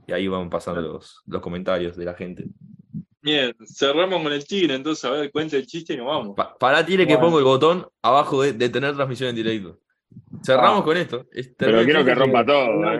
Y 0.05 0.11
ahí 0.13 0.27
van 0.27 0.51
pasando 0.51 0.81
los, 0.81 1.23
los 1.25 1.41
comentarios 1.41 1.97
de 1.97 2.05
la 2.05 2.13
gente. 2.13 2.45
Bien, 3.24 3.55
cerramos 3.65 4.21
con 4.21 4.34
el 4.34 4.45
tigre, 4.45 4.76
entonces, 4.76 5.05
a 5.05 5.11
ver, 5.11 5.32
cuenta 5.32 5.55
el 5.55 5.65
chiste 5.65 5.93
y 5.93 5.97
nos 5.97 6.07
vamos. 6.07 6.36
Pa- 6.36 6.57
para 6.57 6.86
Tigre 6.86 7.07
que 7.07 7.13
Bueno. 7.13 7.28
pongo 7.28 7.39
el 7.39 7.45
botón 7.45 7.88
abajo 8.01 8.41
de, 8.41 8.51
de 8.51 8.67
tener 8.69 8.93
transmisión 8.95 9.30
en 9.30 9.36
directo. 9.38 9.80
Cerramos 10.43 10.82
Ah. 10.82 10.84
con 10.84 10.97
esto. 10.97 11.26
Es- 11.32 11.51
Pero 11.57 11.84
quiero 11.86 12.03
que 12.03 12.13
rompa 12.13 12.45
todo, 12.45 12.67
No, 12.74 12.93
¿eh? 12.93 12.99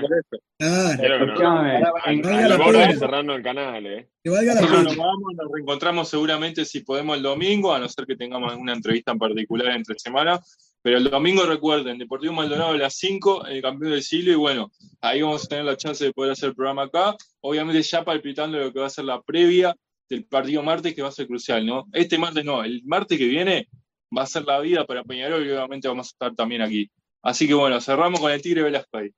Quiero 0.98 1.26
no- 1.26 1.94
Al 2.04 2.22
de 2.22 2.96
cerrando 2.98 3.36
el 3.36 3.44
canal, 3.44 3.86
¿eh? 3.86 4.10
que 4.24 4.30
valga 4.30 4.54
la 4.56 4.62
Bueno, 4.62 4.84
nos 4.84 4.96
vamos, 4.98 5.34
nos 5.36 5.52
reencontramos 5.52 6.08
seguramente 6.10 6.64
si 6.64 6.80
podemos 6.80 7.18
el 7.18 7.24
domingo, 7.24 7.74
a 7.74 7.80
no 7.80 7.90
ser 7.90 8.06
que 8.06 8.16
tengamos 8.16 8.50
alguna 8.52 8.74
entrevista 8.74 9.12
en 9.12 9.20
particular 9.20 9.76
entre 9.76 10.00
semana. 10.00 10.40
Pero 10.82 10.98
el 10.98 11.10
domingo 11.10 11.44
recuerden, 11.46 11.98
Deportivo 11.98 12.34
Maldonado 12.34 12.72
a 12.72 12.78
las 12.78 12.96
5, 12.96 13.46
el 13.46 13.62
campeón 13.62 13.92
del 13.92 14.04
siglo, 14.04 14.32
y 14.32 14.36
bueno, 14.36 14.72
ahí 15.02 15.22
vamos 15.22 15.46
a 15.46 15.48
tener 15.48 15.66
la 15.66 15.78
chance 15.78 16.04
de 16.04 16.12
poder 16.14 16.32
hacer 16.32 16.50
el 16.50 16.56
programa 16.56 16.84
acá. 16.84 17.16
Obviamente 17.42 17.82
ya 17.84 18.04
palpitando 18.04 18.58
lo 18.58 18.72
que 18.74 18.80
va 18.80 18.88
a 18.88 18.90
ser 18.90 19.06
la 19.06 19.22
previa 19.22 19.76
del 20.14 20.26
partido 20.26 20.64
martes, 20.64 20.94
que 20.94 21.02
va 21.02 21.10
a 21.10 21.12
ser 21.12 21.28
crucial, 21.28 21.66
¿no? 21.66 21.86
Este 21.92 22.18
martes 22.18 22.46
no, 22.46 22.64
el 22.64 22.84
martes 22.86 23.18
que 23.18 23.28
viene 23.28 23.68
va 24.16 24.24
a 24.24 24.28
ser 24.28 24.44
la 24.44 24.60
vida 24.60 24.86
para 24.86 25.04
Peñarol 25.04 25.46
y 25.46 25.50
obviamente 25.50 25.88
vamos 25.88 26.08
a 26.08 26.12
estar 26.12 26.36
también 26.36 26.62
aquí. 26.62 26.90
Así 27.22 27.48
que 27.48 27.54
bueno, 27.54 27.82
cerramos 27.82 28.20
con 28.20 28.32
el 28.32 28.42
Tigre 28.42 28.64
Velasco 28.64 28.98
ahí. 28.98 29.12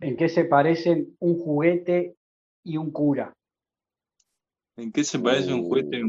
¿En 0.00 0.16
qué 0.16 0.28
se 0.28 0.44
parecen 0.44 1.16
un 1.20 1.38
juguete 1.38 2.16
y 2.62 2.76
un 2.76 2.90
cura? 2.90 3.34
¿En 4.76 4.92
qué 4.92 5.04
se 5.04 5.18
parece 5.18 5.54
un 5.54 5.62
juguete? 5.62 6.02